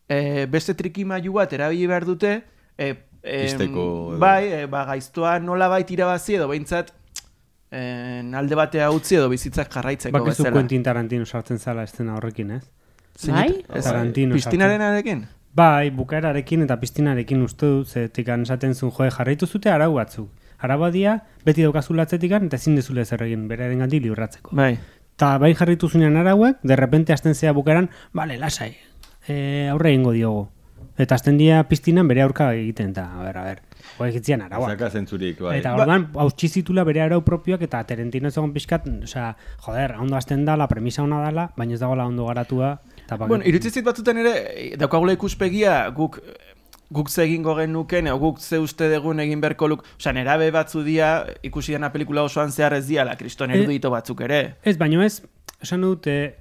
e, 0.08 0.44
beste 0.52 0.76
trikimailu 0.76 1.38
bat 1.38 1.52
erabili 1.56 1.88
behar 1.88 2.04
dute, 2.08 2.34
e, 2.76 2.90
em, 3.22 3.46
Ixteko 3.46 3.86
edo. 4.12 4.18
bai, 4.20 4.42
e, 4.52 4.66
ba, 4.66 4.84
gaiztoa 4.90 5.38
nola 5.40 5.70
bait 5.72 5.88
irabazi 5.90 6.36
edo 6.36 6.50
behintzat, 6.52 6.92
en, 7.72 8.34
alde 8.36 8.58
batea 8.58 8.90
utzi 8.92 9.16
edo 9.16 9.30
bizitzak 9.32 9.72
jarraitzeko 9.72 10.18
Bakizu 10.18 10.42
bezala. 10.42 10.56
Quentin 10.58 10.84
Tarantino 10.84 11.24
sartzen 11.24 11.58
zala 11.58 11.86
estena 11.88 12.18
horrekin, 12.18 12.58
ez? 12.58 12.64
Bai? 13.28 13.64
Tarantino 13.68 14.34
Piztinarenarekin? 14.34 15.26
Bai, 15.52 15.90
bukaerarekin 15.92 16.64
eta 16.64 16.78
piztinarekin 16.80 17.42
uste 17.44 17.68
dut, 17.68 17.88
zetik 17.88 18.28
esaten 18.32 18.74
zuen, 18.74 18.92
joe, 18.96 19.10
jarraitu 19.12 19.46
zute 19.46 19.68
arau 19.70 19.92
batzuk. 19.98 20.30
Arau 20.58 20.78
badia, 20.80 21.18
beti 21.44 21.62
daukazula 21.66 22.06
atzetikan, 22.06 22.46
eta 22.46 22.56
ezin 22.56 22.78
dezule 22.78 23.04
zer 23.04 23.22
egin, 23.26 23.48
beraren 23.50 23.82
gandi 23.84 24.00
liurratzeko. 24.00 24.56
Bai. 24.56 24.78
Ta 25.20 25.36
bai 25.38 25.52
jarritu 25.54 25.90
zunean 25.90 26.16
arauek, 26.16 26.56
de 26.62 26.76
repente 26.76 27.12
hasten 27.12 27.34
zea 27.34 27.52
bukaeran, 27.52 27.90
bale, 28.14 28.38
lasai, 28.38 28.76
e, 29.28 29.68
aurre 29.68 29.92
egingo 29.92 30.12
diogu. 30.16 30.48
Eta 30.96 31.16
hasten 31.16 31.36
dia 31.36 31.62
piztinan 31.68 32.08
bere 32.08 32.22
aurka 32.22 32.52
egiten, 32.54 32.90
eta, 32.92 33.04
a 33.18 33.22
ber, 33.26 33.36
a 33.36 33.44
ber, 33.44 33.60
joe 33.98 34.08
egitzian 34.08 34.42
arauak. 34.46 34.72
Zaka 34.72 34.90
zentzurik, 34.90 35.38
bai. 35.40 35.58
Eta 35.58 35.74
orduan, 35.76 36.08
hautsi 36.20 36.48
zitula 36.48 36.84
bere 36.88 37.02
arau 37.04 37.20
propioak 37.26 37.64
eta 37.68 37.82
Tarantino 37.88 38.28
ez 38.28 38.36
egon 38.36 38.52
pixkat, 38.56 38.88
osea, 39.04 39.34
joder, 39.66 39.96
ondo 40.00 40.16
hasten 40.16 40.46
da, 40.48 40.56
la 40.56 40.68
premisa 40.68 41.04
ona 41.04 41.20
dala, 41.24 41.50
baina 41.56 41.76
ez 41.76 41.80
dagoela 41.80 42.06
ondo 42.08 42.26
garatua. 42.28 42.78
Bueno, 43.18 43.44
iruditzen 43.44 43.72
zit 43.72 43.84
batzutan 43.84 44.18
ere, 44.22 44.34
eh, 44.54 44.76
daukagula 44.80 45.12
ikuspegia 45.16 45.88
guk 45.90 46.20
guk 46.92 47.08
ze 47.08 47.22
egingo 47.24 47.54
genuken, 47.56 48.06
edo 48.06 48.18
guk 48.20 48.38
ze 48.40 48.58
uste 48.60 48.88
degun 48.92 49.20
egin 49.20 49.40
berko 49.40 49.68
luk, 49.68 49.84
osea, 49.96 50.12
nerabe 50.12 50.50
batzu 50.52 50.82
dia, 50.84 51.24
ikusi 51.42 51.72
dena 51.72 51.88
pelikula 51.92 52.26
osoan 52.28 52.52
zehar 52.52 52.76
ez 52.76 52.86
diala, 52.86 53.16
kriston 53.16 53.50
Eh, 53.50 53.62
erudito 53.62 53.90
batzuk 53.90 54.20
ere. 54.20 54.56
Ez, 54.62 54.76
baino 54.76 55.02
ez, 55.02 55.22
esan 55.62 55.80
dut, 55.80 56.06
e, 56.06 56.34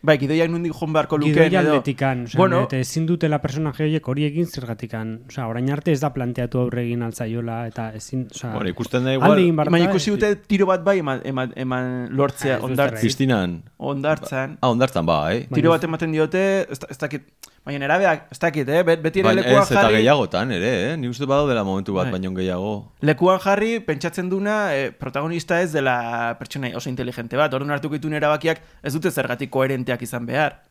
Bai, 0.00 0.14
gidoiak 0.20 0.46
nundik 0.52 0.70
joan 0.78 0.92
beharko 0.94 1.16
lukeen 1.18 1.34
Gidoia 1.34 1.60
edo... 1.64 1.72
aldetikan, 1.72 2.20
osea, 2.28 2.38
Bueno. 2.38 2.60
eta 2.68 2.78
ezin 2.78 3.06
dutela 3.08 3.40
personaje 3.42 3.82
horiek 3.82 4.06
hori 4.08 4.24
egin 4.28 4.46
zergatikan. 4.46 5.16
Osea, 5.26 5.48
orain 5.50 5.66
arte 5.74 5.90
ez 5.90 5.98
da 6.04 6.12
planteatu 6.14 6.60
aurre 6.60 6.84
egin 6.84 7.02
altzaiola, 7.02 7.56
eta 7.66 7.88
ezin, 7.98 8.28
osea, 8.30 8.52
Bueno, 8.54 8.70
ikusten 8.70 9.02
da 9.08 9.16
igual, 9.16 9.42
Baina 9.58 9.88
ikusi 9.90 10.14
dute 10.14 10.30
tiro 10.46 10.66
bat 10.70 10.84
bai 10.86 11.00
eman, 11.02 11.20
eman, 11.26 11.52
eman 11.56 11.90
lortzea 12.14 12.54
Ah, 12.54 12.56
ez 12.58 12.62
dut 12.62 12.70
ondartz, 12.70 12.92
zerra 12.94 13.00
Kristinan. 13.02 13.58
ondartzan. 13.78 14.56
Ah, 14.62 14.70
ondartzan, 14.70 15.04
bai. 15.06 15.46
Tiro 15.52 15.70
bat 15.74 15.82
ematen 15.90 16.12
diote, 16.14 16.44
ez, 16.70 16.78
da- 16.78 16.86
ez 16.94 16.98
dakit, 16.98 17.26
baina 17.68 17.84
erabeak, 17.84 18.22
ez 18.32 18.38
dakit, 18.40 18.68
eh? 18.72 18.82
Bet- 18.82 19.02
Beti 19.04 19.20
ere 19.20 19.28
Baina 19.28 19.42
lekuan 19.42 19.62
ez, 19.62 19.70
eta 19.70 19.82
jarri, 19.82 19.96
gehiagotan 20.00 20.52
ere, 20.56 20.70
eh? 20.92 20.96
Nik 20.96 21.10
uste 21.12 21.26
badaudela 21.28 21.64
momentu 21.68 21.92
bat, 21.94 22.08
Bai. 22.08 22.12
baino 22.18 22.32
gehiago. 22.36 22.72
lekuan 23.02 23.38
jarri, 23.44 23.78
pentsatzen 23.84 24.30
duna, 24.30 24.74
eh, 24.74 24.90
protagonista 24.92 25.60
ez 25.62 25.72
dela 25.72 26.36
pertsona 26.40 26.70
oso 26.76 26.88
inteligente 26.88 27.36
bat, 27.36 27.52
orduan 27.54 27.70
hartuko 27.76 27.94
ditun 28.00 28.14
erabakiak 28.16 28.60
ez 28.82 28.92
dute 28.94 29.10
zergatik 29.10 29.50
koherenteak 29.50 30.02
izan 30.02 30.26
behar. 30.26 30.62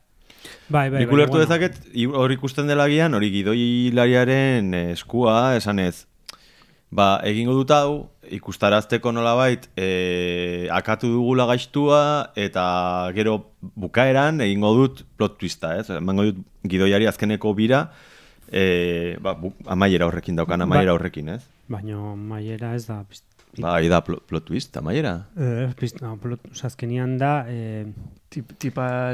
Bai, 0.69 0.89
bai, 0.89 0.99
Nik 0.99 1.07
bai, 1.07 1.13
ulertu 1.15 1.37
bueno. 1.37 1.45
dezaket, 1.45 1.77
hor 2.13 2.31
ikusten 2.31 2.67
dela 2.67 2.87
gian, 2.89 3.13
hori 3.13 3.29
gidoilariaren 3.31 4.73
eh, 4.73 4.91
eskua, 4.93 5.55
esan 5.57 5.79
ez, 5.79 6.05
ba, 6.91 7.19
egingo 7.27 7.53
dut 7.57 7.71
hau, 7.75 8.09
ikustarazteko 8.31 9.11
nolabait, 9.11 9.67
e, 9.75 10.67
akatu 10.71 11.09
dugula 11.11 11.45
gaiztua, 11.49 12.01
eta 12.39 13.11
gero 13.15 13.37
bukaeran 13.75 14.41
egingo 14.45 14.73
dut 14.77 15.03
plot 15.17 15.37
twista, 15.41 15.75
ez? 15.79 15.89
Emango 15.97 16.29
dut 16.29 16.43
gidoiari 16.67 17.07
azkeneko 17.09 17.53
bira, 17.57 17.87
e, 18.51 19.17
ba, 19.21 19.35
bu, 19.35 19.53
amaiera 19.67 20.07
horrekin 20.07 20.39
daukan, 20.39 20.63
amaiera 20.63 20.93
Bai. 20.93 20.99
horrekin, 20.99 21.33
ez? 21.35 21.41
Baina 21.67 22.15
maiera 22.15 22.75
ez 22.75 22.85
da... 22.87 23.01
Bai, 23.57 23.87
da 23.89 24.01
plot, 24.05 24.21
plot 24.29 24.45
twist, 24.45 24.75
amaiera. 24.77 25.15
Eh, 25.39 25.71
pist- 25.79 26.01
no, 26.03 26.15
plot, 26.21 26.45
azkenian 26.63 27.17
da... 27.17 27.31
Eh, 27.49 27.87
Tip, 28.29 28.49
tipa, 28.59 29.13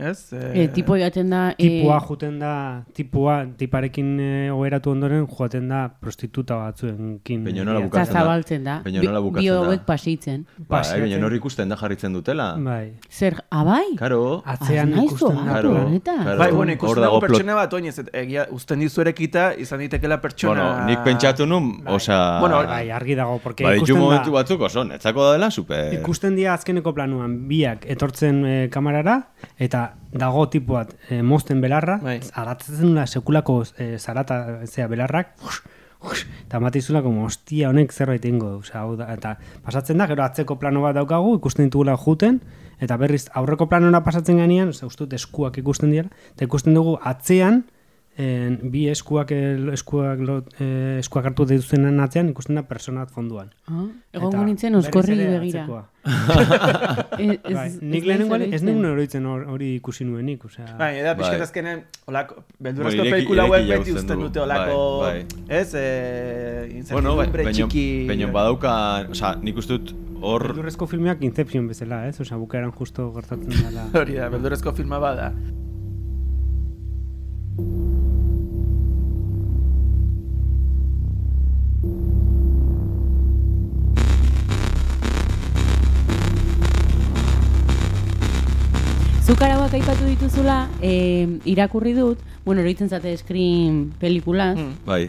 ez? 0.00 0.32
E, 0.32 0.68
tipo 0.72 0.96
joaten 0.96 1.28
da... 1.28 1.40
tipua 1.58 1.98
eh, 1.98 2.04
juten 2.08 2.38
da, 2.40 2.52
tipua, 2.96 3.34
tiparekin 3.58 4.14
eh, 4.16 4.48
oheratu 4.54 4.94
ondoren 4.94 5.26
joaten 5.28 5.66
da 5.68 5.82
prostituta 6.00 6.56
batzuenkin. 6.56 7.42
Baina 7.44 7.66
nola 7.68 7.82
eh, 7.82 7.88
bukatzen 7.90 8.14
da? 8.14 8.20
zabaltzen 8.22 8.64
da. 8.64 8.76
Baina 8.86 9.02
Bi- 9.02 9.10
nola 9.10 9.20
bukatzen 9.26 9.44
Bio 9.44 9.58
da? 9.58 9.66
hauek 9.66 9.82
pasitzen. 9.84 10.46
Bai, 10.56 10.64
Paseatzen. 10.78 11.04
baina 11.04 11.26
hori 11.28 11.36
ikusten 11.42 11.68
da 11.68 11.76
jarritzen 11.82 12.16
dutela. 12.16 12.46
Bai. 12.64 12.94
Zer, 13.12 13.36
abai? 13.50 13.82
Karo, 14.00 14.22
Atzean 14.54 14.94
Ah, 14.96 15.04
ikusten 15.04 15.36
da. 15.36 15.58
Claro. 15.60 15.74
Bai, 16.40 16.48
bueno, 16.56 16.72
ikusten 16.78 17.04
dago 17.04 17.20
pertsona 17.26 17.58
bat, 17.60 17.76
oinez, 17.76 17.94
egia, 18.22 18.46
usten 18.56 18.80
dizu 18.80 19.04
erekita, 19.04 19.50
izan 19.52 19.84
ditekela 19.84 20.16
pertsona... 20.24 20.64
Bueno, 20.64 20.88
nik 20.88 21.04
pentsatu 21.04 21.44
nun, 21.44 21.68
osea... 21.92 22.22
Bueno, 22.40 22.64
Bai, 22.72 22.88
argi 22.88 23.20
dago, 23.20 23.36
porque 23.44 23.68
Ba, 23.68 23.76
ditu 23.76 23.84
ikusten 23.92 24.00
momentu 24.00 24.32
da, 24.32 24.38
batzuk 24.40 24.64
oso, 24.70 24.88
netzako 24.88 25.28
da 25.28 25.36
dela 25.36 25.52
super... 25.52 25.92
ikusten 26.00 26.40
dira 26.40 26.56
azkeneko 26.56 26.96
planuan 26.96 27.36
biak 27.52 27.84
etortzen 27.84 28.29
eh, 28.46 28.68
kamarara, 28.72 29.16
eta 29.58 29.94
dago 30.12 30.46
tipu 30.52 30.74
bat 30.78 30.94
eh, 31.10 31.22
mozten 31.22 31.60
belarra, 31.60 31.98
Bai. 32.02 32.20
aratzen 32.34 32.80
dula 32.82 33.06
sekulako 33.06 33.62
eh, 33.78 33.96
zarata, 33.98 34.60
zera, 34.66 34.88
belarrak, 34.88 35.34
eta 36.46 36.60
matizula 36.60 37.02
como, 37.04 37.24
hostia, 37.28 37.68
honek 37.68 37.92
zerbait 37.92 38.24
egingo 38.24 38.48
du, 38.54 38.58
osea, 38.64 38.80
hau 38.86 38.94
da, 38.96 39.10
eta 39.12 39.34
pasatzen 39.64 39.98
da, 40.00 40.06
gero 40.08 40.24
atzeko 40.24 40.56
plano 40.58 40.80
bat 40.86 40.94
daukagu, 40.96 41.34
ikusten 41.36 41.66
ditugula 41.68 41.96
juten, 42.00 42.40
eta 42.80 42.96
berriz 42.96 43.26
aurreko 43.36 43.66
planora 43.68 44.00
pasatzen 44.06 44.38
ganean, 44.40 44.72
osea, 44.72 44.88
uste 44.88 45.04
dut 45.04 45.12
eskuak 45.18 45.58
ikusten 45.60 45.92
dira, 45.92 46.08
eta 46.34 46.46
ikusten 46.48 46.74
dugu 46.74 46.96
atzean, 47.04 47.66
en, 48.20 48.58
bi 48.72 48.86
eskuak, 48.88 49.30
el- 49.32 49.68
eskuak, 49.76 50.18
lo, 50.24 50.40
eh, 50.58 50.96
eskuak 51.00 51.26
hartu 51.30 51.44
dituztenen 51.46 52.00
atzean, 52.00 52.32
ikusten 52.32 52.56
da 52.58 52.64
persona 52.68 53.04
bat 53.04 53.12
fonduan. 53.14 53.52
Ah, 53.68 53.84
Egongo 54.12 54.32
Eta 54.38 54.44
nintzen 54.48 54.74
oskorri 54.80 55.16
begira. 55.16 55.62
atzekoa. 55.62 55.84
Bai, 57.54 57.66
nik 57.84 58.04
lehenengo 58.08 58.36
ez 58.40 58.62
nengun 58.64 58.86
oroitzen 58.88 59.26
hor- 59.28 59.44
hori 59.52 59.74
ikusi 59.76 60.06
nuenik, 60.08 60.44
osea. 60.48 60.64
Bai, 60.78 60.94
pixkat 60.96 61.18
Bai. 61.36 61.40
azkenen, 61.44 61.82
olako, 62.08 62.34
Bueno, 62.40 62.56
beldurrezko 62.66 63.02
ireki- 63.04 63.10
pelikula 63.16 63.42
hauek 63.44 63.68
beti 63.68 63.92
du. 64.08 64.16
dute 64.22 64.40
olako, 64.40 64.78
Bai, 65.02 65.26
ez, 65.48 65.74
eh, 65.74 66.82
Bueno, 66.92 67.16
bai, 67.16 67.28
txiki... 67.52 67.84
baino 68.08 68.32
badauka, 68.32 68.74
osea, 69.10 69.34
nik 69.42 69.56
uste 69.60 69.76
dut 69.78 69.94
hor... 70.22 70.48
Beldurrezko 70.54 70.86
filmeak 70.86 71.22
Inception 71.22 71.68
bezala, 71.68 72.06
ez? 72.08 72.18
Osea, 72.20 72.38
bukaeran 72.40 72.72
justo 72.72 73.12
gertatzen 73.12 73.50
dela. 73.60 73.86
Hori 74.00 74.14
da, 74.16 74.28
beldurrezko 74.32 74.72
filma 74.72 74.98
bada. 74.98 75.32
Zuk 89.30 89.42
arauak 89.46 89.70
aipatu 89.78 90.08
dituzula, 90.08 90.66
eh, 90.82 91.38
irakurri 91.46 91.92
dut, 91.94 92.18
bueno, 92.44 92.62
horitzen 92.62 92.88
zate 92.90 93.16
Scream 93.16 93.92
pelikulaz, 94.00 94.56
Hmm. 94.58 94.72
Bai, 94.84 95.08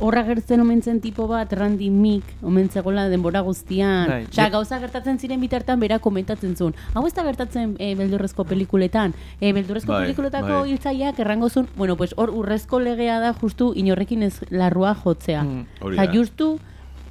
horra 0.00 0.24
gertzen 0.24 0.58
omentzen 0.60 1.00
tipo 1.00 1.28
bat 1.28 1.52
Randy 1.52 1.88
Mick 1.88 2.24
omentzegola 2.42 3.08
denbora 3.08 3.40
guztian. 3.40 4.08
Bai. 4.08 4.24
Osea, 4.24 4.48
gauza 4.50 4.80
gertatzen 4.80 5.20
ziren 5.20 5.40
bitartan 5.40 5.78
bera 5.78 6.00
komentatzen 6.00 6.56
zuen. 6.56 6.74
Hau 6.92 7.06
ez 7.06 7.14
da 7.14 7.22
gertatzen 7.22 7.76
e, 7.78 7.94
beldurrezko 7.94 8.42
pelikuletan. 8.42 9.14
E, 9.40 9.52
beldurrezko 9.52 9.92
Bai, 9.92 10.06
pelikuletako 10.08 10.62
bai. 10.62 10.70
hiltzaileak 10.72 11.20
errango 11.20 11.48
zuen, 11.48 11.68
bueno, 11.76 11.96
pues 11.96 12.14
hor 12.16 12.30
urrezko 12.30 12.80
legea 12.80 13.20
da 13.20 13.32
justu 13.32 13.74
inorrekin 13.76 14.24
ez 14.24 14.40
larrua 14.50 14.96
jotzea. 15.04 15.44
Mm, 15.44 15.94
da. 15.94 16.12
justu 16.12 16.58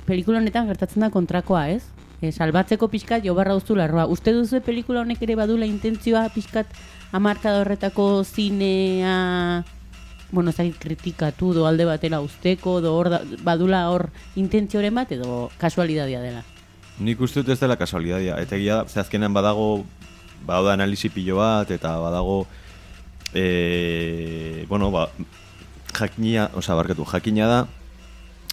pelikula 0.05 0.39
honetan 0.39 0.67
gertatzen 0.67 0.99
da 0.99 1.09
kontrakoa, 1.11 1.69
ez? 1.69 1.83
E, 2.21 2.31
salbatzeko 2.31 2.87
pixkat 2.87 3.25
jo 3.25 3.33
barra 3.33 3.55
uztu 3.57 3.75
larroa. 3.75 4.05
Uste 4.05 4.33
duzu 4.33 4.61
pelikula 4.61 5.01
honek 5.01 5.21
ere 5.25 5.35
badula 5.35 5.65
intentzioa 5.65 6.27
pixkat 6.29 6.69
amarkada 7.11 7.61
horretako 7.63 8.23
zinea 8.23 9.63
bueno, 10.31 10.51
zait 10.51 10.77
kritikatu 10.79 11.51
do 11.53 11.65
alde 11.67 11.85
batera 11.85 12.21
usteko, 12.23 12.79
do 12.81 12.93
hor 12.95 13.09
badula 13.43 13.89
hor 13.91 14.07
intentzioren 14.39 14.95
bat 14.95 15.11
edo 15.11 15.49
kasualidadia 15.59 16.21
dela. 16.21 16.43
nik 17.01 17.19
uste 17.21 17.41
dut 17.41 17.49
ez 17.49 17.59
dela 17.59 17.75
kasualidadia. 17.75 18.37
Eta 18.39 18.55
egia 18.55 18.83
ze 18.87 18.99
azkenean 19.01 19.33
badago, 19.33 19.83
badago 20.45 20.69
analisi 20.69 21.09
pilo 21.09 21.37
bat, 21.37 21.71
eta 21.71 21.97
badago, 21.97 22.45
e, 23.33 24.65
bueno, 24.69 24.91
ba, 24.91 25.09
jakina, 25.97 26.49
oza, 26.53 26.75
barkatu, 26.75 27.05
jakina 27.05 27.47
da, 27.47 27.59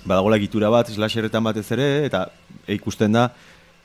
badagola 0.04 0.38
egitura 0.40 0.70
bat, 0.70 0.88
slasherretan 0.88 1.44
batez 1.44 1.66
ere, 1.76 2.06
eta 2.06 2.30
ikusten 2.66 3.12
da, 3.12 3.28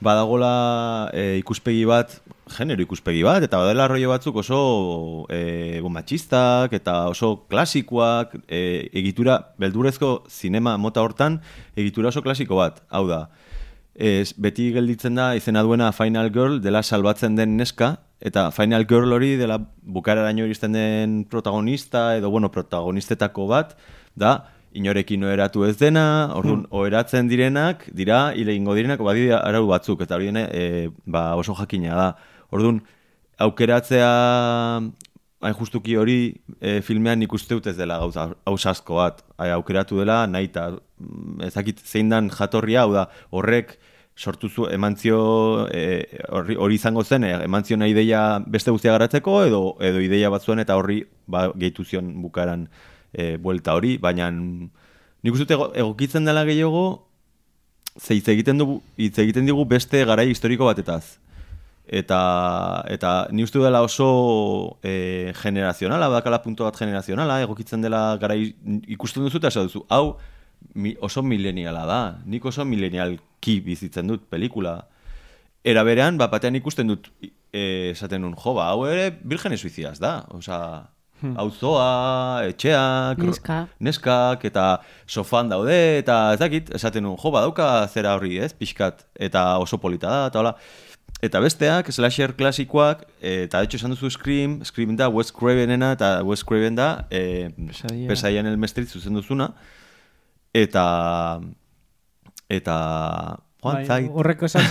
badagola 0.04 1.10
e, 1.14 1.40
ikuspegi 1.40 1.86
bat, 1.90 2.18
genero 2.54 2.84
ikuspegi 2.84 3.24
bat, 3.26 3.44
eta 3.46 3.62
badela 3.62 3.88
rollo 3.90 4.12
batzuk 4.12 4.42
oso 4.44 4.60
e, 5.32 5.80
bon, 5.82 5.94
matxistak, 5.96 6.76
eta 6.76 7.08
oso 7.10 7.36
klasikoak, 7.50 8.36
e, 8.48 8.90
egitura, 9.02 9.40
beldurezko 9.62 10.14
zinema 10.30 10.76
mota 10.78 11.02
hortan, 11.02 11.40
egitura 11.76 12.12
oso 12.12 12.22
klasiko 12.26 12.60
bat, 12.60 12.84
hau 12.92 13.08
da, 13.10 13.26
Ez, 13.94 14.34
beti 14.42 14.72
gelditzen 14.74 15.14
da 15.20 15.36
izena 15.38 15.62
duena 15.62 15.92
Final 15.94 16.32
Girl 16.34 16.58
dela 16.64 16.82
salbatzen 16.82 17.36
den 17.38 17.58
neska, 17.60 18.00
eta 18.26 18.48
Final 18.56 18.88
Girl 18.90 19.14
hori 19.14 19.36
dela 19.38 19.60
bukararaino 19.84 20.48
iristen 20.48 20.74
den 20.74 21.20
protagonista, 21.30 22.16
edo 22.18 22.32
bueno, 22.34 22.50
protagonistetako 22.52 23.46
bat, 23.52 23.76
da, 24.16 24.34
inorekin 24.74 25.24
oheratu 25.28 25.66
ez 25.68 25.76
dena, 25.78 26.06
orduan, 26.38 26.66
oheratzen 26.74 27.30
direnak, 27.30 27.86
dira, 27.94 28.32
hile 28.38 28.56
ingo 28.58 28.76
direnak, 28.78 29.02
badira 29.06 29.40
arau 29.46 29.66
batzuk, 29.70 30.02
eta 30.06 30.18
hori 30.18 30.32
dene, 30.32 30.48
e, 30.52 30.90
ba, 31.06 31.32
oso 31.40 31.56
jakina 31.58 31.96
da. 32.00 32.10
Orduan, 32.54 32.82
aukeratzea 33.44 34.12
hain 35.44 35.56
justuki 35.60 35.96
hori 36.00 36.18
e, 36.62 36.80
filmean 36.86 37.20
nik 37.20 37.34
uste 37.36 37.56
dut 37.58 37.68
ez 37.68 37.76
dela 37.78 38.00
gauza 38.02 38.30
ausasko 38.50 39.00
bat. 39.02 39.24
Aukeratu 39.52 40.00
dela 40.00 40.24
nahi 40.28 40.48
eta 40.50 40.70
mm, 40.72 41.42
ezakit 41.50 41.82
zein 41.84 42.14
dan 42.14 42.30
jatorria, 42.32 42.86
hau 42.86 42.94
da, 42.96 43.08
horrek 43.32 43.76
sortu 44.16 44.48
zu, 44.50 44.68
emantzio 44.70 45.20
e, 45.74 45.84
horri, 46.30 46.56
hori 46.56 46.80
izango 46.80 47.04
zen, 47.04 47.26
e, 47.28 47.34
emantzio 47.48 47.78
nahi 47.78 47.96
ideia 47.96 48.24
beste 48.48 48.72
guztia 48.72 48.96
garatzeko, 48.96 49.42
edo, 49.50 49.62
edo 49.84 50.02
ideia 50.06 50.32
bat 50.34 50.46
zuen 50.46 50.64
eta 50.64 50.78
horri 50.80 51.02
ba, 51.28 51.50
gehitu 51.58 51.84
zion 51.84 52.14
bukaran 52.22 52.68
e, 53.14 53.38
buelta 53.38 53.76
hori, 53.78 53.98
baina 54.02 54.30
nik 54.32 55.34
uste 55.34 55.56
egokitzen 55.56 56.26
dela 56.26 56.44
gehiago, 56.46 57.08
ze 58.00 58.18
hitz 58.18 58.28
egiten 58.28 58.58
dugu 58.58 58.82
hitz 58.98 59.18
egiten 59.22 59.46
digu 59.46 59.66
beste 59.66 60.04
garai 60.06 60.28
historiko 60.32 60.66
batetaz. 60.66 61.20
Eta, 61.84 62.20
eta 62.88 63.28
ni 63.32 63.44
uste 63.44 63.60
dela 63.60 63.82
oso 63.84 64.80
e, 64.82 65.34
generazionala, 65.36 66.08
badakala 66.08 66.42
punto 66.42 66.64
bat 66.64 66.78
generazionala, 66.80 67.42
egokitzen 67.44 67.84
dela 67.84 68.18
garai 68.22 68.56
ikusten 68.88 69.26
duzu 69.26 69.42
eta 69.42 69.52
duzu, 69.60 69.84
hau 69.90 70.18
mi, 70.76 70.96
oso 71.02 71.22
mileniala 71.24 71.86
da, 71.86 72.02
nik 72.26 72.46
oso 72.46 72.66
milenialki 72.66 73.60
bizitzen 73.66 74.08
dut 74.08 74.30
pelikula. 74.32 74.80
Era 75.64 75.84
berean, 75.84 76.18
bat 76.18 76.32
batean 76.32 76.56
ikusten 76.56 76.88
dut 76.88 77.12
e, 77.22 77.92
esaten 77.92 78.24
nun, 78.24 78.36
jo, 78.40 78.56
ba, 78.56 78.72
hau 78.72 78.88
ere 78.88 79.12
virgenes 79.22 79.62
suizidas 79.62 80.00
da, 80.00 80.22
osea, 80.32 80.88
auzoa, 81.40 82.44
etxeak, 82.50 83.22
Neska. 83.24 83.60
neskak, 83.80 84.46
eta 84.46 84.82
sofan 85.08 85.50
daude, 85.50 86.00
eta 86.00 86.34
ez 86.34 86.40
dakit, 86.42 86.74
esaten 86.76 87.04
nun, 87.04 87.16
jo, 87.18 87.32
badauka 87.32 87.88
zera 87.88 88.16
horri, 88.18 88.38
ez, 88.44 88.52
pixkat, 88.54 89.06
eta 89.16 89.58
oso 89.64 89.80
polita 89.80 90.10
da, 90.10 90.26
eta 90.32 90.44
hola, 90.44 90.58
Eta 91.24 91.40
besteak, 91.40 91.88
slasher 91.88 92.34
klasikoak, 92.36 93.06
eh, 93.22 93.46
eta 93.46 93.62
de 93.62 93.66
hecho 93.70 93.78
esan 93.78 93.94
duzu 93.94 94.10
Scream, 94.12 94.58
Scream 94.66 94.98
da 95.00 95.08
Wes 95.08 95.32
Cravenena, 95.32 95.94
eta 95.96 96.22
Wes 96.28 96.44
Craven 96.44 96.76
da 96.76 97.08
eh, 97.10 97.48
Pesadilla. 97.56 98.10
Pesadilla 98.10 98.40
en 98.42 98.48
el 98.48 98.58
Mestrit 98.58 98.90
zuzen 98.90 99.14
duzuna, 99.16 99.54
eta... 100.54 101.40
Eta... 102.50 103.40
Joan 103.64 103.76
Bai, 103.78 103.86
zait. 103.88 104.10
horreko 104.12 104.46
esan, 104.46 104.66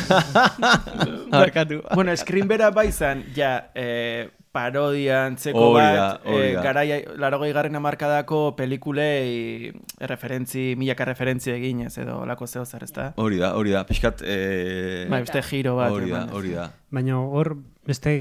Barkatu. 1.32 1.80
bueno, 1.94 2.12
Scream 2.20 2.48
bera 2.48 2.68
bai 2.70 2.90
zan, 2.92 3.24
ja, 3.34 3.70
eh, 3.74 4.28
parodia 4.52 5.22
antzeko 5.26 5.70
bat, 5.72 5.94
da, 5.96 6.08
eh, 6.28 6.52
da. 6.52 6.62
garai, 6.62 6.86
larogei 7.16 7.52
garren 7.56 7.76
amarkadako 7.78 8.42
pelikulei 8.56 9.72
referentzi, 10.12 10.74
milaka 10.78 11.06
referentzi 11.08 11.54
eginez 11.54 11.94
edo 12.02 12.20
lako 12.28 12.46
zeo 12.46 12.64
zer, 12.66 12.84
ezta? 12.84 13.08
Hori 13.16 13.40
da, 13.40 13.54
hori 13.56 13.72
da, 13.72 13.84
pixkat... 13.88 14.22
Eh, 14.22 15.08
Bai, 15.10 15.22
beste 15.24 15.42
giro 15.48 15.76
bat. 15.80 15.90
hori 15.96 16.12
da, 16.12 16.26
hori 16.36 16.52
da. 16.58 16.68
baina 16.92 17.18
hor 17.18 17.54
beste 17.88 18.14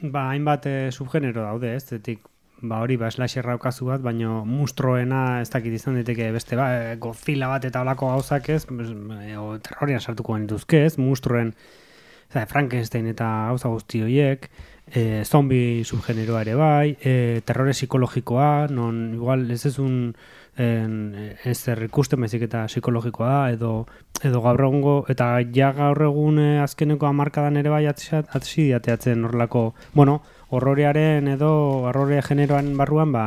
ba, 0.00 0.28
hainbat 0.30 0.70
eh, 0.70 0.78
subgenero 0.94 1.42
daude, 1.42 1.74
ez? 1.74 1.88
Zetik, 1.90 2.22
ba 2.62 2.78
hori, 2.84 2.96
ba, 3.00 3.10
slasherra 3.10 3.58
okazu 3.58 3.90
bat, 3.90 4.02
baina 4.04 4.44
mustroena 4.46 5.40
ez 5.42 5.50
dakit 5.50 5.74
izan 5.74 5.98
daiteke 5.98 6.30
beste 6.34 6.58
ba, 6.58 6.70
Godzilla 7.02 7.50
bat 7.50 7.66
eta 7.66 7.82
olako 7.82 8.14
gauzak 8.14 8.48
ez, 8.54 8.62
o 8.70 9.50
terrorian 9.58 10.00
sartuko 10.00 10.38
genituzke 10.38 10.86
ez, 10.86 10.96
mustroen, 11.02 11.52
Frankenstein 12.28 13.06
eta 13.08 13.26
gauza 13.48 13.70
guzti 13.72 14.02
horiek, 14.04 14.50
e, 14.92 15.24
zombi 15.24 15.84
subgeneroa 15.84 16.42
ere 16.42 16.54
bai, 16.54 16.96
e, 17.00 17.40
terrore 17.44 17.72
psikologikoa, 17.72 18.68
non 18.70 19.14
igual 19.14 19.50
ez 19.50 19.64
ezun 19.66 20.14
en, 20.58 20.94
ez 21.44 21.58
ikusten 21.86 22.20
baizik 22.20 22.42
eta 22.48 22.64
psikologikoa 22.66 23.50
edo, 23.54 23.86
edo 24.24 24.40
gaur 24.42 24.64
egungo, 24.66 24.96
eta 25.08 25.30
ja 25.54 25.72
gaur 25.72 26.02
egun 26.08 26.38
e, 26.42 26.48
azkeneko 26.64 27.06
hamarkadan 27.06 27.56
ere 27.56 27.70
bai 27.70 27.84
atzi 27.86 28.68
diateatzen 28.68 29.24
horrelako, 29.24 29.74
bueno, 29.94 30.22
horrorearen 30.50 31.28
edo 31.28 31.52
horrore 31.88 32.22
generoan 32.22 32.76
barruan, 32.76 33.12
ba, 33.12 33.26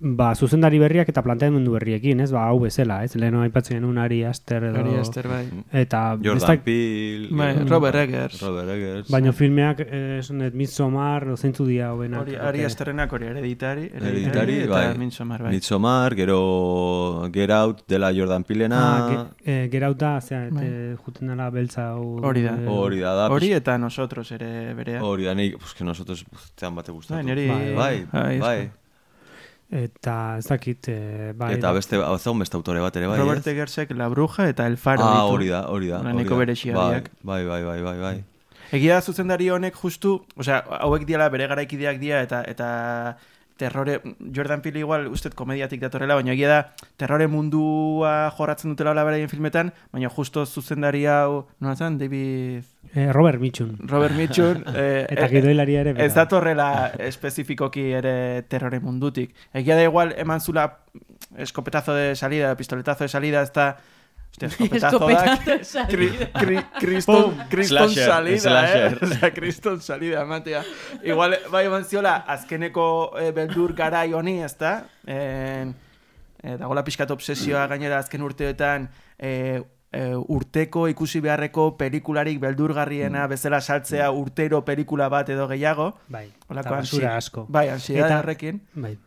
ba, 0.00 0.34
zuzendari 0.34 0.78
berriak 0.78 1.08
eta 1.10 1.22
planteamendu 1.26 1.72
berriekin, 1.74 2.20
ez? 2.20 2.30
Ba, 2.32 2.44
hau 2.48 2.60
bezala, 2.62 3.00
ez? 3.04 3.16
Leheno 3.18 3.40
aipatzen 3.42 3.78
genuen 3.78 3.98
Ari 3.98 4.22
Aster 4.24 4.64
edo... 4.70 4.78
Ari 4.78 4.94
Aster, 5.00 5.26
bai. 5.28 5.44
Eta 5.72 6.02
Jordan 6.16 6.38
bestak- 6.38 6.62
Peele... 6.64 7.28
Bai, 7.30 7.50
Robert 7.68 7.96
Eggers. 8.04 8.40
Robert 8.42 8.70
Eggers. 8.76 9.10
Baina 9.10 9.32
filmeak, 9.32 9.80
eh, 9.86 10.18
esan 10.20 10.38
dut, 10.44 10.54
Midsommar, 10.54 11.26
zeintzu 11.36 11.66
dia 11.66 11.92
hobenak. 11.92 12.22
Hori, 12.22 12.36
ari 12.36 12.62
esterrenak 12.68 13.12
hori 13.12 13.26
hereditari, 13.32 13.88
Hereditari, 13.94 14.58
eta 14.64 14.72
bai. 14.74 14.98
Midsommar, 14.98 15.42
bai. 15.48 15.52
Midsommar, 15.56 16.14
gero 16.18 17.28
Get 17.32 17.50
Out 17.50 17.84
dela 17.88 18.12
Jordan 18.14 18.44
Peelena... 18.44 18.80
Ah, 18.80 19.08
ge, 19.44 19.52
eh, 19.52 19.68
gerauta, 19.72 20.20
zera, 20.20 20.48
Bai. 20.50 20.64
eh, 20.66 20.96
juten 21.04 21.28
dela 21.34 21.50
beltza 21.50 21.90
hau... 21.92 22.18
Hori 22.24 22.42
da. 22.46 22.56
Hori 22.70 23.00
da, 23.00 23.14
da. 23.14 23.28
Hori 23.34 23.52
eta 23.52 23.76
nosotros 23.78 24.30
ere 24.32 24.74
berea. 24.74 25.02
Hori 25.04 25.24
da, 25.24 25.34
nahi, 25.34 25.52
pues 25.58 25.74
que 25.74 25.84
nosotros 25.84 26.24
zean 26.56 26.74
bate 26.74 26.92
gustatu. 26.92 27.26
Bai. 27.26 27.48
Bai, 27.48 27.74
Bai, 27.74 28.06
bai, 28.12 28.38
bai. 28.40 28.70
Eta 29.70 30.36
ez 30.38 30.46
dakit, 30.48 30.88
eh, 30.88 31.32
bai... 31.36 31.52
Eta 31.58 31.66
da- 31.68 31.74
beste, 31.76 31.96
hau 32.00 32.14
ezagun 32.16 32.38
beste 32.40 32.56
autore 32.56 32.80
bat 32.80 32.96
ere, 32.96 33.06
bai, 33.06 33.18
Robert 33.20 33.44
ez? 33.46 33.52
Eggersek 33.52 33.90
La 33.98 34.08
Bruja 34.08 34.46
eta 34.48 34.66
El 34.66 34.78
Faro 34.80 35.02
Ah, 35.04 35.10
ditu. 35.20 35.34
hori 35.34 35.48
da, 35.48 35.62
hori 35.68 35.88
da. 35.92 35.98
Hori 36.00 36.24
da. 36.24 36.36
bereziak. 36.36 37.10
Bai, 37.22 37.44
bai, 37.44 37.62
bai, 37.64 37.82
bai, 37.82 37.98
bai. 38.00 38.24
Egia 38.72 38.94
da 38.94 39.02
zuzendari 39.02 39.48
honek 39.50 39.76
justu, 39.76 40.22
osea, 40.36 40.62
hauek 40.80 41.04
diala 41.08 41.28
bere 41.32 41.46
garaikideak 41.48 42.00
dira 42.00 42.22
eta 42.24 42.42
eta 42.48 42.70
terrore, 43.58 44.00
Jordan 44.32 44.62
Peele 44.62 44.80
igual 44.80 45.08
usted 45.12 45.34
komediatik 45.36 45.82
datorrela, 45.82 46.16
baina 46.16 46.32
egia 46.32 46.48
da 46.48 46.58
terrore 46.96 47.26
mundua 47.28 48.30
jorratzen 48.38 48.72
dutela 48.72 48.94
hola 48.94 49.04
beraien 49.04 49.28
filmetan, 49.28 49.74
baina 49.92 50.08
justo 50.14 50.46
zuzendari 50.46 51.04
hau, 51.10 51.46
nola 51.60 51.76
zen, 51.76 51.98
David 51.98 52.78
Eh, 52.94 53.12
Robert 53.12 53.40
Mitchum. 53.40 53.76
Robert 53.80 54.14
Mitchum, 54.16 54.62
eh, 54.74 55.06
Eta 55.10 55.26
eh, 55.26 55.28
gidoilaria 55.28 55.82
ere. 55.82 55.90
Ez 55.90 55.96
bera. 55.98 56.14
datorrela 56.22 56.68
espezifikoki 57.04 57.90
ere 57.98 58.44
terrore 58.48 58.80
mundutik. 58.80 59.34
Egia 59.52 59.76
da 59.76 59.84
igual 59.84 60.14
eman 60.16 60.40
zula 60.40 60.68
eskopetazo 61.36 61.94
de 61.94 62.14
salida, 62.16 62.54
pistoletazo 62.56 63.04
de 63.04 63.08
salida, 63.08 63.42
ez 63.42 63.52
da... 63.52 63.76
Da... 64.38 64.46
Eskopetazo 64.78 65.44
de 65.44 65.64
salida. 65.64 66.28
Kri- 66.34 67.66
Slasher, 67.68 68.06
salida, 68.06 68.38
slasher. 68.40 68.98
eh? 69.02 69.06
Osea, 69.08 69.30
kriston 69.34 69.80
salida, 69.80 70.22
ematea. 70.22 70.62
Igual, 71.02 71.36
bai 71.50 71.64
eman 71.66 71.84
ziola, 71.84 72.16
azkeneko 72.26 72.86
eh, 73.20 73.32
beldur 73.36 73.74
garai 73.78 74.12
honi, 74.14 74.38
ez 74.44 74.54
da? 74.60 74.76
En, 75.06 75.74
eh, 76.42 76.56
dagoela 76.60 76.84
pixkat 76.86 77.10
obsesioa 77.10 77.66
gainera 77.66 77.98
azken 77.98 78.22
urteetan 78.22 78.88
eh, 79.18 79.60
eh, 79.92 80.14
urteko 80.28 80.86
ikusi 80.92 81.20
beharreko 81.24 81.70
pelikularik 81.80 82.38
beldurgarriena 82.42 83.26
bezala 83.26 83.60
saltzea 83.60 84.10
urtero 84.12 84.62
pelikula 84.64 85.08
bat 85.08 85.28
edo 85.34 85.48
gehiago. 85.48 85.94
Bai, 86.08 86.28
Holako 86.48 86.68
eta 86.68 86.76
basura 86.76 87.08
ansi- 87.12 87.16
asko. 87.24 87.46
Bai, 87.48 87.68
ansiedade 87.74 88.12
Eta- 88.12 88.18
horrekin. 88.22 88.62
Bai. 88.74 88.98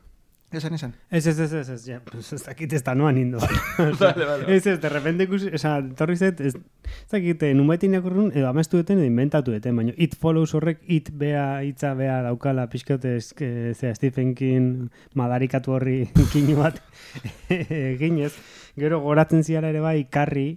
Esan, 0.52 0.74
esan. 0.74 0.94
Ez, 1.10 1.26
ez, 1.28 1.40
ez, 1.40 1.54
ez, 1.54 1.70
ez, 1.70 1.86
ja, 1.88 2.02
pues 2.04 2.34
ez 2.34 2.42
dakit 2.44 2.74
ez 2.74 2.82
da 2.84 2.92
noan 2.94 3.18
indo. 3.18 3.40
Vale, 4.00 4.26
vale. 4.26 4.54
Ez, 4.54 4.66
ez, 4.68 4.80
de 4.82 4.90
repente 4.90 5.24
ikusi, 5.24 5.48
esa, 5.56 5.78
torri 5.96 6.18
zet, 6.18 6.42
ez, 6.42 6.56
ez 6.56 7.12
dakit, 7.12 7.44
eh, 7.48 7.54
numetin 7.56 7.96
irakurrun, 7.96 8.34
edo 8.36 8.50
amestu 8.50 8.82
duten, 8.82 9.00
edo 9.00 9.08
inventatu 9.08 9.56
duten, 9.56 9.80
baina 9.80 9.96
it 9.96 10.18
follows 10.20 10.52
horrek, 10.58 10.82
it 10.92 11.08
bea, 11.16 11.62
hitza 11.64 11.94
bea 11.96 12.20
daukala, 12.28 12.68
pixkote, 12.68 13.16
eh, 13.16 13.72
zera, 13.72 13.96
Stephen 13.96 14.36
King 14.36 14.90
madarikatu 15.16 15.78
horri 15.78 16.02
kinu 16.34 16.60
bat 16.60 16.84
eginez, 17.50 18.34
gero 18.76 19.00
goratzen 19.08 19.48
ziara 19.48 19.72
ere 19.72 19.80
bai, 19.80 20.02
karri, 20.12 20.50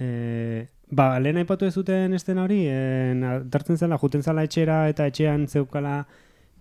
eh, 0.00 0.70
ba, 0.88 1.18
lehen 1.20 1.44
aipatu 1.44 1.68
ez 1.68 1.74
zuten 1.76 2.16
esten 2.16 2.40
hori, 2.40 2.62
en, 2.72 3.28
dartzen 3.52 3.76
zela, 3.76 4.00
juten 4.00 4.24
zela 4.24 4.48
etxera 4.48 4.86
eta 4.88 5.12
etxean 5.12 5.50
zeukala, 5.52 6.06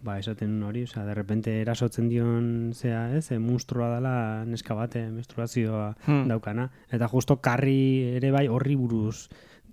ba, 0.03 0.17
esaten 0.19 0.61
hori, 0.63 0.83
osea, 0.83 1.05
de 1.07 1.13
repente 1.15 1.53
erasotzen 1.61 2.09
dion, 2.11 2.71
zea, 2.75 3.15
ez, 3.15 3.31
e, 3.31 3.39
monstrua 3.39 3.87
dela 3.95 4.43
neska 4.45 4.75
bate, 4.75 5.05
menstruazioa 5.09 5.95
Hmm. 6.05 6.27
daukana. 6.27 6.69
Eta 6.91 7.07
justo 7.07 7.37
karri 7.41 8.15
ere 8.17 8.31
bai 8.31 8.47
horri 8.47 8.75
buruz 8.75 9.29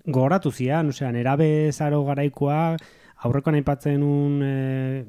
gogoratu 0.07 0.53
zian, 0.53 0.89
osea, 0.95 1.11
nerabe 1.13 1.71
zaro 1.73 2.05
garaikoa, 2.05 2.77
aurrekoan 3.27 3.59
aipatzen 3.59 4.03
un 4.03 4.41
e, 4.43 5.05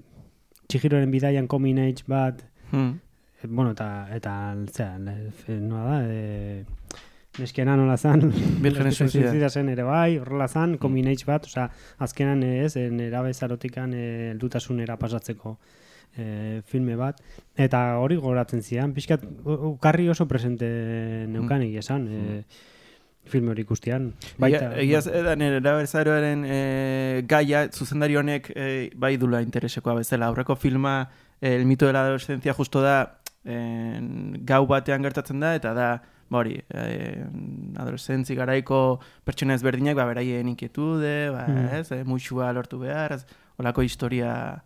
txigiroren 0.68 1.12
bidaian 1.12 1.48
coming 1.48 1.80
age 1.80 2.04
bat, 2.08 2.42
Hmm. 2.72 2.98
e, 3.44 3.48
bueno, 3.48 3.72
eta, 3.72 4.08
eta, 4.16 4.56
zera, 4.72 4.98
noa 5.60 5.86
da, 5.86 6.02
e, 6.10 6.66
neskena 7.40 7.78
nola 7.80 7.98
zan, 7.98 8.32
Virgen 8.64 8.92
suicida. 8.92 9.50
zen 9.50 9.70
ere 9.70 9.84
bai, 9.84 10.18
horrela 10.20 10.48
zan, 10.48 10.78
coming 10.78 11.08
age 11.08 11.26
bat, 11.28 11.46
osea, 11.46 11.70
azkenan 12.00 12.44
eh, 12.44 12.66
ez, 12.66 12.76
e, 12.76 12.90
nerabe 12.92 13.34
zarotikan 13.34 13.94
e, 13.94 14.04
heldutasunera 14.32 14.98
pasatzeko 15.00 15.56
e, 16.18 16.62
filme 16.68 16.98
bat, 17.00 17.22
eta 17.56 17.86
hori 18.02 18.20
goratzen 18.20 18.62
zian, 18.62 18.94
pixkat, 18.94 19.24
ukarri 19.46 20.10
oso 20.12 20.28
presente 20.28 20.68
neukan 21.32 21.64
egia 21.70 21.86
esan, 21.86 22.08
e, 22.12 22.44
filme 23.32 23.54
hori 23.54 23.64
ikustian. 23.64 24.12
Baita, 24.42 24.72
egia 24.82 25.02
da 25.24 25.36
nire 25.38 25.60
eraberzaroaren 25.62 26.46
e, 26.46 26.60
gaia 27.30 27.68
zuzendari 27.70 28.18
honek 28.20 28.50
e, 28.56 28.70
bai 28.98 29.16
dula 29.22 29.44
interesekoa 29.46 30.00
bezala. 30.00 30.28
Aurreko 30.32 30.58
filma 30.58 30.96
e, 31.40 31.54
El 31.56 31.66
mito 31.66 31.86
de 31.86 31.94
la 31.94 32.02
adolescencia 32.02 32.54
justo 32.54 32.82
da 32.82 33.22
en, 33.46 34.42
gau 34.46 34.66
batean 34.68 35.04
gertatzen 35.06 35.40
da 35.40 35.56
eta 35.58 35.74
da 35.78 35.92
hori, 36.40 36.62
e, 36.74 37.26
adolescentzi 37.78 38.36
garaiko 38.36 39.00
pertsona 39.28 39.54
ezberdinak 39.58 39.96
ba 39.96 40.06
beraien 40.06 40.48
inkietude, 40.48 41.30
ba, 41.34 41.46
Mm. 41.48 41.66
ez, 41.80 41.92
e, 41.92 42.04
muxua 42.04 42.52
lortu 42.54 42.80
behar, 42.80 43.12
ez, 43.14 43.26
olako 43.58 43.82
historia 43.84 44.64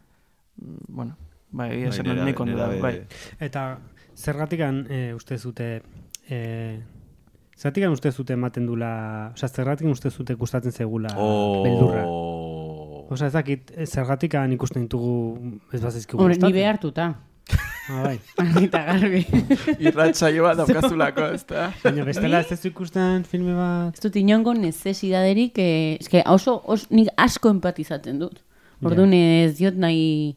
mm, 0.61 0.75
bueno, 0.87 1.15
bai, 1.51 1.71
egia 1.77 1.89
esan 1.89 2.05
nerabe- 2.05 2.21
nahiko 2.25 2.43
ondo 2.43 2.57
da, 2.57 2.67
bai. 2.81 3.01
Eta 3.39 3.77
zergatikan 4.15 4.85
e, 4.89 5.13
uste 5.13 5.37
zute 5.37 5.81
e, 6.29 6.79
zergatikan 7.57 7.91
uste 7.91 8.11
zute 8.11 8.33
ematen 8.33 8.65
dula, 8.67 9.31
osea, 9.33 9.49
zergatikan 9.49 9.91
uste 9.91 10.09
zute 10.11 10.33
gustatzen 10.35 10.71
zegula 10.71 11.09
beldurra. 11.63 12.03
Oh. 12.05 13.07
Osea, 13.11 13.27
ez 13.27 13.33
dakit, 13.33 13.71
eh, 13.77 13.85
zergatikan 13.85 14.51
ikusten 14.53 14.81
ditugu 14.87 15.59
ez 15.71 15.81
bazizkigu 15.81 16.17
Hombre, 16.17 16.33
ni 16.35 16.39
gustatzen. 16.39 16.55
behartuta. 16.55 17.15
Ah, 17.85 18.01
bai. 18.01 18.15
Argita 18.41 18.79
garbi. 18.87 19.19
Irratsaio 19.85 20.47
bat 20.47 20.57
daukazulako, 20.61 21.27
ez 21.35 21.43
da? 21.49 21.67
Baina 21.83 22.05
bestela 22.07 22.39
ez 22.41 22.51
ez 22.55 22.63
ikusten 22.71 23.23
filme 23.29 23.53
bat. 23.57 23.93
Ez 23.99 24.01
dut 24.07 24.15
inongo 24.17 24.55
nezesidaderik, 24.57 25.59
eh, 25.61 25.97
eske 26.01 26.23
oso, 26.31 26.57
oso, 26.65 26.87
nik 26.89 27.11
asko 27.21 27.51
empatizatzen 27.53 28.17
dut. 28.23 28.41
Orduan 28.85 29.13
ez 29.13 29.53
diot 29.59 29.77
nahi... 29.79 30.35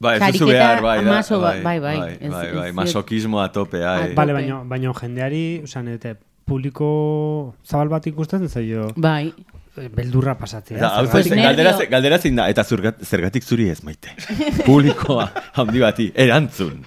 Bai, 0.00 0.14
ez 0.16 0.30
duzu 0.32 0.46
behar, 0.48 0.78
bai, 0.80 0.94
da, 1.04 1.10
amaso 1.12 1.36
ba- 1.42 1.50
bai, 1.60 1.76
bai, 1.82 1.96
bai, 1.98 2.14
bai, 2.22 2.30
bai, 2.32 2.46
bai, 2.56 2.70
masokismo 2.72 3.42
a 3.42 3.50
tope, 3.52 3.82
ai. 3.84 4.14
Bale, 4.16 4.32
baina, 4.32 4.62
baina 4.64 4.94
jendeari, 4.96 5.42
osea, 5.66 5.82
nete, 5.84 6.14
publiko 6.48 6.86
zabal 7.68 7.90
bat 7.92 8.06
ikusten 8.08 8.48
zaio 8.48 8.88
Bai, 8.96 9.34
beldurra 9.94 10.34
pasatzea. 10.38 10.76
Eta, 10.78 10.88
hau 10.98 11.06
galdera, 11.06 11.74
galdera 11.90 12.18
zein 12.18 12.36
da, 12.36 12.48
eta 12.50 12.64
zurgat, 12.64 13.02
zergatik 13.04 13.44
zuri 13.44 13.68
ez 13.70 13.82
maite. 13.84 14.10
Publikoa, 14.66 15.28
handi 15.54 15.80
bati, 15.82 16.08
erantzun. 16.14 16.82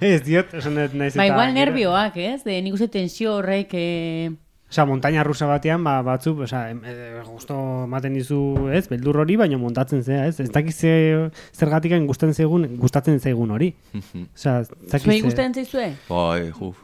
Ez 0.00 0.22
diot, 0.24 0.52
esan 0.54 0.74
dut 0.76 0.94
naiz 0.94 1.14
ba, 1.16 1.24
eta... 1.24 1.32
igual 1.32 1.50
gero- 1.52 1.58
nervioak, 1.58 2.16
ez? 2.16 2.40
De 2.44 2.60
nik 2.62 2.74
uste 2.78 2.88
tensio 2.92 3.36
horrek... 3.40 3.70
Eh, 3.74 4.30
Osea, 4.72 4.86
montaña 4.88 5.20
rusa 5.20 5.44
batean, 5.44 5.82
ba, 5.84 5.98
batzuk, 6.00 6.38
osea, 6.46 6.70
em- 6.72 6.78
e, 6.88 6.92
gusto 7.26 7.54
ematen 7.84 8.14
dizu, 8.16 8.70
ez, 8.72 8.86
beldur 8.88 9.18
hori, 9.20 9.36
baina 9.36 9.58
montatzen 9.60 10.00
zea, 10.00 10.22
ez? 10.30 10.38
Ez 10.40 10.48
dakiz 10.48 10.78
ze, 10.80 10.92
zergatik 11.52 11.92
gustatzen 12.08 12.32
zaigun, 12.32 12.64
gustatzen 12.80 13.20
zaigun 13.20 13.50
hori. 13.52 13.68
Osea, 14.32 14.60
ez 14.62 14.70
dakiz 14.70 15.02
Zuei 15.04 15.18
ze- 15.18 15.26
gustatzen 15.26 15.54
zaizue? 15.60 15.90
Bai, 16.08 16.48
juf. 16.56 16.80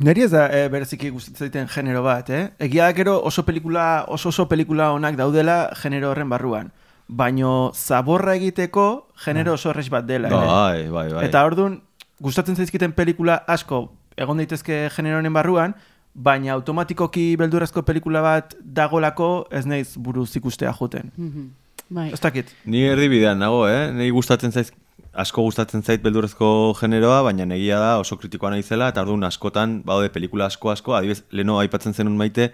Neri 0.00 0.22
ez 0.24 0.30
da 0.32 0.46
e, 0.48 0.68
bereziki 0.72 1.10
gustatzen 1.12 1.46
zaiten 1.46 1.68
genero 1.68 2.02
bat, 2.02 2.30
eh? 2.30 2.48
Egia 2.58 2.86
da 2.88 2.94
gero 2.96 3.18
oso 3.22 3.44
pelikula, 3.44 4.04
oso 4.08 4.30
oso 4.30 4.48
pelikula 4.48 4.92
onak 4.92 5.16
daudela 5.16 5.70
genero 5.82 6.10
horren 6.10 6.28
barruan. 6.32 6.72
Baino 7.08 7.72
zaborra 7.74 8.34
egiteko 8.38 9.08
genero 9.24 9.54
oso 9.54 9.70
errex 9.70 9.90
bat 9.90 10.06
dela. 10.06 10.28
ere. 10.28 10.36
Bai, 10.36 10.88
bai, 10.88 11.08
bai. 11.12 11.24
Eta 11.26 11.44
orduan, 11.44 11.82
gustatzen 12.20 12.56
zaizkiten 12.56 12.92
pelikula 12.92 13.42
asko 13.46 13.90
egon 14.16 14.40
daitezke 14.40 14.88
genero 14.96 15.18
honen 15.18 15.32
barruan, 15.32 15.74
baina 16.14 16.52
automatikoki 16.54 17.36
beldurazko 17.40 17.82
pelikula 17.88 18.22
bat 18.24 18.56
dagolako 18.62 19.46
ez 19.50 19.64
naiz 19.66 19.96
buruz 19.96 20.30
ikustea 20.36 20.72
joten. 20.72 21.12
Mhm. 21.16 21.50
Bai. 21.92 22.10
Ez 22.12 22.20
dakit. 22.20 22.48
Ni 22.64 22.86
erdibidean 22.88 23.38
nago, 23.38 23.66
eh? 23.68 23.90
Nei 23.92 24.08
gustatzen 24.10 24.52
zaiz 24.52 24.70
asko 25.12 25.44
gustatzen 25.44 25.82
zait 25.82 26.02
beldurrezko 26.02 26.72
generoa, 26.78 27.22
baina 27.26 27.44
negia 27.48 27.78
da 27.80 27.96
oso 28.00 28.16
kritikoa 28.16 28.52
naizela 28.54 28.88
eta 28.92 29.02
orduan 29.04 29.28
askotan 29.28 29.80
baude 29.84 30.08
pelikula 30.12 30.48
asko 30.48 30.72
asko, 30.72 30.96
adibidez, 30.96 31.24
leno 31.36 31.58
aipatzen 31.60 31.92
zenun 31.92 32.16
maite, 32.16 32.52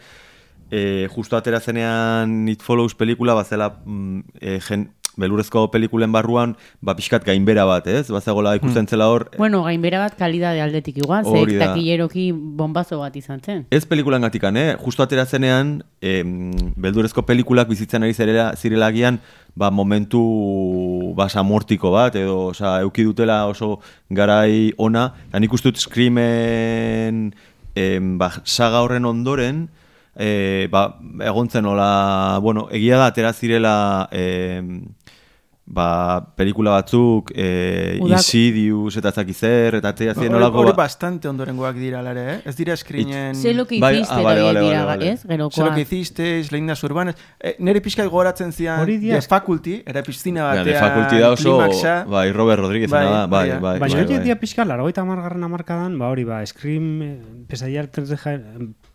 eh, 0.70 1.06
justo 1.14 1.38
atera 1.38 1.60
zenean 1.60 2.48
It 2.48 2.62
Follows 2.62 2.94
pelikula 2.98 3.34
bazela 3.38 3.70
mm, 3.84 4.20
eh, 4.40 4.58
gen, 4.68 4.88
beldurrezko 5.18 5.66
pelikulen 5.74 6.12
barruan, 6.14 6.54
ba 6.80 6.94
pixkat 6.96 7.24
gainbera 7.26 7.64
bat, 7.68 7.86
ez? 7.90 8.06
Bazegola 8.14 8.54
ikusten 8.56 8.86
zela 8.86 9.08
hor, 9.10 9.28
Bueno, 9.36 9.64
gainbera 9.66 9.98
bat 10.04 10.14
kalidade 10.18 10.62
aldetik 10.62 10.98
igual, 11.02 11.26
Hori 11.26 11.52
ze 11.52 11.58
da. 11.58 11.72
takilleroki 11.72 12.30
bombazo 12.32 13.00
bat 13.02 13.16
izan 13.16 13.40
zen. 13.44 13.66
Ez 13.70 13.84
pelikulan 13.84 14.22
gatikan, 14.22 14.56
eh? 14.56 14.76
Justo 14.78 15.02
atera 15.02 15.26
zenean, 15.26 15.82
em, 16.00 16.50
beldurezko 16.76 17.26
pelikulak 17.26 17.68
bizitzen 17.68 18.02
ari 18.02 18.14
zirela, 18.14 18.52
zirelagian, 18.56 19.20
ba, 19.58 19.70
momentu 19.70 21.12
basamortiko 21.18 21.90
bat, 21.90 22.14
edo, 22.16 22.48
oza, 22.52 22.78
euki 22.86 23.02
dutela 23.04 23.46
oso 23.50 23.80
garai 24.08 24.72
ona, 24.78 25.12
eta 25.28 25.40
nik 25.42 25.52
uste 25.52 25.72
dut 25.72 25.82
Screamen 25.82 27.34
em, 27.74 28.18
ba, 28.18 28.30
saga 28.44 28.82
horren 28.84 29.04
ondoren, 29.08 29.68
e, 30.18 30.68
ba, 30.70 30.98
egontzen 31.26 31.66
hola, 31.66 32.38
bueno, 32.42 32.66
egia 32.74 32.98
da, 32.98 33.06
atera 33.12 33.32
zirela, 33.32 34.08
em, 34.12 34.80
ba, 35.70 36.32
pelikula 36.34 36.70
batzuk, 36.78 37.30
e, 37.36 37.98
Udako- 38.00 38.16
Insidious 38.16 38.96
eta 38.96 39.10
zaki 39.12 39.34
zer, 39.36 39.74
eta 39.76 39.90
atera 39.92 40.14
ziren 40.14 40.30
Hori, 40.32 40.38
nolako... 40.40 40.62
hori 40.62 40.70
ba- 40.72 40.76
bastante 40.86 41.28
ondorengoak 41.28 41.76
dira 41.76 42.00
lare, 42.02 42.22
eh? 42.32 42.38
Ez 42.48 42.54
dira 42.56 42.72
eskrinen... 42.72 43.34
Sé 43.36 43.52
lo 43.52 43.66
que 43.66 43.78
Bai, 43.78 43.96
hiciste, 43.98 44.14
ah, 44.14 44.22
vale, 44.22 44.42
vale, 44.42 44.60
dira, 44.64 44.84
vale, 44.88 45.10
ez? 45.12 45.22
Gerokoa. 45.28 45.52
Sé 45.54 45.64
lo 45.68 45.74
que 45.74 45.82
hicisteis, 45.82 46.50
leyendas 46.52 46.82
urbanas. 46.88 47.16
Eh, 47.38 47.56
nere 47.58 47.82
pixka 47.84 48.06
gogoratzen 48.08 48.52
zian 48.52 48.86
The 48.86 49.20
Faculty, 49.20 49.82
era 49.86 50.02
piztina 50.02 50.40
Ja, 50.40 50.46
batean, 50.48 50.64
de 50.64 50.78
fakulti 50.80 51.18
da 51.20 51.30
oso, 51.32 51.58
klimaxa. 51.58 52.04
bai, 52.08 52.32
Robert 52.32 52.60
Rodríguez 52.60 52.90
Bai, 52.90 53.04
da, 53.04 53.26
bai, 53.26 53.28
bai, 53.28 53.48
bai, 53.50 53.60
bai, 53.60 53.78
Baina 53.80 53.94
bai, 53.94 54.04
horiek 54.04 54.18
bai. 54.18 54.24
dira 54.24 54.36
pixka, 54.40 54.64
largoita 54.64 55.04
margarren 55.04 55.44
amarkadan, 55.44 55.98
ba 55.98 56.08
hori, 56.08 56.24
ba, 56.24 56.40
Scream, 56.46 57.02
eh, 57.02 57.20
pesadilla, 57.46 57.86
tres 57.90 58.08
de 58.08 58.16
Ja- 58.16 58.40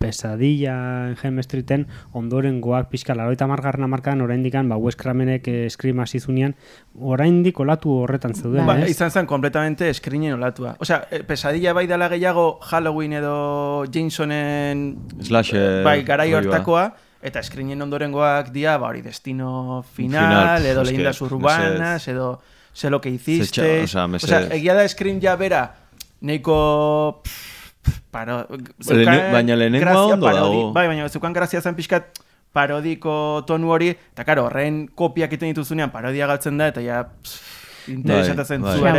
pesadilla 0.03 0.75
en 1.07 1.15
Helm 1.21 1.39
Streeten, 1.43 1.85
ondoren 2.11 2.59
goak 2.61 2.89
pixka, 2.91 3.15
largoita 3.15 3.47
margarren 3.47 3.85
amarkadan, 3.87 4.21
oraindikan, 4.25 4.67
ba, 4.69 4.75
Wes 4.81 4.97
Cramenek 4.99 5.47
eh, 5.47 5.69
Scream 5.71 6.01
hasi 6.03 6.19
zunean, 6.19 6.55
oraindik 6.99 7.59
olatu 7.63 7.93
horretan 8.03 8.35
zeuden, 8.35 8.65
Ba, 8.67 8.75
ez? 8.83 8.89
izan 8.91 9.11
zen 9.15 9.29
completamente 9.29 9.87
eskrinen 9.89 10.35
olatua. 10.35 10.75
Osea, 10.83 10.99
eh, 11.11 11.21
pesadilla 11.27 11.73
bai 11.73 11.85
dela 11.87 12.09
gehiago 12.11 12.59
Halloween 12.69 13.13
edo 13.21 13.85
Jamesonen 13.93 14.83
Slasher, 15.23 15.83
bai, 15.87 16.01
garai 16.03 16.33
hori 16.33 16.47
ba. 16.51 16.57
hortakoa, 16.57 16.83
eta 17.23 17.39
eskrinen 17.39 17.81
ondorengoak 17.87 18.51
dia, 18.51 18.75
ba 18.77 18.91
hori 18.91 19.01
destino 19.05 19.83
final, 19.93 20.27
Final, 20.59 20.65
edo 20.73 20.83
leyendas 20.83 21.21
urbanas, 21.23 22.07
edo 22.11 22.41
sé 22.73 22.89
lo 22.89 22.99
que 22.99 23.09
hiciste. 23.15 23.83
Osea, 23.87 24.07
mesedez. 24.07 24.51
egia 24.59 24.75
da 24.75 24.83
Scream 24.89 25.21
ja 25.23 25.37
bera, 25.39 25.63
neiko... 26.21 27.21
pff, 27.23 27.52
Paro, 28.11 28.45
Lehene- 28.89 29.31
baina 29.33 29.55
lehenengoa 29.57 30.05
ondo 30.13 30.27
parodi- 30.27 30.59
dago. 30.61 30.73
Bai, 30.73 30.87
baina 30.87 31.09
zeukan 31.09 31.33
grazia 31.33 31.61
zen 31.61 31.75
pixkat 31.75 32.19
parodiko 32.53 33.43
tonu 33.47 33.71
hori, 33.73 33.89
eta 33.89 34.23
karo, 34.23 34.45
horren 34.45 34.87
kopiak 34.93 35.31
egiten 35.33 35.49
dituzunean 35.53 35.89
parodia 35.91 36.27
galtzen 36.29 36.57
da, 36.61 36.67
eta 36.69 36.81
ja 36.85 36.99
pff, 37.09 37.89
interesatzen 37.89 38.61
Bai, 38.61 38.75
zu 38.77 38.83
bai. 38.83 38.93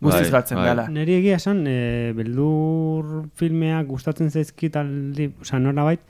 guztiz 0.00 0.26
Bai, 0.28 0.30
galtzen 0.30 0.58
bai. 0.60 0.66
dela. 0.68 0.84
Neri 0.92 1.14
egia 1.22 1.36
esan, 1.40 1.64
e, 1.66 2.12
beldur 2.14 3.24
filmeak 3.34 3.86
gustatzen 3.88 4.30
zaizkit 4.30 4.76
aldi, 4.76 5.30
oza, 5.40 5.58
nolabait, 5.58 6.00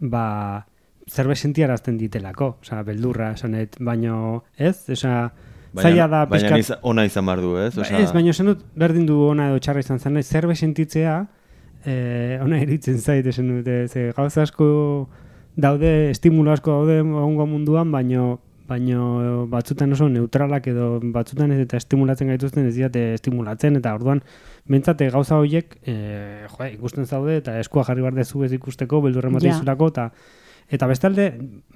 ba, 0.00 0.66
zerbait 1.08 1.38
sentiarazten 1.38 1.98
ditelako, 1.98 2.56
oza, 2.62 2.82
beldurra, 2.82 3.32
esanet, 3.36 3.76
baino, 3.80 4.44
ez? 4.56 4.88
Oza, 4.90 5.30
zaila 5.76 6.08
da 6.08 6.24
baina 6.26 6.48
pixkat... 6.48 6.58
niz- 6.58 6.78
ona 6.82 7.04
izan 7.04 7.26
behar 7.28 7.40
du, 7.44 7.56
ez? 7.60 7.74
Ba, 7.76 7.82
Osea, 7.84 7.98
Ez, 8.00 8.12
baina 8.16 8.30
esan 8.30 8.46
dut, 8.54 8.64
berdin 8.74 9.04
du 9.06 9.20
ona 9.28 9.50
edo 9.52 9.60
txarra 9.60 9.80
izan 9.84 10.00
zen, 10.00 10.16
zerbait 10.22 10.56
sentitzea, 10.58 11.26
eh, 11.84 12.38
ona 12.42 12.60
iritzen 12.62 12.98
zait, 12.98 13.26
esan 13.26 13.48
dute, 13.52 13.86
ze 13.88 14.12
gauza 14.16 14.42
asko 14.42 15.08
daude, 15.56 16.10
estimulo 16.10 16.52
asko 16.52 16.80
daude 16.80 17.00
egongo 17.00 17.46
munduan, 17.46 17.92
baino, 17.92 18.40
baino 18.68 19.46
batzutan 19.50 19.92
oso 19.92 20.08
neutralak 20.08 20.66
edo 20.70 20.98
batzutan 21.14 21.52
ez 21.52 21.60
eta 21.64 21.78
estimulatzen 21.80 22.28
gaituzten 22.32 22.66
ez 22.68 22.74
diate 22.76 23.14
estimulatzen, 23.14 23.78
eta 23.80 23.94
orduan, 23.94 24.22
bentsate 24.68 25.08
gauza 25.10 25.38
horiek, 25.38 25.78
eh, 25.84 26.44
jo, 26.50 26.72
ikusten 26.72 27.06
zaude, 27.06 27.38
eta 27.42 27.58
eskua 27.60 27.86
jarri 27.88 28.04
behar 28.04 28.18
dezu 28.18 28.44
ez 28.44 28.52
ikusteko, 28.52 29.00
beldurren 29.06 29.38
bat 29.38 29.48
izulako, 29.48 29.94
eta 29.94 30.10
Eta 30.68 30.84
bestalde, 30.84 31.30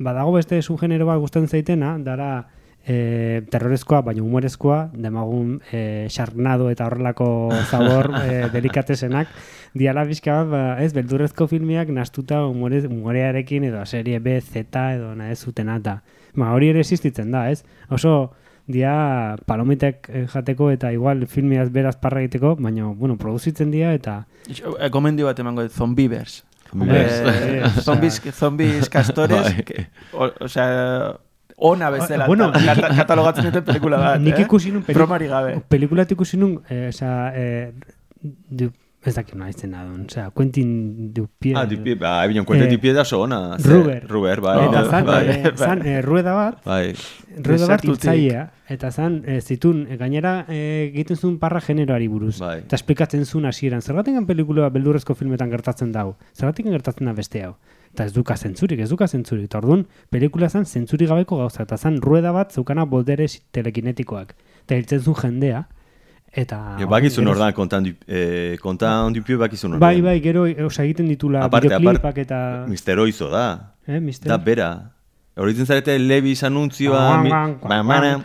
badago 0.05 0.34
beste 0.36 0.59
subgenero 0.61 1.07
bat 1.09 1.20
gustatzen 1.20 1.48
zaitena, 1.48 1.94
dara 2.05 2.48
e, 2.87 3.43
terrorezkoa, 3.51 4.01
baina 4.03 4.22
humorezkoa, 4.22 4.91
demagun 4.95 5.61
e, 5.72 6.07
xarnado 6.11 6.70
eta 6.70 6.87
horrelako 6.87 7.51
zabor 7.70 8.11
e, 8.24 8.49
delikatesenak, 8.53 9.28
diala 9.74 10.05
bizka 10.05 10.43
bat, 10.43 10.51
ba, 10.51 10.62
ez, 10.85 10.93
beldurrezko 10.97 11.47
filmiak 11.49 11.89
nastuta 11.95 12.43
humorez, 12.47 12.85
humorearekin 12.91 13.64
edo 13.70 13.85
serie 13.87 14.18
B, 14.20 14.41
Z 14.41 14.66
edo 14.97 15.14
nahi 15.14 15.37
zutena 15.37 15.76
eta 15.80 16.03
ba, 16.35 16.53
hori 16.53 16.68
ere 16.72 16.80
existitzen 16.80 17.30
da, 17.33 17.51
ez? 17.51 17.62
Oso 17.91 18.33
dia 18.66 19.35
palomitek 19.47 20.07
eh, 20.09 20.26
jateko 20.30 20.70
eta 20.70 20.93
igual 20.95 21.26
filmiaz 21.26 21.70
beraz 21.74 21.97
parra 21.97 22.20
egiteko, 22.22 22.55
baina, 22.57 22.87
bueno, 22.95 23.16
produzitzen 23.18 23.70
dira 23.70 23.93
eta 23.95 24.24
Eh, 24.49 24.89
Gomendio 24.91 25.26
bat 25.26 25.39
emango 25.39 25.62
dut, 25.62 25.72
Zombievers. 25.72 26.43
Zombievers. 26.70 27.12
Eh, 27.12 27.61
Eh, 27.62 27.68
zombies, 27.83 28.20
zombies 28.35 28.89
castores, 28.91 29.43
Bai. 29.55 29.62
que- 29.64 29.87
o, 30.12 30.30
osea, 30.41 31.16
ona 31.70 31.90
bezala, 31.94 32.26
Bueno, 32.26 32.50
kata, 32.52 32.88
katalogatzen 33.00 33.44
duten 33.48 33.64
pelikula 33.64 33.96
bat, 34.02 34.20
Nik 34.20 34.38
eh? 34.38 34.44
ikusi 34.46 34.72
nun 34.74 34.82
peli- 34.82 34.98
Bromari 34.98 35.28
gabe. 35.30 35.52
Pelikulat 35.68 36.10
ikusi 36.12 36.36
nun, 36.40 36.58
eh, 36.68 36.88
osea, 36.90 37.32
eh, 37.34 37.72
ez 39.05 39.14
dakit 39.16 39.34
nola 39.34 39.50
izten 39.50 39.74
adun, 39.74 40.05
osea, 40.07 40.30
Quentin 40.30 41.12
Dupier. 41.12 41.57
Ah, 41.59 41.66
Dupie, 41.66 41.96
ba, 41.98 42.24
ebinon, 42.24 42.44
kuente 42.46 42.68
Eh, 42.68 42.70
Dupie 42.70 42.92
da 42.92 43.03
ona. 43.16 43.57
Ruber. 43.59 44.07
Ruber, 44.09 44.40
bai. 44.40 44.68
eta 44.68 44.84
zan, 44.84 45.07
bai, 45.07 45.28
eh, 45.28 45.53
zan 45.57 45.86
eh, 45.86 46.03
rueda 46.03 46.34
bat, 46.34 46.64
bai. 46.64 46.94
rueda 47.36 47.66
bat 47.66 47.84
hiltzailea, 47.84 48.50
eta 48.68 48.90
zan, 48.90 49.22
eh, 49.26 49.40
zitun, 49.40 49.86
eh, 49.90 49.96
gainera 49.96 50.46
eh, 50.48 50.90
egiten 50.92 51.16
zuen 51.16 51.38
parra 51.38 51.61
generoari 51.61 52.07
buruz. 52.09 52.38
Bai. 52.38 52.59
Eta 52.61 52.76
esplikatzen 52.76 53.24
zuen 53.26 53.44
hasieran. 53.46 53.82
Zergatik 53.82 54.14
pelikula 54.26 54.70
beldurrezko 54.70 55.14
filmetan 55.14 55.50
gertatzen 55.50 55.92
dago? 55.92 56.16
Zergatik 56.34 56.66
gertatzen 56.66 57.07
da 57.07 57.12
beste 57.12 57.42
hau? 57.44 57.57
Eta 57.92 58.05
ez 58.05 58.12
duka 58.12 58.36
zentzurik, 58.36 58.80
ez 58.80 58.88
duka 58.88 59.07
zentzurik. 59.09 59.44
Eta 59.50 59.59
orduan, 59.59 59.86
pelikula 60.11 60.48
zan 60.48 60.64
zentzurik 60.64 61.09
gabeko 61.09 61.36
gauza. 61.36 61.64
Eta 61.64 61.76
zan 61.76 62.00
rueda 62.00 62.32
bat 62.32 62.53
zeukana 62.53 62.84
boldere 62.84 63.26
telekinetikoak. 63.53 64.34
Eta 64.64 64.76
hiltzen 64.76 65.00
zuen 65.00 65.16
jendea. 65.20 65.66
Eta... 66.33 66.76
Ja, 66.80 66.87
bakizun 66.89 67.26
hor 67.28 67.37
da, 67.37 67.51
kontan, 67.53 67.85
Dup- 67.85 68.07
eh, 68.09 68.57
kontan 68.62 69.12
Dupie 69.12 69.37
bakizun 69.37 69.74
hor 69.74 69.80
Bai, 69.83 70.01
bai, 70.01 70.14
gero, 70.24 70.47
osea, 70.66 70.87
egiten 70.87 71.11
ditula 71.12 71.43
Aparte, 71.45 71.68
bideoklipak 71.68 72.01
aparte, 72.01 72.20
eta... 72.24 72.39
Mister 72.68 72.99
Oizo 72.99 73.28
da. 73.28 73.74
Eh, 73.87 74.01
mister? 74.01 74.30
Da 74.33 74.39
bera. 74.39 74.70
Horitzen 75.37 75.64
zarete 75.66 75.99
Levis 75.99 76.43
anuntzioa, 76.45 77.03
mi- 77.22 77.30
ba, 77.33 77.83
mana, 77.85 78.18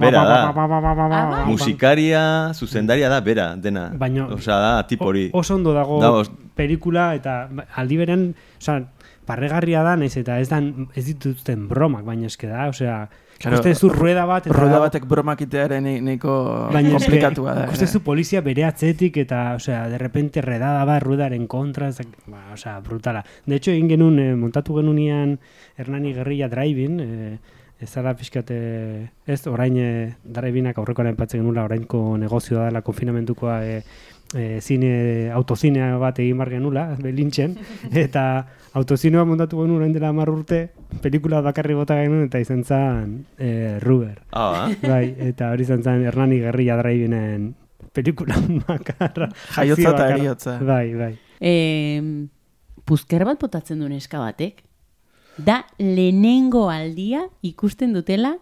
bera 0.00 0.22
da. 0.24 1.44
musikaria, 1.46 2.52
zuzendaria 2.54 3.08
da, 3.08 3.20
bera, 3.20 3.56
dena. 3.56 3.90
Baina- 3.92 4.26
Osea, 4.34 4.56
da, 4.60 4.86
tip 4.86 5.00
hori. 5.02 5.30
Oso 5.32 5.54
ondo 5.54 5.72
dago 5.74 6.00
Da, 6.00 6.10
os- 6.12 6.30
pelikula 6.56 7.14
eta 7.14 7.48
aldi 7.76 7.96
berean, 7.96 8.34
osea, 8.60 8.82
parregarria 9.30 9.84
da, 9.86 9.96
naiz 9.96 10.16
eta 10.18 10.40
ez 10.42 10.48
dan 10.50 10.88
ez 10.98 11.06
dituzten 11.06 11.68
bromak, 11.70 12.04
baina 12.06 12.26
eske 12.30 12.50
da, 12.50 12.66
osea, 12.74 13.04
Claro, 13.40 13.74
zu 13.74 13.88
rueda 13.88 14.26
bat 14.28 14.44
eta 14.46 14.52
Rueda 14.52 14.78
batek 14.82 15.06
bromak 15.08 15.40
itearen 15.40 15.86
nahiko 16.04 16.32
komplikatua 16.68 17.54
da. 17.56 17.62
ikusten 17.70 17.88
eh. 17.88 17.92
zu 17.96 18.02
polizia 18.04 18.42
bere 18.44 18.66
atzetik 18.68 19.16
eta, 19.22 19.54
osea, 19.56 19.86
de 19.88 19.96
repente 19.96 20.42
redada 20.44 20.84
bat 20.84 21.00
ruedaren 21.02 21.46
kontra, 21.48 21.88
ez, 21.88 21.96
dak- 22.02 22.18
ba, 22.28 22.42
osea, 22.52 22.76
brutala. 22.84 23.24
De 23.46 23.56
hecho, 23.56 23.72
egin 23.72 23.88
genuen, 23.88 24.18
eh, 24.20 24.34
montatu 24.36 24.76
genunean 24.76 25.38
Hernani 25.78 26.12
Guerrilla 26.18 26.50
Driving, 26.52 27.00
eh, 27.00 27.38
ez 27.80 27.88
zara 27.88 28.12
pixkate, 28.12 28.60
ez, 29.24 29.40
orain 29.48 29.76
eh, 29.80 30.12
drive-inak 30.20 30.76
aurrekoan 30.76 31.08
aipatzen 31.08 31.40
genula, 31.40 31.64
orainko 31.64 32.18
negozioa 32.20 32.68
dela 32.68 32.84
konfinamentukoa 32.84 33.62
eh, 33.64 33.82
e, 34.34 34.60
zine, 34.60 35.30
autozinea 35.34 35.96
bat 35.98 36.18
egin 36.22 36.38
bar 36.38 36.50
genula, 36.52 36.86
belintxen, 37.00 37.56
eta 38.04 38.24
autozinea 38.78 39.24
montatu 39.24 39.62
genuen 39.62 39.80
orain 39.80 39.94
dela 39.94 40.10
hamar 40.14 40.30
urte, 40.30 40.68
pelikula 41.02 41.40
bakarri 41.44 41.74
bota 41.78 41.98
genuen 42.02 42.28
eta 42.28 42.42
izan 42.42 42.64
zen 42.64 43.16
e, 43.38 43.78
Ruber. 43.82 44.20
Ah, 44.32 44.50
ba. 44.52 44.92
Bai, 44.94 45.04
eta 45.30 45.50
hori 45.54 45.66
izan 45.66 45.82
zen 45.82 46.06
Hernani 46.06 46.40
Gerrilla 46.44 46.78
Drivinen 46.82 47.50
pelikula 47.92 48.38
makarra. 48.68 49.30
Jaiotza 49.56 49.94
eta 49.94 50.08
heriotza. 50.14 50.58
Bai, 50.64 50.86
bai. 50.94 51.12
E, 51.40 51.54
puzker 52.86 53.24
bat 53.28 53.40
botatzen 53.40 53.80
du 53.80 53.88
neska 53.90 54.20
batek. 54.22 54.62
Da 55.40 55.62
lehenengo 55.78 56.68
aldia 56.70 57.24
ikusten 57.46 57.94
dutela 57.96 58.36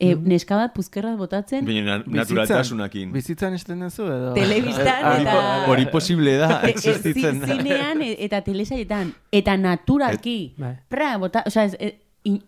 e, 0.00 0.14
neska 0.14 0.56
bat 0.56 0.72
puzker 0.74 1.02
bat 1.04 1.16
botatzen 1.18 1.64
Baina 1.66 1.98
naturaltasunakin. 2.06 3.12
Bizitzan 3.12 3.54
esten 3.54 3.80
duzu 3.80 4.06
edo? 4.06 4.34
telebistan 4.38 5.20
eta... 5.22 5.38
Hori 5.68 5.86
posible 5.92 6.36
da, 6.38 6.60
E- 6.62 6.66
e, 6.66 6.70
existitzen 6.74 7.40
da. 7.40 7.46
Zinean 7.54 8.02
e- 8.02 8.16
eta 8.26 8.40
telesaietan. 8.46 9.12
Eta 9.32 9.56
naturalki. 9.56 10.54
Bai. 10.58 10.76
Pra, 10.88 11.16
bota, 11.18 11.42
o 11.46 11.50
sea, 11.50 11.64
es, 11.64 11.74
e, 11.80 11.98
in, 12.24 12.38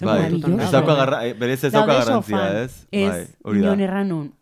Bai, 0.00 0.06
maravilloso. 0.06 0.60
ez 0.62 0.70
dauka 0.72 0.94
garra, 0.94 1.26
eh, 1.26 1.34
berez 1.34 1.62
ez 1.64 1.72
dauka 1.72 2.00
sofan. 2.02 2.56
ez? 2.64 2.86
Ez, 2.90 3.12
Bai, 3.44 3.58
inon 3.58 3.80
erranun. 3.80 4.32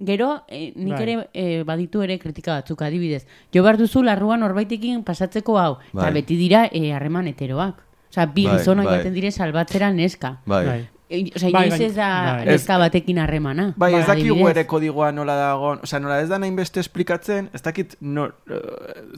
Gero, 0.00 0.44
eh, 0.48 0.72
nik 0.76 0.94
Bai. 0.94 1.02
ere 1.02 1.28
eh, 1.34 1.62
baditu 1.68 2.00
ere 2.02 2.18
kritika 2.18 2.54
batzuk 2.56 2.80
adibidez. 2.82 3.26
Jo 3.52 3.62
behar 3.62 3.76
duzu 3.76 4.00
larruan 4.02 4.40
norbaitekin 4.40 5.02
pasatzeko 5.04 5.58
hau. 5.60 5.74
Eta 5.92 6.06
Bai. 6.06 6.12
beti 6.22 6.36
dira 6.40 6.62
eh, 6.72 6.92
harreman 6.96 7.26
heteroak. 7.28 7.82
Osea, 8.10 8.24
bi 8.26 8.46
Bai, 8.46 8.56
gizonak 8.58 8.86
bai. 8.88 8.94
joaten 8.96 9.12
dire 9.14 9.30
salbatzera 9.30 9.92
neska. 9.92 10.40
Bai. 10.46 10.88
Bai. 11.10 11.20
E, 11.26 11.32
Osea, 11.36 11.50
Bai, 11.50 11.66
inoiz 11.66 11.80
ez 11.80 11.94
da 11.96 12.08
bai. 12.36 12.44
neska 12.46 12.78
batekin 12.78 13.18
harremana. 13.18 13.72
Bai, 13.76 13.94
ez 13.94 14.06
dakigu 14.06 14.34
adibidez. 14.36 14.50
ere 14.56 14.66
kodigoa 14.66 15.10
nola 15.12 15.34
dagoen, 15.34 15.80
osea, 15.82 15.98
nola 16.00 16.20
ez 16.22 16.28
da 16.28 16.38
nahin 16.38 16.54
beste 16.56 16.80
esplikatzen, 16.80 17.50
ez 17.52 17.62
dakit, 17.62 17.96
no, 18.00 18.28
eh, 18.48 18.60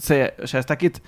ze, 0.00 0.32
osea, 0.42 0.60
ez 0.60 0.66
dakit, 0.66 1.02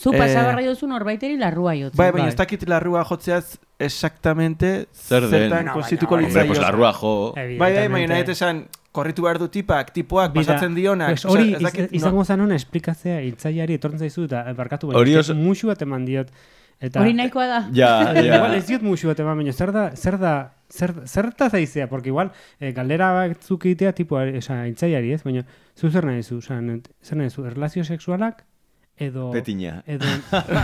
Zu 0.00 0.14
Eh, 0.14 0.18
pasabarra 0.18 0.62
jozu 0.64 0.86
norbaiteri 0.88 1.36
larrua 1.36 1.74
jotzen. 1.74 1.96
bai, 1.98 2.10
baina 2.10 2.24
Bai. 2.24 2.28
ez 2.32 2.36
dakit 2.36 2.62
larrua 2.68 3.02
jotzeaz 3.04 3.58
exactamente 3.78 4.86
Zer 4.94 5.26
zertan 5.28 5.66
No, 5.66 5.72
konstituko 5.74 6.14
Hombre, 6.14 6.28
litzaio. 6.28 6.46
pues 6.46 6.58
larrua 6.60 6.92
jo. 6.92 7.32
Bai, 7.36 7.56
bai, 7.58 7.88
baina 7.88 8.14
nahi 8.14 8.24
esan, 8.32 8.66
korritu 8.92 9.22
behar 9.22 9.38
du 9.38 9.48
tipak, 9.48 9.92
tipoak, 9.92 10.32
Bida, 10.32 10.46
pasatzen 10.54 10.74
dionak. 10.74 11.08
Pues 11.10 11.24
hori 11.26 11.52
dakit, 11.60 11.92
izango 11.92 12.24
zen 12.24 12.40
hona 12.40 12.56
esplikatzea 12.56 13.20
hiltzaileari 13.20 13.74
etortzen 13.74 13.98
zaizu 14.00 14.24
eta 14.24 14.46
eh, 14.50 14.54
barkatu 14.54 14.86
baina 14.88 15.00
Hori 15.00 15.34
musu 15.36 15.66
bat 15.68 15.82
eman 15.82 16.06
diot. 16.06 16.28
Eta, 16.80 17.02
Hori 17.02 17.12
nahikoa 17.12 17.46
da. 17.46 17.60
Ja, 17.76 17.90
Igual 18.16 18.54
ja. 18.54 18.56
ez 18.56 18.64
diot 18.68 18.84
musu 18.84 19.10
bat 19.10 19.18
eman, 19.20 19.36
baina 19.36 19.52
zer 19.52 19.72
da, 19.76 19.90
zer 19.94 20.16
da, 20.20 20.34
zer, 20.72 20.94
zerta 21.04 21.50
zaizea, 21.50 21.88
porque 21.90 22.08
igual 22.08 22.30
eh, 22.58 22.72
galdera 22.72 23.10
batzuk 23.12 23.66
egitea 23.68 23.92
tipo, 23.98 24.16
oza, 24.16 24.62
hiltzaileari 24.64 25.12
ez, 25.12 25.22
baina 25.26 25.44
zu 25.76 25.90
zer 25.90 26.08
nahi 26.08 26.22
zu, 26.22 26.40
zer 26.40 26.62
nahi 26.62 27.28
zu, 27.28 27.44
erlazio 27.44 27.84
sexualak, 27.84 28.46
edo... 29.00 29.30
Petina. 29.32 29.80
Edo, 29.88 30.06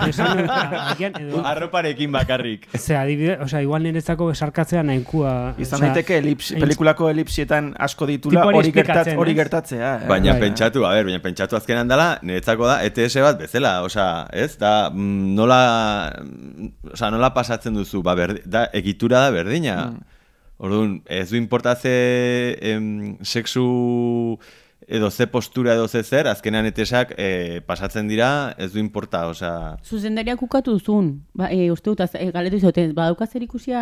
esan, 0.09 0.43
agian, 0.51 1.14
edo, 1.18 1.41
Arroparekin 1.51 2.12
bakarrik. 2.12 2.66
Ze, 2.76 2.95
adibide, 2.97 3.39
oza, 3.43 3.62
igual 3.64 3.82
niretzako 3.87 4.28
sarkatzea 4.34 4.82
nahikua... 4.87 5.55
Izan 5.62 5.87
daiteke 5.87 6.18
elips, 6.20 6.53
pelikulako 6.61 7.09
elipsietan 7.11 7.72
asko 7.89 8.09
ditula 8.11 8.45
hori 8.51 8.72
gertat, 8.76 9.12
hori 9.16 9.34
gertatzea. 9.39 9.93
eh. 10.05 10.09
Baina 10.11 10.34
Bai. 10.37 10.43
pentsatu, 10.47 10.84
a 10.87 10.93
ber, 10.99 11.09
baina 11.09 11.22
pentsatu 11.24 11.57
azkenan 11.59 11.89
dela, 11.89 12.11
niretzako 12.22 12.68
da 12.68 12.76
ETS 12.87 13.16
bat 13.24 13.41
bezala, 13.41 13.78
osea, 13.87 14.11
ez? 14.32 14.53
Da, 14.61 14.74
mm, 14.93 15.32
nola, 15.39 15.61
mm, 16.20 16.70
osea, 16.93 17.11
nola 17.14 17.32
pasatzen 17.34 17.74
duzu, 17.80 18.03
ba, 18.07 18.14
berdi, 18.18 18.45
da, 18.45 18.68
egitura 18.76 19.24
da 19.26 19.32
berdina. 19.34 19.78
Orduan, 20.57 21.03
ez 21.12 21.26
du 21.28 21.37
importatze 21.37 21.91
em, 22.64 22.87
sexu 23.20 23.64
edo 24.89 25.11
ze 25.11 25.26
postura 25.26 25.74
edo 25.74 25.89
ze 25.89 26.03
zer, 26.05 26.28
azkenean 26.28 26.66
etesak 26.66 27.12
eh, 27.18 27.61
pasatzen 27.66 28.07
dira, 28.09 28.55
ez 28.59 28.72
du 28.72 28.78
importa, 28.78 29.26
osea... 29.26 29.76
Zuzendariak 29.82 30.43
ukatu 30.43 30.76
duzun, 30.76 31.24
ba, 31.34 31.49
e, 31.51 31.70
uste 31.74 31.91
dut, 31.91 32.03
e, 32.14 32.30
galetu 32.30 32.61
izoten, 32.61 32.93
badauka 32.95 33.26
zer 33.26 33.43
ikusia 33.43 33.80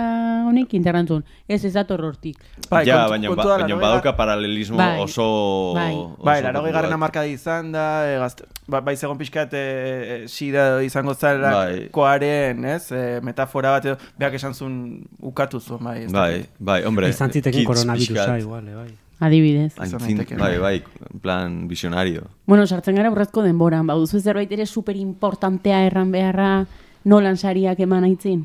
honekin 0.48 0.80
interrantzun, 0.80 1.24
ez 1.46 1.60
ez 1.64 1.74
dator 1.76 2.00
hortik. 2.08 2.40
Bai, 2.70 2.86
ja, 2.88 3.02
baina, 3.10 3.28
ba, 3.28 3.44
da, 3.44 3.58
baina 3.60 3.76
badauka 3.82 4.14
paralelismo 4.16 4.80
Bai, 4.80 5.02
oso... 5.04 5.28
bai. 5.76 5.92
oso 5.92 6.24
Bai, 6.24 6.38
laro 6.42 6.64
garren 6.64 6.88
bat. 6.88 6.98
amarkada 6.98 7.28
izan 7.28 7.72
da, 7.76 7.86
e, 8.08 8.16
gazte, 8.24 8.48
ba, 8.66 8.80
bai 8.80 8.96
zegoen 8.96 9.20
pixkat 9.20 9.52
e, 9.52 9.64
e, 9.64 10.18
sida 10.28 10.82
izango 10.82 11.12
zara 11.14 11.52
Bai. 11.60 11.88
koaren, 11.92 12.64
ez, 12.64 12.88
e, 12.92 13.20
metafora 13.20 13.76
bat 13.76 13.92
edo, 13.92 14.00
beak 14.16 14.40
esan 14.40 14.56
zuen 14.56 15.04
ukatu 15.20 15.60
zuen, 15.60 15.84
bai. 15.84 15.98
ez 16.08 16.12
Bai, 16.12 16.44
bai, 16.58 16.82
hombre. 16.88 17.12
Izan 17.12 17.30
zitekin 17.32 17.60
kids 17.60 17.74
koronavirusa, 17.74 18.38
igual, 18.40 18.68
eh, 18.68 18.74
bai. 18.80 18.92
Adibidez. 19.20 19.74
Daiteke, 19.76 20.36
bai, 20.36 20.58
bai. 20.58 20.80
bai, 20.80 20.82
en 21.14 21.20
plan 21.20 21.68
visionario. 21.68 22.22
Bueno, 22.46 22.66
sartzen 22.66 22.94
gara 22.96 23.10
urrezko 23.10 23.42
denboran, 23.42 23.86
ba, 23.86 23.94
duzu 23.94 24.20
zerbait 24.20 24.50
ere 24.52 24.66
super 24.66 24.96
importantea 24.96 25.84
erran 25.86 26.10
beharra 26.12 26.66
nolan 27.04 27.36
sariak 27.36 27.78
eman 27.80 28.04
aitzin? 28.04 28.44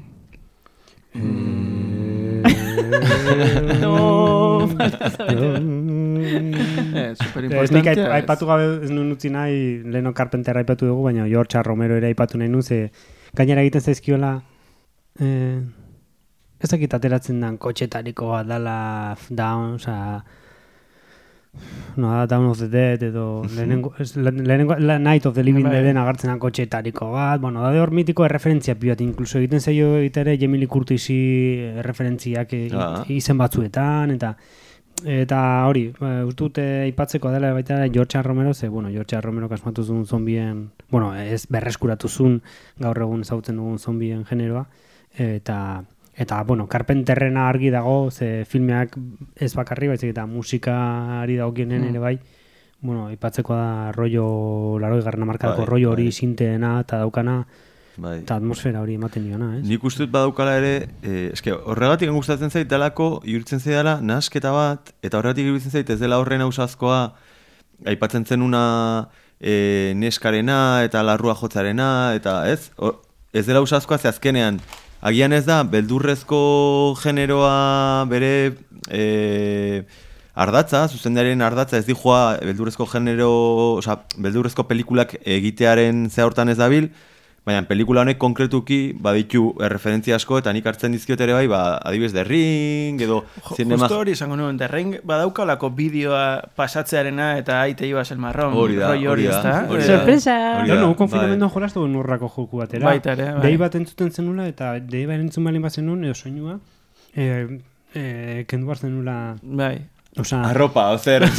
no, 3.82 4.68
Eh, 7.00 7.14
super 7.16 7.44
Ez 7.46 7.72
nik 7.72 7.86
aip- 7.86 7.98
importantea. 7.98 8.14
aipatu 8.16 8.46
gabe 8.46 8.66
ez 8.84 8.90
nuen 8.92 9.12
utzi 9.12 9.30
nahi, 9.30 9.84
Leno 9.84 10.14
Carpenter 10.14 10.58
aipatu 10.58 10.86
dugu, 10.90 11.04
baina 11.04 11.26
George 11.28 11.62
Romero 11.64 11.96
ere 11.98 12.08
aipatu 12.08 12.38
nahi 12.38 12.50
nuen, 12.50 12.64
ze 12.64 12.92
gainera 13.34 13.62
egiten 13.62 13.82
zaizkiola, 13.82 14.42
eh, 15.20 15.62
ez 16.60 16.70
dakit 16.70 16.94
ateratzen 16.94 17.40
dan 17.42 17.58
kotxetariko 17.58 18.30
bat 18.32 18.48
dala 18.48 19.16
down, 19.30 19.74
oza, 19.76 19.96
no, 19.96 20.24
da 21.96 22.26
Down 22.28 22.46
of 22.46 22.60
the 22.60 22.68
Dead 22.70 23.02
edo 23.04 23.44
lehenengo, 23.56 23.94
lehenengo 24.16 24.76
la 24.76 25.00
Night 25.00 25.26
of 25.26 25.34
the 25.36 25.44
Living 25.44 25.64
Bai. 25.64 25.74
Deaden 25.74 25.98
agertzen 25.98 26.30
dan 26.30 26.40
kotxetariko 26.40 27.12
bat, 27.12 27.42
bueno, 27.42 27.62
da 27.62 27.72
de 27.72 27.80
hor 27.80 27.92
mitiko 27.92 28.26
erreferentzia 28.26 28.76
pibat, 28.80 29.02
incluso 29.02 29.40
egiten 29.40 29.60
zaio 29.60 29.98
egitere 29.98 30.38
Jamie 30.40 30.60
Lee 30.60 30.68
Curtisi 30.68 31.20
erreferentziak 31.82 32.54
e, 32.54 32.70
Ah. 32.74 33.04
izen 33.08 33.38
batzuetan, 33.38 34.12
eta 34.12 34.36
eta 35.06 35.66
hori, 35.66 35.94
ba, 36.00 36.26
uste 36.28 36.44
dut 36.44 36.58
eh, 36.60 36.82
aipatzeko 36.90 37.30
dela 37.32 37.54
baita 37.54 37.86
George 37.88 38.22
Romero, 38.22 38.54
ze, 38.54 38.68
bueno, 38.68 38.90
George 38.92 39.20
Romero 39.22 39.48
kasmatu 39.48 39.84
zuen 39.84 40.06
zombien, 40.06 40.72
bueno, 40.90 41.16
ez 41.16 41.46
berreskuratu 41.48 42.10
zuen 42.10 42.42
gaur 42.78 42.98
egun 43.02 43.22
ezagutzen 43.22 43.56
dugun 43.56 43.80
zombien 43.80 44.26
generoa, 44.26 44.66
eta 45.18 45.84
eta 46.20 46.42
bueno, 46.44 46.68
Carpenterrena 46.68 47.48
argi 47.48 47.70
dago, 47.72 48.10
ze 48.12 48.44
filmeak 48.46 48.98
ez 49.40 49.54
bakarri 49.56 49.88
baizik 49.88 50.12
eta 50.12 50.26
musikari 50.28 51.38
dagokienen 51.40 51.86
ere 51.90 52.00
bai, 52.04 52.18
bueno, 52.82 53.08
aipatzeko 53.08 53.56
da 53.56 53.92
rollo, 53.96 54.78
laroi 54.84 55.02
garrana 55.04 55.26
markadako 55.30 55.64
Bai, 55.64 55.70
rollo 55.70 55.92
hori 55.94 56.10
bai. 56.10 56.12
sinteena 56.12 56.74
eta 56.84 57.00
daukana, 57.00 57.38
Bai. 58.00 58.18
eta 58.22 58.36
atmosfera 58.40 58.82
hori 58.84 58.94
ematen 59.00 59.26
diona, 59.28 59.48
ez? 59.58 59.64
Nik 59.68 59.84
uste 59.84 60.04
dut 60.06 60.12
badaukala 60.14 60.58
ere, 60.60 60.74
eh, 61.04 61.30
eske 61.34 61.52
horregatik 61.56 62.12
gustatzen 62.16 62.52
zait 62.52 62.68
dalako, 62.72 63.22
iruditzen 63.24 63.60
zaidala 63.60 63.98
nahasketa 64.02 64.52
bat, 64.56 64.94
eta 65.04 65.20
horregatik 65.20 65.46
iruditzen 65.50 65.72
zait 65.72 65.90
ez 65.90 66.00
dela 66.00 66.20
horren 66.20 66.42
ausazkoa, 66.42 67.02
aipatzen 67.88 68.26
zenuna 68.26 69.10
eh, 69.40 69.94
neskarena 69.96 70.84
eta 70.84 71.04
larrua 71.04 71.36
jotzarena, 71.40 72.14
eta 72.16 72.42
ez, 72.52 72.72
Hor- 72.78 73.00
ez 73.34 73.46
dela 73.48 73.60
ausazkoa 73.64 73.98
ze 73.98 74.08
azkenean, 74.12 74.60
agian 75.02 75.34
ez 75.34 75.46
da, 75.48 75.64
beldurrezko 75.64 76.40
generoa 77.02 78.06
bere 78.10 78.32
eh, 78.92 79.84
ardatza, 80.40 80.86
zuzendaren 80.88 81.42
ardatza 81.44 81.80
ez 81.80 81.86
dijoa 81.88 82.40
beldurrezko 82.44 82.88
genero, 82.92 83.32
oza, 83.80 84.00
beldurrezko 84.18 84.66
pelikulak 84.68 85.16
egitearen 85.24 86.08
ze 86.10 86.24
hortan 86.24 86.50
ez 86.50 86.58
dabil, 86.60 86.90
baina 87.46 87.64
pelikula 87.68 88.02
honek 88.02 88.18
konkretuki 88.22 88.94
baditu 89.00 89.56
erreferentzia 89.66 90.16
asko 90.20 90.38
eta 90.42 90.52
nik 90.54 90.66
hartzen 90.70 90.92
dizkiot 90.94 91.22
ere 91.22 91.34
bai, 91.34 91.48
ba, 91.48 91.78
adibidez 91.78 92.12
The 92.14 92.24
Ring 92.24 93.02
edo 93.02 93.24
Jo- 93.48 93.56
zinema... 93.56 93.86
Justo 93.88 94.00
hori 94.00 94.12
esango 94.18 94.36
nuen, 94.38 94.58
derrein 94.58 94.98
badaukalako 95.04 95.70
bideoa 95.78 96.26
pasatzearena 96.56 97.38
eta 97.40 97.62
aite 97.62 97.88
ibas 97.88 98.12
el 98.12 98.18
marrón. 98.20 98.54
Hori 98.54 98.76
da, 98.76 98.90
hori 98.94 99.24
da, 99.24 99.38
ezta? 99.38 99.54
hori 99.70 99.84
da. 99.84 99.98
Sorpresa! 99.98 100.36
No, 100.66 100.76
no, 100.76 100.88
bai. 100.88 100.96
konfinamenduan 101.04 101.52
jolastu 101.54 101.80
duen 101.86 101.96
urrako 101.96 102.30
joku 102.36 102.58
batera. 102.64 102.86
Baita 102.86 103.14
ere, 103.18 103.32
bai. 103.34 103.42
Dei 103.48 103.58
bat 103.58 103.76
entzuten 103.76 104.12
zenula 104.12 104.48
eta 104.48 104.74
dei 104.80 105.06
bat 105.10 105.20
entzun 105.20 105.44
balin 105.50 105.62
bat 105.66 105.74
zenun, 105.74 106.04
edo 106.04 106.14
soinua, 106.14 106.60
e, 107.16 107.60
e, 107.94 108.46
kendu 108.48 108.68
bat 108.68 108.78
zenula, 108.84 109.36
Bai. 109.42 109.78
Oza, 110.18 110.42
Arropa, 110.50 110.90
ozer, 110.96 111.24
e, 111.24 111.30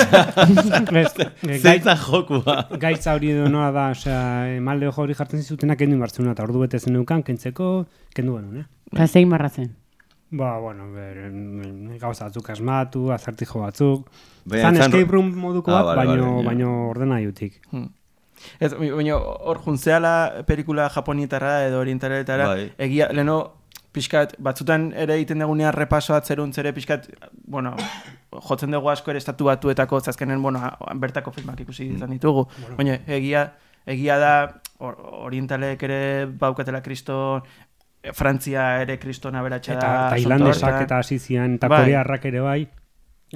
gaitz, 0.91 1.17
zeitzan 1.63 1.97
jokua. 1.99 2.69
gaitza 2.81 3.15
hori 3.15 3.33
edo 3.35 3.49
noa 3.51 3.71
da, 3.75 3.89
osea, 3.97 4.21
emalde 4.57 4.91
hori 4.95 5.15
jartzen 5.19 5.43
zizutena 5.43 5.77
kendu 5.77 5.97
inbartzuna, 5.99 6.33
eta 6.37 6.45
ordu 6.47 6.61
bete 6.65 6.79
zen 6.79 6.95
neukan, 6.97 7.23
kentzeko, 7.27 7.87
kendu 8.15 8.37
genuen, 8.39 8.63
eh? 8.63 8.67
Eta 8.95 9.07
zein 9.09 9.29
marrazen. 9.29 9.73
Ba, 10.31 10.59
bueno, 10.63 10.87
ber, 10.95 11.17
gauza 11.99 12.29
batzuk 12.29 12.51
asmatu, 12.55 13.09
azartijo 13.13 13.61
batzuk. 13.65 14.07
Baina 14.45 14.69
Zan 14.69 14.77
zan- 14.77 14.93
escape 14.95 15.11
room 15.11 15.33
moduko 15.35 15.73
Ah, 15.75 15.83
bat, 15.83 15.97
vale, 15.97 16.13
baino, 16.15 16.35
vale, 16.37 16.47
baino 16.47 16.75
ordena 16.91 17.19
jutik. 17.21 17.61
Ez, 18.61 18.73
baina 18.79 19.17
hor 19.19 19.59
juntzeala 19.65 20.45
pelikula 20.47 20.89
japonietara 20.89 21.67
edo 21.67 21.81
orientaletara, 21.83 22.47
Bai. 22.55 22.71
egia, 22.79 23.11
leno 23.13 23.41
pixkat, 23.93 24.35
batzutan 24.39 24.91
ere 24.95 25.17
egiten 25.19 25.43
dugunean 25.43 25.75
repaso 25.75 26.15
atzeruntz 26.15 26.57
ere 26.63 26.73
pixkat, 26.77 27.09
bueno, 27.51 27.75
jotzen 28.49 28.71
dugu 28.75 28.91
asko 28.93 29.11
ere 29.11 29.19
estatu 29.23 29.49
batuetako, 29.51 30.01
zazkenen, 30.01 30.43
bueno, 30.43 30.63
bertako 31.03 31.33
filmak 31.35 31.61
ikusi 31.65 31.89
izan 31.97 32.15
ditugu. 32.15 32.47
Baina, 32.79 33.01
egia, 33.07 33.47
egia 33.87 34.19
da, 34.23 34.35
or, 34.79 34.99
orientalek 35.27 35.83
ere 35.89 36.01
baukatela 36.41 36.83
kriston, 36.85 37.43
eh, 38.03 38.15
Frantzia 38.17 38.81
ere 38.83 38.99
kriston 39.03 39.35
aberatxa 39.37 39.75
da. 39.75 39.81
Eta 39.81 40.11
tailandesak 40.15 40.83
eta 40.85 41.01
hasi 41.03 41.19
zian, 41.19 41.59
eta 41.59 41.69
Bai. 41.69 41.83
korearrak 41.85 42.31
ere 42.31 42.45
bai. 42.47 42.61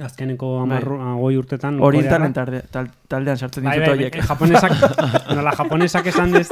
Azkeneko 0.03 0.59
amarro, 0.59 0.97
goi 1.21 1.37
urtetan. 1.39 1.77
Orientalen 1.79 2.33
korearrak- 2.33 2.33
tarde, 2.33 2.61
tal, 2.71 2.89
taldean 3.07 3.37
sartzen 3.37 3.63
Bai, 3.63 3.77
ditut 3.79 3.87
bai, 3.87 3.93
horiek. 3.95 4.17
bai, 4.17 4.25
japonesak, 4.27 4.71
nola 5.37 5.51
japonesak 5.55 6.07
esan 6.11 6.31
dez, 6.35 6.49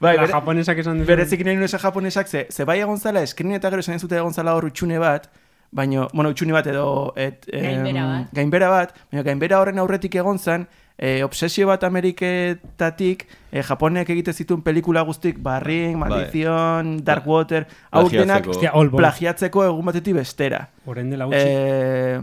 Bai, 0.00 0.16
la 0.16 0.22
bere- 0.26 0.32
japonesak 0.34 0.78
esan 0.82 0.98
dez. 0.98 1.06
Berezik 1.08 1.44
nahi 1.46 1.56
nuen 1.56 1.68
japonesak, 1.72 2.28
ze, 2.28 2.46
ze 2.50 2.64
bai 2.68 2.80
egon 2.80 2.98
zala, 3.00 3.22
eskrin 3.22 3.52
eta 3.56 3.70
gero 3.70 3.80
esan 3.80 3.98
zute 3.98 4.16
egon 4.20 4.34
zala 4.36 4.52
hor 4.58 4.66
utxune 4.68 4.98
bat, 5.00 5.30
baino, 5.72 6.08
bueno, 6.12 6.30
utxune 6.34 6.52
bat 6.52 6.66
edo... 6.66 7.14
Et, 7.16 7.46
em, 7.52 7.62
Gainbera 7.80 8.04
bat. 8.06 8.28
Gainbera 8.36 8.68
bat, 8.68 8.92
baina 9.10 9.22
gainbera 9.22 9.60
horren 9.62 9.78
aurretik 9.78 10.14
egon 10.20 10.38
zen, 10.38 10.66
e, 10.98 11.22
obsesio 11.24 11.66
bat 11.70 11.84
Ameriketatik, 11.88 13.24
e, 13.52 13.62
Japonek 13.62 14.10
egite 14.12 14.34
zituen 14.34 14.60
pelikula 14.60 15.00
guztik, 15.08 15.38
Barring, 15.40 15.96
Maldizion, 15.96 16.98
Dark 17.04 17.24
Water, 17.26 17.64
hau 17.90 18.04
denak 18.10 18.44
Plagiatzeko. 18.92 19.64
Egun 19.64 19.86
batetik 19.88 20.14
bestera. 20.20 20.66
Orain 20.84 21.08
dela 21.08 21.24
gutxi. 21.24 21.40
Eh, 21.46 22.20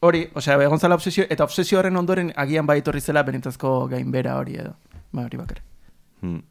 hori, 0.00 0.28
osea, 0.34 0.58
egon 0.62 0.78
zala 0.78 0.94
obsesio, 0.94 1.24
eta 1.28 1.44
obsesio 1.44 1.78
horren 1.78 1.96
ondoren 1.96 2.32
agian 2.36 2.66
bai 2.66 2.78
etorri 2.82 3.00
zela 3.00 3.22
benetazko 3.22 3.86
gainbera 3.88 4.36
hori 4.38 4.54
edo. 4.54 4.74
Ba, 5.12 5.24
hori 5.24 5.36
bakar. 5.40 5.62
Hmm. 6.20 6.42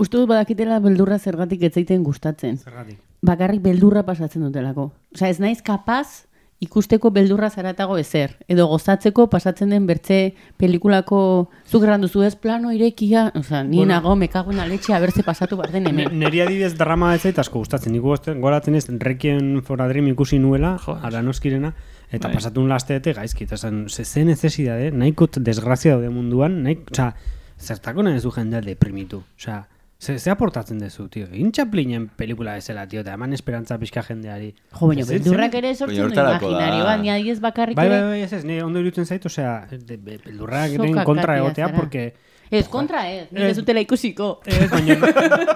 Uste 0.00 0.16
dut 0.16 0.28
badakitela 0.30 0.78
beldurra 0.80 1.18
zergatik 1.18 1.62
etzaiten 1.68 2.02
gustatzen. 2.02 2.56
Zergatik. 2.58 2.98
Bakarrik 3.22 3.60
beldurra 3.60 4.02
pasatzen 4.02 4.42
dutelako. 4.46 4.90
Osea, 5.14 5.28
ez 5.28 5.40
naiz 5.42 5.60
kapaz 5.62 6.24
ikusteko 6.60 7.10
beldurra 7.10 7.48
zaratago 7.50 7.96
ezer. 8.00 8.34
Edo 8.48 8.66
gozatzeko 8.68 9.26
pasatzen 9.32 9.70
den 9.72 9.86
bertze 9.88 10.34
pelikulako 10.60 11.20
zuk 11.68 11.84
erran 11.84 12.00
duzu 12.04 12.22
ez 12.24 12.34
plano 12.36 12.72
irekia. 12.72 13.30
Osea, 13.34 13.62
ni 13.64 13.78
Bueno. 13.78 13.94
nago 13.94 14.16
mekago 14.16 14.52
na 14.52 14.66
leche 14.66 14.94
abertze 14.94 15.22
pasatu 15.22 15.56
bar 15.56 15.70
den 15.70 15.86
hemen. 15.86 16.18
Neri 16.18 16.40
adibidez 16.40 16.76
drama 16.76 17.14
ez 17.14 17.38
asko 17.38 17.58
gustatzen. 17.58 17.92
Nik 17.92 18.02
gogoratzen 18.02 18.74
ez 18.74 18.88
Requiem 18.88 19.62
for 19.62 19.80
a 19.82 19.88
Dream 19.88 20.08
ikusi 20.08 20.38
nuela, 20.38 20.78
Joder. 20.78 21.04
Aranoskirena, 21.04 21.74
eta 22.10 22.28
Bai. 22.28 22.34
pasatu 22.36 22.60
un 22.60 22.68
lastete 22.68 23.12
gaizki. 23.12 23.44
Eta 23.44 23.54
esan, 23.54 23.88
ze, 23.88 24.04
ze 24.04 24.24
necesidade, 24.24 24.90
nahiko 24.90 25.28
desgrazia 25.36 25.92
daude 25.92 26.10
munduan, 26.10 26.62
nahi, 26.62 26.78
oza, 26.90 27.14
zertako 27.58 28.02
nahi 28.02 28.20
zu 28.20 28.30
jendea 28.32 28.60
deprimitu. 28.60 29.22
Oza, 29.38 29.66
ze, 29.98 30.18
ze 30.18 30.30
aportatzen 30.30 30.78
dezu, 30.78 31.08
tio. 31.08 31.26
Egin 31.30 31.52
Chaplinen 31.52 32.08
pelikula 32.08 32.56
ezela, 32.56 32.86
tio, 32.88 33.00
eta 33.04 33.12
eman 33.14 33.32
esperantza 33.32 33.78
pixka 33.78 34.02
jendeari. 34.02 34.54
Jo, 34.72 34.88
baina 34.88 35.04
beldurrak 35.06 35.52
zen- 35.52 35.58
ere 35.64 35.74
sortzen 35.74 35.96
du 35.98 36.02
horretarako 36.06 36.50
da. 36.50 36.58
imaginarioa, 36.58 36.96
ni 37.02 37.10
adiez 37.10 37.38
bakarrik 37.40 37.76
Bai, 37.76 37.88
bai, 37.88 38.00
bai, 38.02 38.22
ez 38.22 38.32
ez, 38.32 38.44
nire 38.44 38.62
ondo 38.64 38.80
iruditzen 38.80 39.06
zait, 39.06 39.26
osea, 39.26 39.66
be- 39.86 40.18
beldurrak 40.24 40.72
eren 40.78 41.04
kontra 41.04 41.36
egotea, 41.38 41.66
zara. 41.68 41.76
porque... 41.78 42.14
Ez 42.50 42.66
kontra 42.66 43.04
ez, 43.12 43.28
nik 43.30 43.44
Ez. 43.52 43.56
dutela 43.60 43.78
ikusiko. 43.78 44.40
Ez, 44.44 44.68
baina 44.72 44.96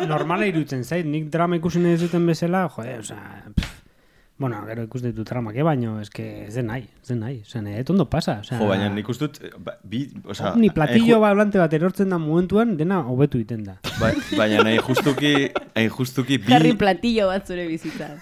normala 0.07 0.47
iruditzen 0.47 0.85
zait, 0.85 1.05
nik 1.07 1.25
drama 1.33 1.57
ikusi 1.57 1.81
nahi 1.83 1.95
ez 1.97 2.01
duten 2.05 2.25
bezala, 2.27 2.69
jode, 2.77 2.99
osea, 3.01 3.43
pff, 3.57 3.81
bueno, 4.37 4.64
gero 4.66 4.82
ikus 4.82 5.01
ditut 5.05 5.28
dramak, 5.28 5.55
eh, 5.55 5.62
baino, 5.62 6.01
eske 6.03 6.24
ez 6.49 6.55
den 6.57 6.66
nahi, 6.66 6.82
ez 7.03 7.07
den 7.09 7.20
nahi, 7.22 7.37
osea, 7.47 7.61
nire 7.62 7.85
ondo 7.93 8.05
pasa, 8.11 8.41
osea, 8.43 8.59
Jo, 8.59 8.66
baina 8.66 8.89
nik 8.91 9.09
uste 9.09 9.28
dut, 9.28 9.37
eh, 9.47 9.51
ba- 9.62 9.76
bi, 9.87 10.01
osea... 10.26 10.57
ni 10.59 10.70
platillo 10.74 11.07
ju- 11.16 11.20
balante 11.22 11.61
bat 11.62 11.72
erortzen 11.78 12.11
da 12.11 12.18
momentuan, 12.18 12.72
dena 12.76 12.99
hobetu 13.07 13.39
egiten 13.39 13.62
da. 13.68 13.76
Bai, 14.01 14.11
baina 14.37 14.64
nahi 14.66 14.80
justuki, 14.82 15.30
hain 15.76 15.89
justuki 15.89 16.39
bi 16.43 16.51
Jarri 16.51 16.72
platillo 16.80 17.28
bat 17.30 17.47
zure 17.47 17.68
bizitzan. 17.70 18.18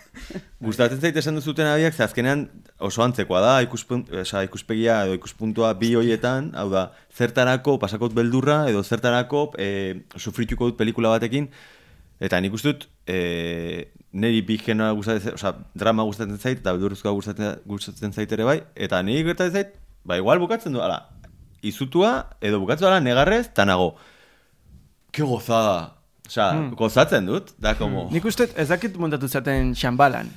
gustatzen 0.61 1.01
zait 1.01 1.17
esan 1.17 1.35
duzuten 1.41 1.67
abiak, 1.67 1.95
ze 1.97 2.05
azkenean 2.05 2.45
oso 2.79 3.03
antzekoa 3.07 3.41
da, 3.41 3.55
ikuspun, 3.65 4.05
osea, 4.21 4.45
ikuspegia 4.45 5.01
edo 5.07 5.17
ikuspuntua 5.17 5.73
bi 5.81 5.95
hoietan, 5.97 6.53
hau 6.61 6.69
da, 6.71 6.91
zertarako 7.17 7.79
pasakot 7.81 8.13
beldurra 8.13 8.67
edo 8.69 8.85
zertarako 8.85 9.47
e, 9.59 10.03
sufrituko 10.17 10.69
dut 10.69 10.77
pelikula 10.77 11.09
batekin, 11.17 11.49
eta 12.21 12.39
nik 12.45 12.53
uste 12.53 12.75
dut, 12.77 12.89
e, 13.09 13.89
niri 14.13 14.43
bi 14.45 14.59
genoa 14.61 14.93
gustatzen, 14.93 15.35
osea, 15.39 15.55
drama 15.75 16.05
gustatzen 16.05 16.39
zait, 16.39 16.59
eta 16.61 16.73
beldurrezkoa 16.77 17.13
gustatzen, 17.17 17.59
gustatzen 17.67 18.13
zait 18.13 18.33
ere 18.33 18.45
bai, 18.45 18.59
eta 18.77 19.01
niri 19.03 19.25
gertatzen 19.25 19.55
zait, 19.57 19.75
ba 20.05 20.19
igual 20.21 20.39
bukatzen 20.43 20.73
du, 20.77 20.83
ala, 20.85 20.99
izutua, 21.63 22.29
edo 22.41 22.61
bukatzen 22.61 22.89
ala 22.91 23.01
negarrez, 23.01 23.47
eta 23.49 23.65
nago, 23.65 23.95
ke 25.13 25.23
gozada, 25.25 25.95
osea, 26.29 26.51
gozatzen 26.77 27.27
dut, 27.27 27.55
da, 27.59 27.75
como... 27.79 28.09
Nik 28.13 28.25
uste 28.29 28.49
ez 28.57 28.69
dakit 28.69 28.97
montatu 29.01 29.29
zaten 29.29 29.75
xambalan. 29.75 30.29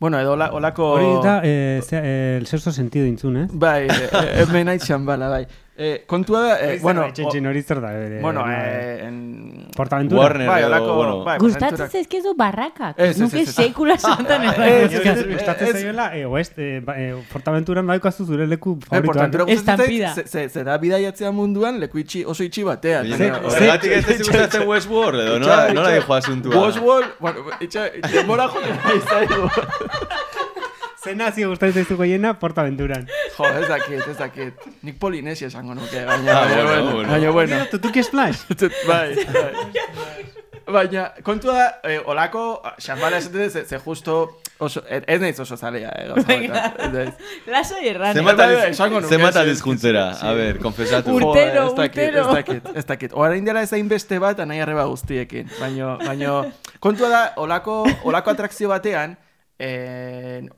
Bueno, 0.00 0.16
edo 0.20 0.32
ola, 0.32 0.46
olako... 0.56 0.86
Hori 0.96 1.08
da, 1.24 1.34
eh, 1.44 1.80
ze- 1.84 2.00
eh, 2.00 2.36
el 2.38 2.46
sexto 2.46 2.72
sentido 2.72 3.04
intzun, 3.06 3.36
eh? 3.36 3.46
Bai, 3.52 3.82
eh, 3.88 4.08
eh, 4.12 4.44
hemen 4.46 4.64
nahi 4.70 4.78
xambala, 4.80 5.28
bai. 5.28 5.42
Eh, 5.82 6.02
kontua 6.06 6.40
da, 6.44 6.56
eh, 6.60 6.78
bueno... 6.82 7.06
Txetxin 7.16 7.46
hori 7.48 7.62
zer 7.64 7.78
da, 7.80 7.90
eh, 7.96 8.18
Bueno, 8.20 8.42
no, 8.44 8.52
eh, 8.52 9.06
en... 9.06 9.68
Portaventura. 9.74 10.20
Warner 10.26 10.48
Bai, 10.50 10.62
olako... 10.66 10.94
bueno, 10.94 11.14
bai, 11.24 11.38
Gustatzen 11.40 11.88
zaizkizu 11.88 12.34
barrakak. 12.36 12.98
Ez, 13.00 13.14
ez, 13.16 13.32
ez, 13.32 13.48
ez. 13.48 13.54
sekula 13.54 13.96
santan 13.96 14.44
ez. 14.48 14.52
Ez, 14.58 14.92
Ez, 14.92 15.00
ez, 15.00 15.06
ez, 15.06 15.26
gustatzen 15.30 15.68
ez. 15.68 15.72
zaiola, 15.80 16.10
eh, 16.18 16.26
oest, 16.28 16.58
eh, 16.58 16.82
ba- 16.84 16.98
eh, 17.00 17.14
Portaventuran 17.32 17.86
badaukazu 17.88 18.26
zure 18.26 18.46
leku 18.46 18.74
Eh. 18.90 19.00
Portaventura 19.00 19.44
gustatzen 19.48 19.94
Estampida. 19.96 20.48
zera 20.52 20.76
bidaiatzea 20.78 21.30
munduan 21.32 21.80
leku 21.80 21.98
itxi, 22.04 22.26
oso 22.26 22.44
itxi 22.44 22.62
batean. 22.68 23.08
Horregatik 23.14 23.92
ez 23.92 24.04
ez 24.10 24.18
gustatzen 24.18 24.68
Westworld, 24.68 25.20
edo 25.24 25.38
nola, 25.40 25.94
dijo 25.96 26.12
asuntua. 26.14 26.60
Westworld, 26.66 27.16
bueno, 27.20 27.46
itxa, 27.60 27.88
demora 28.12 28.48
joten 28.52 28.76
nahi 28.84 29.00
zaigu. 29.08 29.48
Ze 31.04 31.14
nazio 31.16 31.48
gustatzen 31.48 31.80
zaizu 31.84 31.96
goiena 31.96 32.34
Portaventuran. 32.38 33.06
Jo, 33.36 33.46
ez 33.46 33.68
dakit, 33.68 34.02
ez 34.10 34.16
dakit. 34.18 34.66
Nik 34.84 34.98
Polinesia 35.00 35.48
esango 35.48 35.74
nuke, 35.74 36.02
baina, 36.04 36.32
Ah, 36.34 36.40
baina, 36.44 36.62
bueno, 36.62 36.72
bueno, 36.72 36.92
bueno. 36.94 37.08
baina, 37.12 37.30
bueno. 37.30 37.60
Tutuki 37.70 38.02
Splash. 38.02 38.42
bai, 38.88 39.14
bai. 39.32 39.52
Baina, 40.70 41.06
kontua 41.26 41.54
da, 41.56 41.64
eh, 41.88 42.02
olako, 42.04 42.62
xambala 42.78 43.16
esaten 43.18 43.50
ze, 43.50 43.64
ze 43.66 43.78
justo, 43.78 44.40
oso, 44.58 44.82
ez 44.88 45.02
ez 45.06 45.20
naiz 45.20 45.40
oso 45.40 45.56
zalea, 45.56 45.88
eh, 45.98 46.06
gauza. 46.08 47.08
Lasai 47.46 47.88
erran. 47.88 48.12
Zenbat 48.14 48.36
Bai, 48.36 48.54
bai, 48.54 48.74
sí, 48.74 48.82
a 50.22 50.32
ber, 50.34 50.58
konfesatu. 50.58 51.10
Ur- 51.16 51.22
Jo, 51.22 51.30
Urtero, 51.30 51.64
ez 51.66 51.74
dakit, 51.74 52.04
urtero. 52.04 52.20
Ez 52.20 52.34
dakit, 52.36 52.68
ez 52.76 52.86
dakit. 52.86 53.10
Orain 53.14 53.44
dela 53.44 53.62
ez 53.62 53.70
beste 53.88 54.18
bat, 54.18 54.38
anai 54.38 54.60
arreba 54.60 54.84
guztiekin. 54.84 55.48
Baino, 55.58 55.96
baino, 55.98 56.44
kontua 56.78 57.08
da, 57.08 57.32
olako, 57.36 57.86
olako 58.04 58.30
atrakzio 58.30 58.68
batean, 58.68 59.16
eh, 59.60 60.48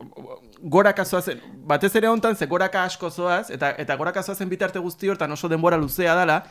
goraka 0.62 1.04
zoazen, 1.04 1.40
batez 1.66 1.90
ere 1.98 2.08
hontan, 2.08 2.36
ze 2.36 2.46
goraka 2.46 2.84
asko 2.86 3.10
zoaz, 3.10 3.50
eta, 3.50 3.72
eta 3.82 3.96
goraka 3.98 4.22
zoazen 4.22 4.48
bitarte 4.48 4.78
guzti 4.78 5.10
hortan 5.10 5.34
oso 5.34 5.50
denbora 5.50 5.76
luzea 5.76 6.14
dala, 6.14 6.42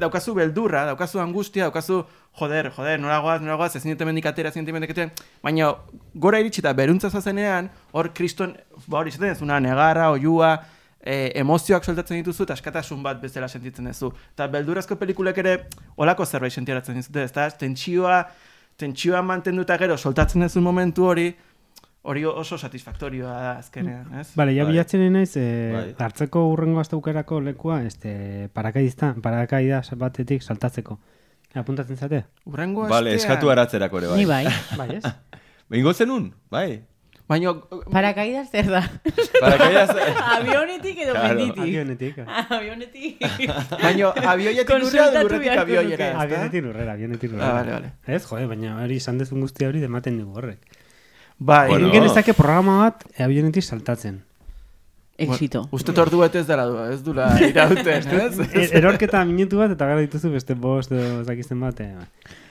daukazu 0.00 0.32
beldurra, 0.34 0.86
daukazu 0.88 1.20
angustia, 1.20 1.66
daukazu, 1.68 2.04
joder, 2.40 2.70
joder, 2.72 3.00
nora 3.00 3.18
goaz, 3.20 3.40
nora 3.42 3.58
goaz, 3.60 3.74
ezin 3.76 3.92
dut 3.92 4.00
hemendik 4.00 4.30
atera, 4.30 4.48
ezin 4.48 4.64
dut 4.64 4.72
hemendik 4.72 4.94
atera, 4.94 5.10
baina 5.44 5.74
gora 6.14 6.40
iritsi 6.40 6.64
eta 6.64 6.72
beruntza 6.72 7.12
zoazenean, 7.12 7.68
hor 7.92 8.08
kriston, 8.16 8.56
ba 8.86 9.02
hori 9.02 9.12
izaten 9.12 9.34
ez, 9.34 9.40
negarra, 9.42 10.08
oiua, 10.16 10.56
e, 11.04 11.32
emozioak 11.44 11.84
soltatzen 11.84 12.22
dituzu 12.22 12.46
eta 12.46 12.56
askatasun 12.56 13.02
bat 13.04 13.20
bezala 13.20 13.48
sentitzen 13.48 13.90
duzu. 13.90 14.10
Eta 14.32 14.48
beldurazko 14.48 14.96
pelikulek 15.00 15.40
ere 15.44 15.56
olako 16.00 16.24
zerbait 16.24 16.52
sentiaratzen 16.52 16.96
dizute, 16.96 17.26
ezta? 17.28 17.50
Tentsioa, 17.60 18.22
tentsioa 18.80 19.20
mantenduta 19.22 19.76
gero 19.80 19.98
soltatzen 19.98 20.46
duzu 20.46 20.64
momentu 20.64 21.10
hori, 21.12 21.28
hori 22.04 22.24
oso 22.28 22.58
satisfaktorioa 22.60 23.32
da 23.40 23.50
azkenean, 23.58 24.10
ez? 24.20 24.28
Vale, 24.36 24.52
ja 24.54 24.64
Bai. 24.66 24.72
bilatzen 24.74 25.04
naiz, 25.12 25.32
eh, 25.40 25.72
Bai. 25.72 25.84
hartzeko 26.04 26.42
urrengo 26.52 26.80
astaukerako 26.82 27.40
lekua, 27.40 27.82
este, 27.88 28.48
parakaidista, 28.52 29.14
parakaida 29.24 29.82
batetik 29.96 30.42
saltatzeko. 30.44 30.98
Apuntatzen 31.54 31.96
zate? 31.96 32.24
Urrengo 32.50 32.88
Vale, 32.90 33.14
astean- 33.14 33.20
eskatu 33.30 33.50
aratzerako 33.50 33.98
ere, 34.02 34.08
bai. 34.08 34.18
Ni 34.18 34.24
bai. 34.26 34.44
Bai, 34.78 34.88
ez? 34.96 35.04
Behingo 35.70 35.94
zenun, 35.94 36.34
bai. 36.50 36.82
Baina, 37.26 37.54
Paracaídas 37.90 38.50
zer 38.50 38.66
da. 38.68 38.82
Paracaídas... 39.40 39.94
Avionetik 40.36 40.98
edo 41.06 41.14
Claro. 41.14 41.38
menditik. 41.38 41.62
Avionetik. 41.62 42.18
Avionetik. 42.50 43.22
baina 43.84 44.10
avioietik 44.34 44.68
Konsultatu 44.68 45.22
lurretik 45.22 45.46
beharko 45.46 45.62
avioiera? 45.62 46.10
Avionetik 46.20 46.64
lurrera, 46.66 46.92
avionetik 46.98 47.30
lurrera. 47.32 47.48
Ah, 47.48 47.54
vale, 47.62 47.72
vale. 47.78 47.92
Ez, 48.18 48.26
jode, 48.28 48.44
baina 48.50 48.74
hori 48.82 48.98
izan 49.00 49.16
dezun 49.22 49.40
guztia 49.40 49.70
hori 49.70 49.80
dematen 49.80 50.18
dugu 50.20 50.36
horrek. 50.42 50.73
Bai, 51.38 51.68
Bueno. 51.68 51.88
Egin 51.88 52.00
genezake 52.02 52.32
programa 52.34 52.78
bat 52.84 53.04
eh, 53.16 53.24
avionetik 53.24 53.62
saltatzen. 53.64 54.22
Exito. 55.18 55.68
Uste 55.70 55.92
tordu 55.94 56.18
bat 56.18 56.34
ez 56.34 56.46
dela 56.46 56.64
du, 56.66 56.78
ez 56.92 57.02
dula 57.04 57.28
irauten, 57.48 58.08
ez? 58.18 58.38
E- 58.52 58.70
Erorketa 58.78 59.24
minutu 59.24 59.58
bat 59.58 59.70
eta 59.70 59.86
gara 59.86 60.00
dituzu 60.02 60.30
beste 60.32 60.54
bost 60.54 60.90
edo 60.92 61.22
zakizten 61.24 61.60
bat. 61.60 61.80
eh, 61.80 61.94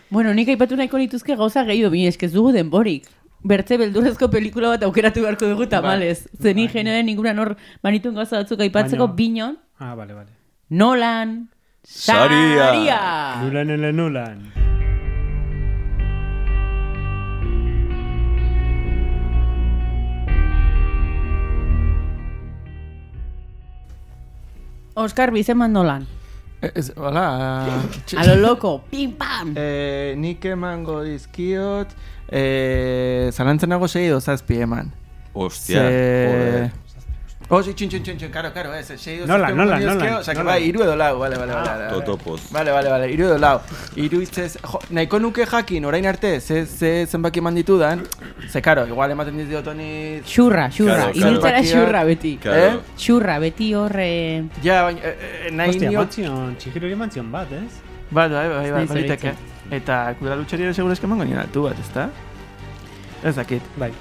Bueno, 0.10 0.34
nik 0.34 0.48
aipatu 0.54 0.76
nahiko 0.78 0.98
nituzke 1.02 1.36
gauza 1.36 1.64
gehiago 1.68 1.90
bi, 1.92 2.06
eske 2.08 2.26
ez 2.28 2.32
dugu 2.34 2.52
denborik. 2.54 3.08
Bertze 3.44 3.76
beldurrezko 3.78 4.30
pelikula 4.32 4.70
bat 4.78 4.84
aukeratu 4.88 5.22
beharko 5.26 5.48
dugu 5.50 5.66
tamalez. 5.68 6.30
Zenin 6.42 6.70
generen 6.72 7.10
inguran 7.10 7.40
hor 7.40 7.56
manituen 7.84 8.16
gauza 8.16 8.38
batzuk 8.40 8.62
aipatzeko 8.64 9.08
binon, 9.18 9.58
Ah, 9.80 9.96
bale, 9.96 10.14
bale. 10.14 10.30
Nolan, 10.70 11.50
Saria. 11.84 12.70
Saria. 12.70 13.02
Nulan 13.44 13.70
ele 13.70 13.92
nulan. 13.92 14.63
Oscar 25.04 25.32
Bizeman 25.32 25.74
Nolan. 25.74 26.08
Ez, 26.64 26.94
hola. 26.96 27.26
A 28.20 28.26
lo 28.28 28.36
loco, 28.40 28.78
pim 28.90 29.14
pam. 29.20 29.54
Eh, 29.60 30.14
nik 30.18 30.46
emango 30.48 31.02
dizkiot, 31.04 31.92
eh, 32.32 33.30
zalantzen 33.34 33.74
nago 33.74 33.90
segi 33.92 34.08
dozazpi 34.14 34.62
eman. 34.64 34.94
Hostia, 35.34 35.82
joder. 35.84 36.72
Oh, 37.50 37.62
sí, 37.62 37.74
txin, 37.76 37.90
txin, 37.90 38.02
txin, 38.04 38.18
txin, 38.18 38.32
karo, 38.32 38.50
karo, 38.54 38.72
ez, 38.74 38.86
sei 38.88 39.18
dozazpi 39.20 39.28
Nola, 39.30 39.50
emango 39.52 39.66
nola, 39.66 39.78
dizkio, 39.80 39.94
nola, 40.00 40.20
Osa, 40.20 40.32
que 40.34 40.40
nola. 40.40 40.52
bai, 40.52 40.64
iru 40.70 40.84
edo 40.86 40.96
lau, 40.96 41.20
vale, 41.20 41.38
vale, 41.38 41.54
vale. 41.54 41.70
vale, 41.70 41.86
vale. 41.92 42.40
Vale, 42.52 42.72
vale, 42.72 42.90
vale, 42.90 43.10
iru 43.14 43.26
edo 43.28 43.38
lau. 43.38 43.60
Iru 43.96 44.22
itzez, 44.24 44.58
jo, 44.64 44.80
nahiko 44.90 45.20
nuke 45.20 45.46
jakin, 45.46 45.86
orain 45.86 46.08
arte, 46.08 46.40
ze, 46.42 46.66
ze 46.66 47.06
zenbaki 47.06 47.40
eman 47.44 47.56
ditudan, 47.56 48.02
ze, 48.50 48.62
karo, 48.62 48.88
igual 48.88 49.12
ematen 49.12 49.38
ditu 49.38 49.62
honi... 49.70 50.22
Xurra, 50.26 50.70
xurra, 50.72 51.12
Claro, 51.12 51.14
Zenbakiak- 51.14 51.70
xurra 51.70 52.04
beti. 52.06 52.38
Claro. 52.42 52.66
Eh? 52.66 52.80
Xurra, 52.98 53.38
beti 53.40 53.74
horre... 53.76 54.10
Ja, 54.64 54.84
baina, 54.88 55.02
eh, 55.04 55.18
eh, 55.48 55.52
nahi 55.52 55.70
Hostia, 55.76 55.90
niot... 55.90 56.00
mantzion, 56.02 56.56
txikirori 56.58 56.96
mantzion 56.96 57.32
bat, 57.32 57.52
ez? 57.52 57.82
Bai, 58.10 58.30
bai, 58.30 58.48
bai, 58.50 58.72
bai, 58.72 58.86
baliteke. 58.88 59.36
Eta 59.70 60.16
kudala 60.18 60.38
lutxari 60.42 60.64
ere 60.64 60.74
segura 60.74 60.94
eskan 60.94 61.10
mango 61.10 61.24
nien 61.26 61.38
altu 61.44 61.64
bat, 61.68 61.78
ezta? 61.80 62.10
Ez 63.24 63.36
dakit. 63.36 63.62
Bai. 63.78 63.92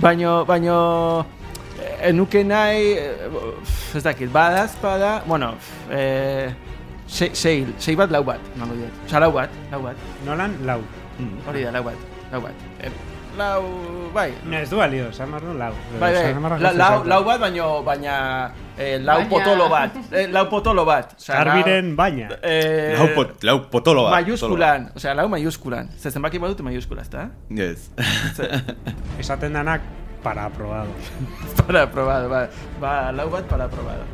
Baino, 0.00 0.44
baino, 0.44 0.76
eh, 1.20 1.39
enuke 2.02 2.44
nahi, 2.44 2.92
eh, 2.92 3.96
ez 3.96 4.02
dakit, 4.04 4.30
badaz, 4.32 4.76
bada, 4.82 5.22
bueno, 5.26 5.54
eh, 5.90 6.50
sei, 7.06 7.30
sei, 7.34 7.66
sei 7.78 7.96
bat 7.96 8.10
lau 8.10 8.22
bat, 8.24 8.40
emango 8.56 8.74
diet. 8.74 8.92
Osa, 9.06 9.20
lau 9.20 9.32
bat, 9.32 9.50
lau 9.70 9.82
bat. 9.82 9.96
Nolan, 10.26 10.56
lau. 10.66 10.80
Hori 11.46 11.64
da, 11.64 11.70
lau 11.72 11.82
bat, 11.84 11.96
lau 12.32 12.40
bat. 12.40 12.54
Eh, 12.80 12.90
lau, 13.36 13.62
bai, 14.14 14.32
Ne, 14.44 14.62
ez 14.62 14.70
du 14.70 14.76
balio, 14.76 15.12
San 15.12 15.28
Marno, 15.30 15.52
lau. 15.54 15.72
bai, 16.00 16.12
bai, 16.14 16.58
la, 16.60 16.72
lau, 16.72 17.04
lau 17.04 17.22
bat, 17.24 17.40
baino, 17.40 17.82
baina, 17.84 18.50
eh, 18.78 18.98
lau 18.98 19.18
Baina- 19.20 19.28
potolo 19.28 19.68
bat, 19.68 19.90
eh, 20.12 20.26
lau 20.32 20.46
potolo 20.48 20.84
bat. 20.84 21.12
Osea, 21.18 21.34
lau- 21.36 21.44
Garbiren 21.44 21.94
baina. 21.96 22.28
Eh, 22.42 22.94
Lau, 22.98 23.08
pot, 23.14 23.42
lau 23.44 23.58
potolo 23.70 24.04
bat. 24.08 24.12
Mayuskulan, 24.22 24.90
osea, 24.96 25.14
lau 25.14 25.28
mayuskulan. 25.28 25.88
Ze 25.98 26.10
zenbaki 26.10 26.38
badute 26.38 26.62
mayuskula, 26.62 27.02
ezta? 27.02 27.28
Yes. 27.50 27.90
Esaten 29.20 29.52
danak 29.52 29.80
para 30.22 30.44
aprobado. 30.46 30.90
para 31.66 31.82
aprobado, 31.82 32.28
ba, 32.28 32.48
ba, 32.80 33.12
lau 33.12 33.28
bat 33.30 33.44
para 33.44 33.64
aprobado. 33.64 34.04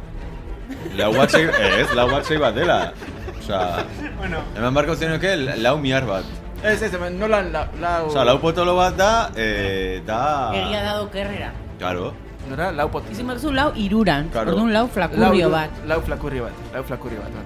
lau 0.97 1.13
bat 1.15 1.31
sei, 1.31 1.45
ez, 1.81 1.93
lau 1.95 2.09
bat 2.11 2.25
sei 2.25 2.39
bat 2.39 2.55
dela. 2.55 2.93
Osa, 3.39 3.85
bueno, 4.19 4.43
hemen 4.57 4.75
barko 4.75 4.97
zenioke 4.97 5.37
lau 5.63 5.77
miar 5.79 6.07
bat. 6.07 6.25
Ez, 6.63 6.81
ez, 6.83 6.93
hemen 6.95 7.19
nolan 7.19 7.53
lau... 7.53 7.67
lau... 7.81 8.07
Osa, 8.11 8.25
lau 8.25 8.39
potolo 8.43 8.75
bat 8.77 8.97
da, 8.97 9.11
eh, 9.37 10.03
da... 10.07 10.53
Egia 10.55 10.83
dado 10.83 11.11
kerrera. 11.11 11.53
Claro. 11.79 12.13
Nora, 12.49 12.71
lau 12.73 12.89
pot... 12.91 13.07
Izin 13.11 13.27
bat 13.27 13.39
zu 13.43 13.53
lau 13.55 13.73
iruran, 13.75 14.31
Claro. 14.35 14.55
orduan 14.55 14.73
lau 14.73 14.87
flakurrio 14.89 15.51
bat. 15.51 15.71
Lau 15.87 16.01
flakurri 16.07 16.41
bat, 16.43 16.67
lau 16.75 16.83
flakurri 16.87 17.19
bat. 17.19 17.39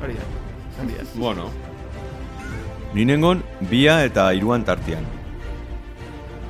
Hori 0.00 0.16
da, 0.16 0.28
hori 0.80 0.96
da. 0.96 1.08
Bueno. 1.14 1.50
Ni 2.94 3.04
nengon 3.06 3.42
bia 3.70 4.00
eta 4.02 4.30
iruan 4.34 4.64
tartian. 4.66 5.04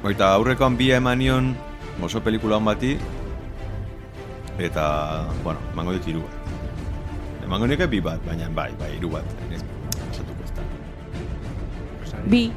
Eta 0.08 0.32
aurrekoan 0.34 0.76
bia 0.78 0.96
eman 0.96 1.18
nion 1.20 1.50
oso 2.00 2.22
pelikula 2.24 2.56
hon 2.56 2.64
bati, 2.64 2.94
eta, 4.58 4.84
bueno, 5.44 5.60
emango 5.72 5.92
dit 5.92 6.08
iru 6.08 6.22
bat. 6.24 6.56
Emango 7.44 7.66
nike 7.68 7.86
bi 7.86 8.00
bat, 8.00 8.22
baina 8.24 8.48
bai, 8.56 8.70
bai, 8.80 8.94
iru 8.96 9.10
bat. 9.12 9.36
Ez, 9.52 9.60
pasatuko 10.08 10.44
ez 10.46 10.52
da. 10.56 12.22
Bi, 12.32 12.50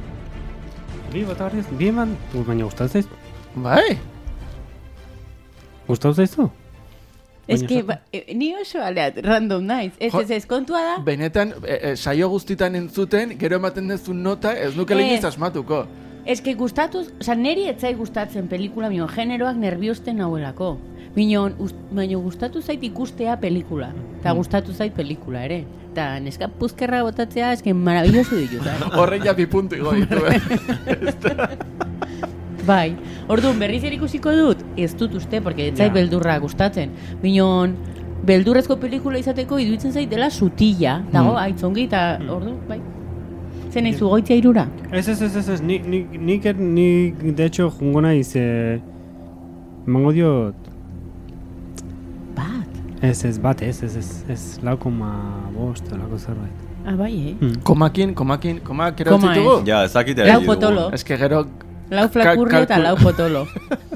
Bi, 1.14 1.22
bota 1.30 1.44
barriz, 1.46 1.68
bi 1.78 1.92
eman, 1.92 2.16
baina 2.34 2.66
gustatzen 2.66 3.04
zaizu? 3.04 3.18
Bai? 3.62 3.98
Gustatzen 5.86 6.24
zaizu? 6.24 6.48
Ez 7.46 7.60
que, 7.68 7.82
zata. 7.82 7.86
ba, 7.92 7.98
e, 8.10 8.34
ni 8.34 8.54
oso 8.56 8.80
aleat, 8.82 9.20
random 9.22 9.68
naiz. 9.68 9.92
Ez, 10.00 10.14
ez, 10.16 10.32
ez, 10.32 10.46
kontua 10.50 10.82
da. 10.88 10.96
Benetan, 11.06 11.54
e, 11.68 11.76
e, 11.76 11.94
saio 11.98 12.32
guztitan 12.32 12.80
entzuten, 12.80 13.36
gero 13.38 13.60
ematen 13.60 13.92
duzu 13.92 14.16
nota, 14.16 14.56
ez 14.58 14.72
nuke 14.80 14.96
lehen 14.96 15.20
Ez. 15.20 15.26
asmatuko. 15.30 15.84
Que 16.26 16.54
gustatuz, 16.56 17.12
oza, 17.20 17.36
neri 17.36 17.68
etzai 17.68 17.94
gustatzen 17.96 18.48
pelikula, 18.48 18.88
minon, 18.90 19.10
generoak 19.12 19.58
nerviosten 19.60 20.18
nauelako. 20.18 20.78
Minon, 21.16 21.54
ust, 21.62 21.76
baino 21.92 22.20
gustatu 22.24 22.62
zait 22.62 22.82
ikustea 22.84 23.36
pelikula. 23.42 23.90
Eta 24.22 24.32
gustatu 24.34 24.74
zait 24.74 24.94
pelikula 24.96 25.44
ere. 25.46 25.66
Eta 25.92 26.08
neska 26.24 26.48
puzkerra 26.48 27.04
botatzea, 27.06 27.52
eske 27.54 27.74
maravilloso 27.74 28.36
ditut. 28.40 28.66
eh? 28.66 28.78
Horren 29.00 29.24
ja 29.28 29.34
bi 29.38 29.46
puntu 29.46 29.76
igo 29.76 29.92
ditu, 29.94 30.16
eh? 30.26 30.40
Bai, 32.66 32.96
orduan 33.28 33.60
berriz 33.60 33.84
ere 33.84 33.96
ikusiko 34.00 34.32
dut, 34.32 34.58
ez 34.80 34.94
dut 34.96 35.14
uste, 35.20 35.42
porque 35.44 35.68
ez 35.68 35.76
zait 35.76 35.90
Ja. 35.90 35.94
beldurra 35.94 36.38
gustatzen. 36.40 36.90
Minon, 37.22 37.76
beldurrezko 38.26 38.78
pelikula 38.80 39.20
izateko 39.20 39.60
iduitzen 39.60 39.92
zait 39.92 40.10
dela 40.10 40.30
sutila, 40.32 41.02
dago, 41.12 41.34
Mm. 41.34 41.38
aitzongi, 41.44 41.84
eta 41.92 42.20
ordu, 42.32 42.56
bai. 42.70 42.80
Zen 43.74 43.88
ez 43.90 43.98
ugoitzia 44.02 44.36
irura? 44.38 44.68
Ez, 44.92 45.08
ez, 45.10 45.22
ez, 45.26 45.36
ez, 45.36 45.48
ez, 45.50 45.62
ni, 45.66 45.80
ni, 45.82 46.04
nik, 46.22 46.46
er- 46.46 46.60
nik, 46.62 47.18
de 47.36 47.48
hecho, 47.48 47.72
jungo 47.80 48.02
naiz, 48.06 48.36
eh, 48.38 48.78
emango 49.88 50.12
diot, 50.14 50.70
Bat. 52.38 52.78
ez, 53.02 53.24
ez, 53.26 53.40
bat, 53.42 53.62
ez, 53.66 53.82
ez, 53.84 53.96
ez, 53.98 54.12
ez, 54.30 54.44
lau 54.62 54.78
koma 54.78 55.10
bost, 55.58 55.90
lako 55.92 56.18
zerbait. 56.22 56.62
Ah, 56.86 56.94
bai, 57.00 57.12
eh? 57.32 57.34
Hmm. 57.40 57.58
Komakin, 57.64 58.14
komakin, 58.14 58.60
komak 58.62 59.00
ero 59.02 59.16
Koma, 59.16 59.34
ditugu? 59.34 59.64
Ja, 59.66 59.84
ez 59.88 59.94
dakit 59.94 60.18
Lau 60.20 60.42
potolo. 60.46 60.90
Ez 60.94 61.04
que 61.04 61.18
gero... 61.18 61.46
Lau 61.90 62.08
flakurrio 62.10 62.64
eta 62.68 62.78
lau 62.78 62.96
potolo. 63.00 63.46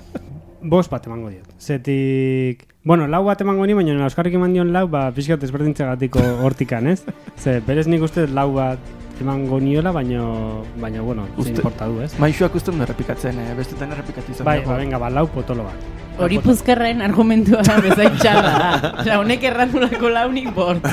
Bost 0.74 0.90
bat 0.92 1.06
emango 1.06 1.30
diot. 1.30 1.46
Zetik, 1.60 2.64
bueno, 2.84 3.06
lau 3.08 3.26
bat 3.28 3.42
emango 3.44 3.66
ni, 3.68 3.76
baina 3.78 4.00
Euskarrik 4.08 4.34
eman 4.40 4.56
dion 4.56 4.72
lau, 4.74 4.88
ba, 4.88 5.10
pixkat 5.16 5.44
ezberdintzegatiko 5.44 6.24
hortikan, 6.44 6.88
ez? 6.88 7.04
Ze, 7.38 7.60
berez 7.68 7.86
nik 7.92 8.02
uste 8.08 8.26
lau 8.32 8.54
bat 8.56 8.80
emango 9.22 9.60
niola, 9.60 9.92
baino, 9.92 10.64
baina, 10.80 11.02
bueno, 11.02 11.26
ze 11.36 11.42
Uste- 11.42 11.56
importa 11.56 11.86
du, 11.88 12.02
ez? 12.02 12.18
Maixuak 12.20 12.56
usten 12.56 12.78
du 12.78 12.84
errepikatzen, 12.84 13.40
eh? 13.40 13.54
bestetan 13.58 13.92
errepikatu 13.92 14.32
izan 14.32 14.46
Bai, 14.46 14.60
ba, 14.66 14.78
venga, 14.78 14.98
ba, 15.02 15.10
lau 15.10 15.28
potolo 15.28 15.64
bat. 15.66 15.88
Hori 16.18 16.40
puzkerren 16.42 17.02
argumentua 17.06 17.62
bezain 17.82 18.16
txarra 18.18 18.54
da. 18.58 18.94
Osa, 19.04 19.18
honek 19.22 19.44
errandulako 19.52 20.10
launik 20.10 20.48
bort. 20.56 20.86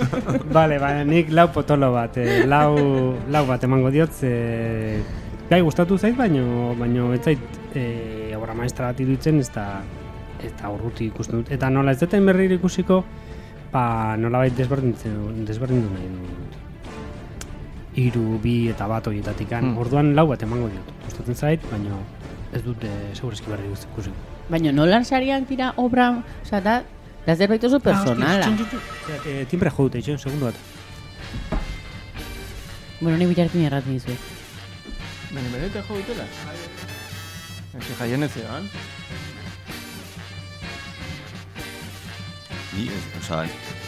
Vale, 0.56 0.78
ba, 0.80 0.92
nik 1.04 1.28
lau 1.32 1.48
potolo 1.52 1.92
bat, 1.92 2.16
eh, 2.16 2.44
lau, 2.48 2.76
lau 3.28 3.44
bat 3.48 3.64
emango 3.68 3.90
diot, 3.92 4.12
ze... 4.12 5.02
Gai 5.50 5.60
gustatu 5.60 5.98
zait, 5.98 6.16
baino, 6.16 6.72
baino 6.78 7.10
ez 7.12 7.20
zait 7.26 7.58
eh, 7.76 8.32
obra 8.38 8.54
maestra 8.56 8.86
bat 8.92 9.00
iruditzen, 9.04 9.40
ez 9.44 9.50
da, 9.52 9.66
ez 10.40 10.52
da 10.60 10.70
urruti 10.72 11.10
ikusten 11.10 11.42
dut. 11.42 11.50
Eta 11.52 11.68
nola 11.68 11.92
ez 11.92 12.00
deten 12.00 12.24
berri 12.24 12.48
ikusiko, 12.56 13.02
ba, 13.72 14.16
nola 14.16 14.40
bait 14.46 14.56
desberdintzen, 14.56 15.44
desberdindu 15.48 15.92
nahi 15.92 16.08
dut. 16.08 16.51
Iru, 17.96 18.38
bi 18.42 18.68
eta 18.72 18.86
bat 18.88 19.06
horietatik 19.06 19.50
Hmm. 19.52 19.76
Orduan 19.78 20.14
lau 20.16 20.26
bat 20.28 20.42
emango 20.42 20.68
diot. 20.68 20.92
Gustatzen 21.04 21.34
zait, 21.36 21.60
baino 21.70 21.98
ez 22.52 22.62
dut 22.64 22.84
eh, 22.84 23.12
segurazki 23.14 23.50
berri 23.50 23.68
ikusiko. 23.68 24.12
Baina 24.48 24.72
nolan 24.72 25.04
sariak 25.04 25.48
dira 25.48 25.72
obra, 25.76 26.22
oza, 26.42 26.60
da, 26.60 26.82
da 27.26 27.36
zerbait 27.36 27.64
oso 27.64 27.80
personala. 27.80 28.46
Eh, 29.26 29.46
timbre 29.48 29.70
jo 29.70 29.84
dute, 29.88 29.98
itxen, 29.98 30.18
segundu 30.18 30.46
bat. 30.46 30.54
Bueno, 33.00 33.18
ni 33.18 33.26
bitartin 33.26 33.64
erratzen 33.64 33.92
dizuet. 33.92 34.18
Baina 35.32 35.48
benetan 35.52 35.82
jo 35.88 35.96
dutela? 35.96 36.24
Ez 37.72 37.86
que 37.86 37.94
jaien 37.98 38.22
ez 38.22 38.30
zegoen. 38.32 38.68
Ni, 42.72 42.86
ez, 42.88 43.02
oza, 43.20 43.42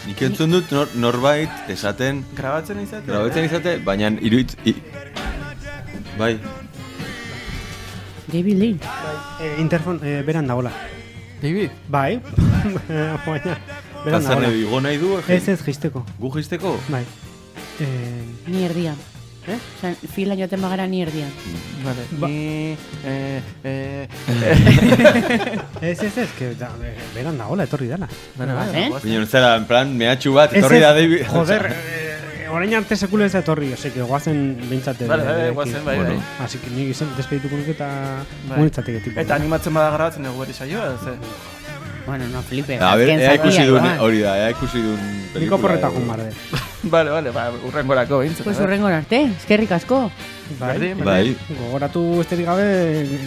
nik 0.07 0.20
entzun 0.26 0.51
dut 0.53 0.72
nor, 0.74 0.91
norbait 1.01 1.70
esaten, 1.72 2.18
Grabatzen 2.37 2.82
izate? 2.82 3.07
grabatzen 3.09 3.47
izate, 3.49 3.76
baina 3.85 4.11
iruitz... 4.20 4.57
I, 4.68 4.74
bai, 6.18 6.35
David 8.28 8.59
Lynch. 8.59 8.85
Eh, 9.41 9.55
interfon, 9.62 10.01
eh, 10.05 10.22
beran 10.26 10.47
dagola. 10.51 10.72
David? 11.41 11.70
Bai, 11.89 12.20
baina, 13.26 13.57
beran 14.05 14.24
dagola. 14.28 14.53
igo 14.53 14.80
nahi 14.85 14.99
du, 15.01 15.14
Ez 15.28 15.49
ez 15.49 15.61
jisteko, 15.64 16.05
gu 16.20 16.32
jisteko? 16.37 16.76
bai. 16.93 17.05
Eh, 17.80 18.24
Ni 18.47 18.64
erdian. 18.68 18.97
Eh? 19.47 19.59
Osa, 19.76 19.90
fila 20.14 20.34
joaten 20.38 20.61
bagara 20.62 20.86
ni 20.88 21.03
erdian. 21.03 21.28
Vale. 21.84 22.05
Ba- 22.20 22.28
Ni... 22.28 22.76
Eh, 23.05 23.42
eh, 23.64 24.09
ez 25.82 26.03
ez 26.03 26.16
ez, 26.18 26.28
que 26.38 26.55
da, 26.55 26.70
be- 26.80 26.95
beran 27.14 27.36
dagola 27.38 27.64
etorri 27.68 27.86
dela. 27.90 28.09
Bueno, 28.36 28.55
bai, 28.57 28.88
guazen. 28.88 28.92
Baina 29.03 29.26
zera, 29.26 29.57
en 29.57 29.66
plan, 29.68 29.92
mehatxu 29.97 30.32
bat, 30.32 30.53
Ez 30.53 30.62
etorri 30.62 30.76
ez, 30.80 30.82
da 30.86 30.92
David... 30.97 31.26
Joder, 31.28 31.66
eh, 31.74 32.49
orain 32.55 32.74
arte 32.78 32.97
sekule 32.97 33.26
ez 33.28 33.32
da 33.36 33.42
etorri, 33.45 33.72
ose, 33.76 33.92
que 33.92 34.03
guazen 34.03 34.42
bintzate. 34.70 35.07
Vale, 35.11 35.24
bai, 35.28 35.36
bai, 35.42 35.51
guazen, 35.61 35.84
bai, 35.84 35.99
bai. 36.01 36.18
Así 36.45 36.59
que 36.62 36.70
nik 36.72 36.95
izan 36.97 37.12
despedituko 37.18 37.57
nuke 37.61 37.74
eta 37.76 37.88
Bai. 38.49 38.59
munitzateke 38.62 39.01
tipo. 39.09 39.20
Eta 39.20 39.36
animatzen 39.36 39.74
bada 39.76 39.90
grabatzen 39.97 40.24
dugu 40.24 40.40
beri 40.47 40.57
saioa, 40.57 40.95
ze? 41.05 41.18
Bueno, 42.07 42.26
no, 42.28 42.40
flipe. 42.45 42.76
A 42.80 42.92
azken 42.95 43.20
ea 43.20 43.34
ikusi 43.38 43.62
duen, 43.68 43.86
hori 44.05 44.18
da, 44.24 44.34
ea 44.40 44.51
ikusi 44.53 44.80
duen 44.84 45.05
pelikula 45.32 45.57
oporreta 45.61 45.88
edo- 45.88 45.97
jun 46.01 46.09
barde. 46.09 46.32
Vale, 46.91 47.11
vale, 47.11 47.30
ba, 47.30 47.51
urrengorako 47.64 48.18
behintzen. 48.18 48.45
Pues 48.45 48.57
a 48.57 48.61
ver. 48.61 48.68
urrengor 48.68 48.93
arte, 48.93 49.22
eskerrik 49.37 49.72
asko. 49.72 50.11
Berdin. 50.61 51.01
Bai. 51.05 51.35
Gogoratu 51.49 52.20
esterik 52.20 52.47
gabe, 52.47 52.66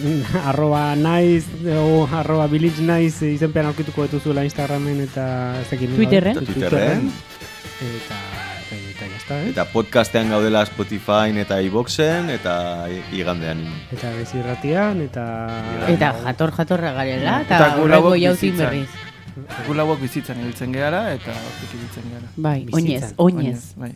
arroba 0.50 0.94
naiz, 0.96 1.46
o 1.74 2.06
arroba 2.06 2.46
village 2.46 2.82
naiz 2.82 3.22
izenpean 3.22 3.70
aurkituko 3.72 4.06
dituzuela 4.06 4.44
Instagramen 4.46 5.02
eta 5.08 5.26
nola. 5.58 5.96
Twitterren. 5.96 6.36
Eta 6.36 6.52
Twitterren. 6.52 7.10
Eta, 7.78 8.20
eta 8.76 9.10
jazta, 9.14 9.40
eh? 9.42 9.50
Eta 9.52 9.66
podcastean 9.72 10.30
gaudela 10.30 10.64
Spotify 10.66 11.34
eta 11.42 11.60
iBoxen 11.62 12.30
eta 12.30 12.86
igandean. 13.12 13.62
Eta 13.94 14.14
bezirratian, 14.16 15.02
eta... 15.02 15.26
Eta 15.88 16.14
jator 16.24 16.54
jatorra 16.56 16.92
garela, 16.96 17.40
eta 17.46 17.60
Eta 17.60 17.76
horrego 17.82 18.14
lauok 18.14 19.06
jautin 19.66 19.96
bizitzan. 20.00 20.40
ibiltzen 20.40 20.72
gehala 20.72 21.02
eta 21.12 21.32
hortik 21.32 21.74
ibiltzen 21.74 22.04
gehala. 22.10 22.28
Bai, 22.36 22.66
oinez, 22.72 23.14
oinez. 23.16 23.74
Bai. 23.76 23.94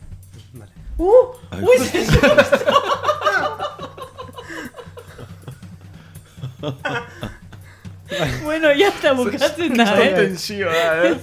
Bueno, 8.44 8.72
ya 8.72 8.88
está 8.88 9.12
bukatzen 9.14 9.74
da, 9.74 10.04
eh? 10.04 10.12
Tensioa, 10.14 11.06
eh? 11.06 11.14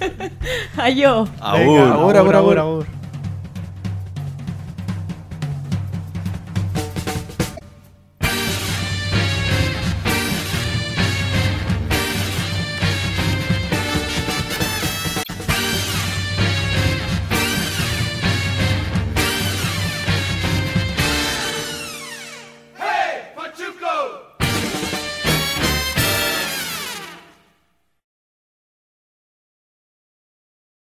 Aio. 0.78 1.28
Agur. 1.40 1.80
agur, 2.18 2.18
agur, 2.18 2.58
agur. 2.60 2.99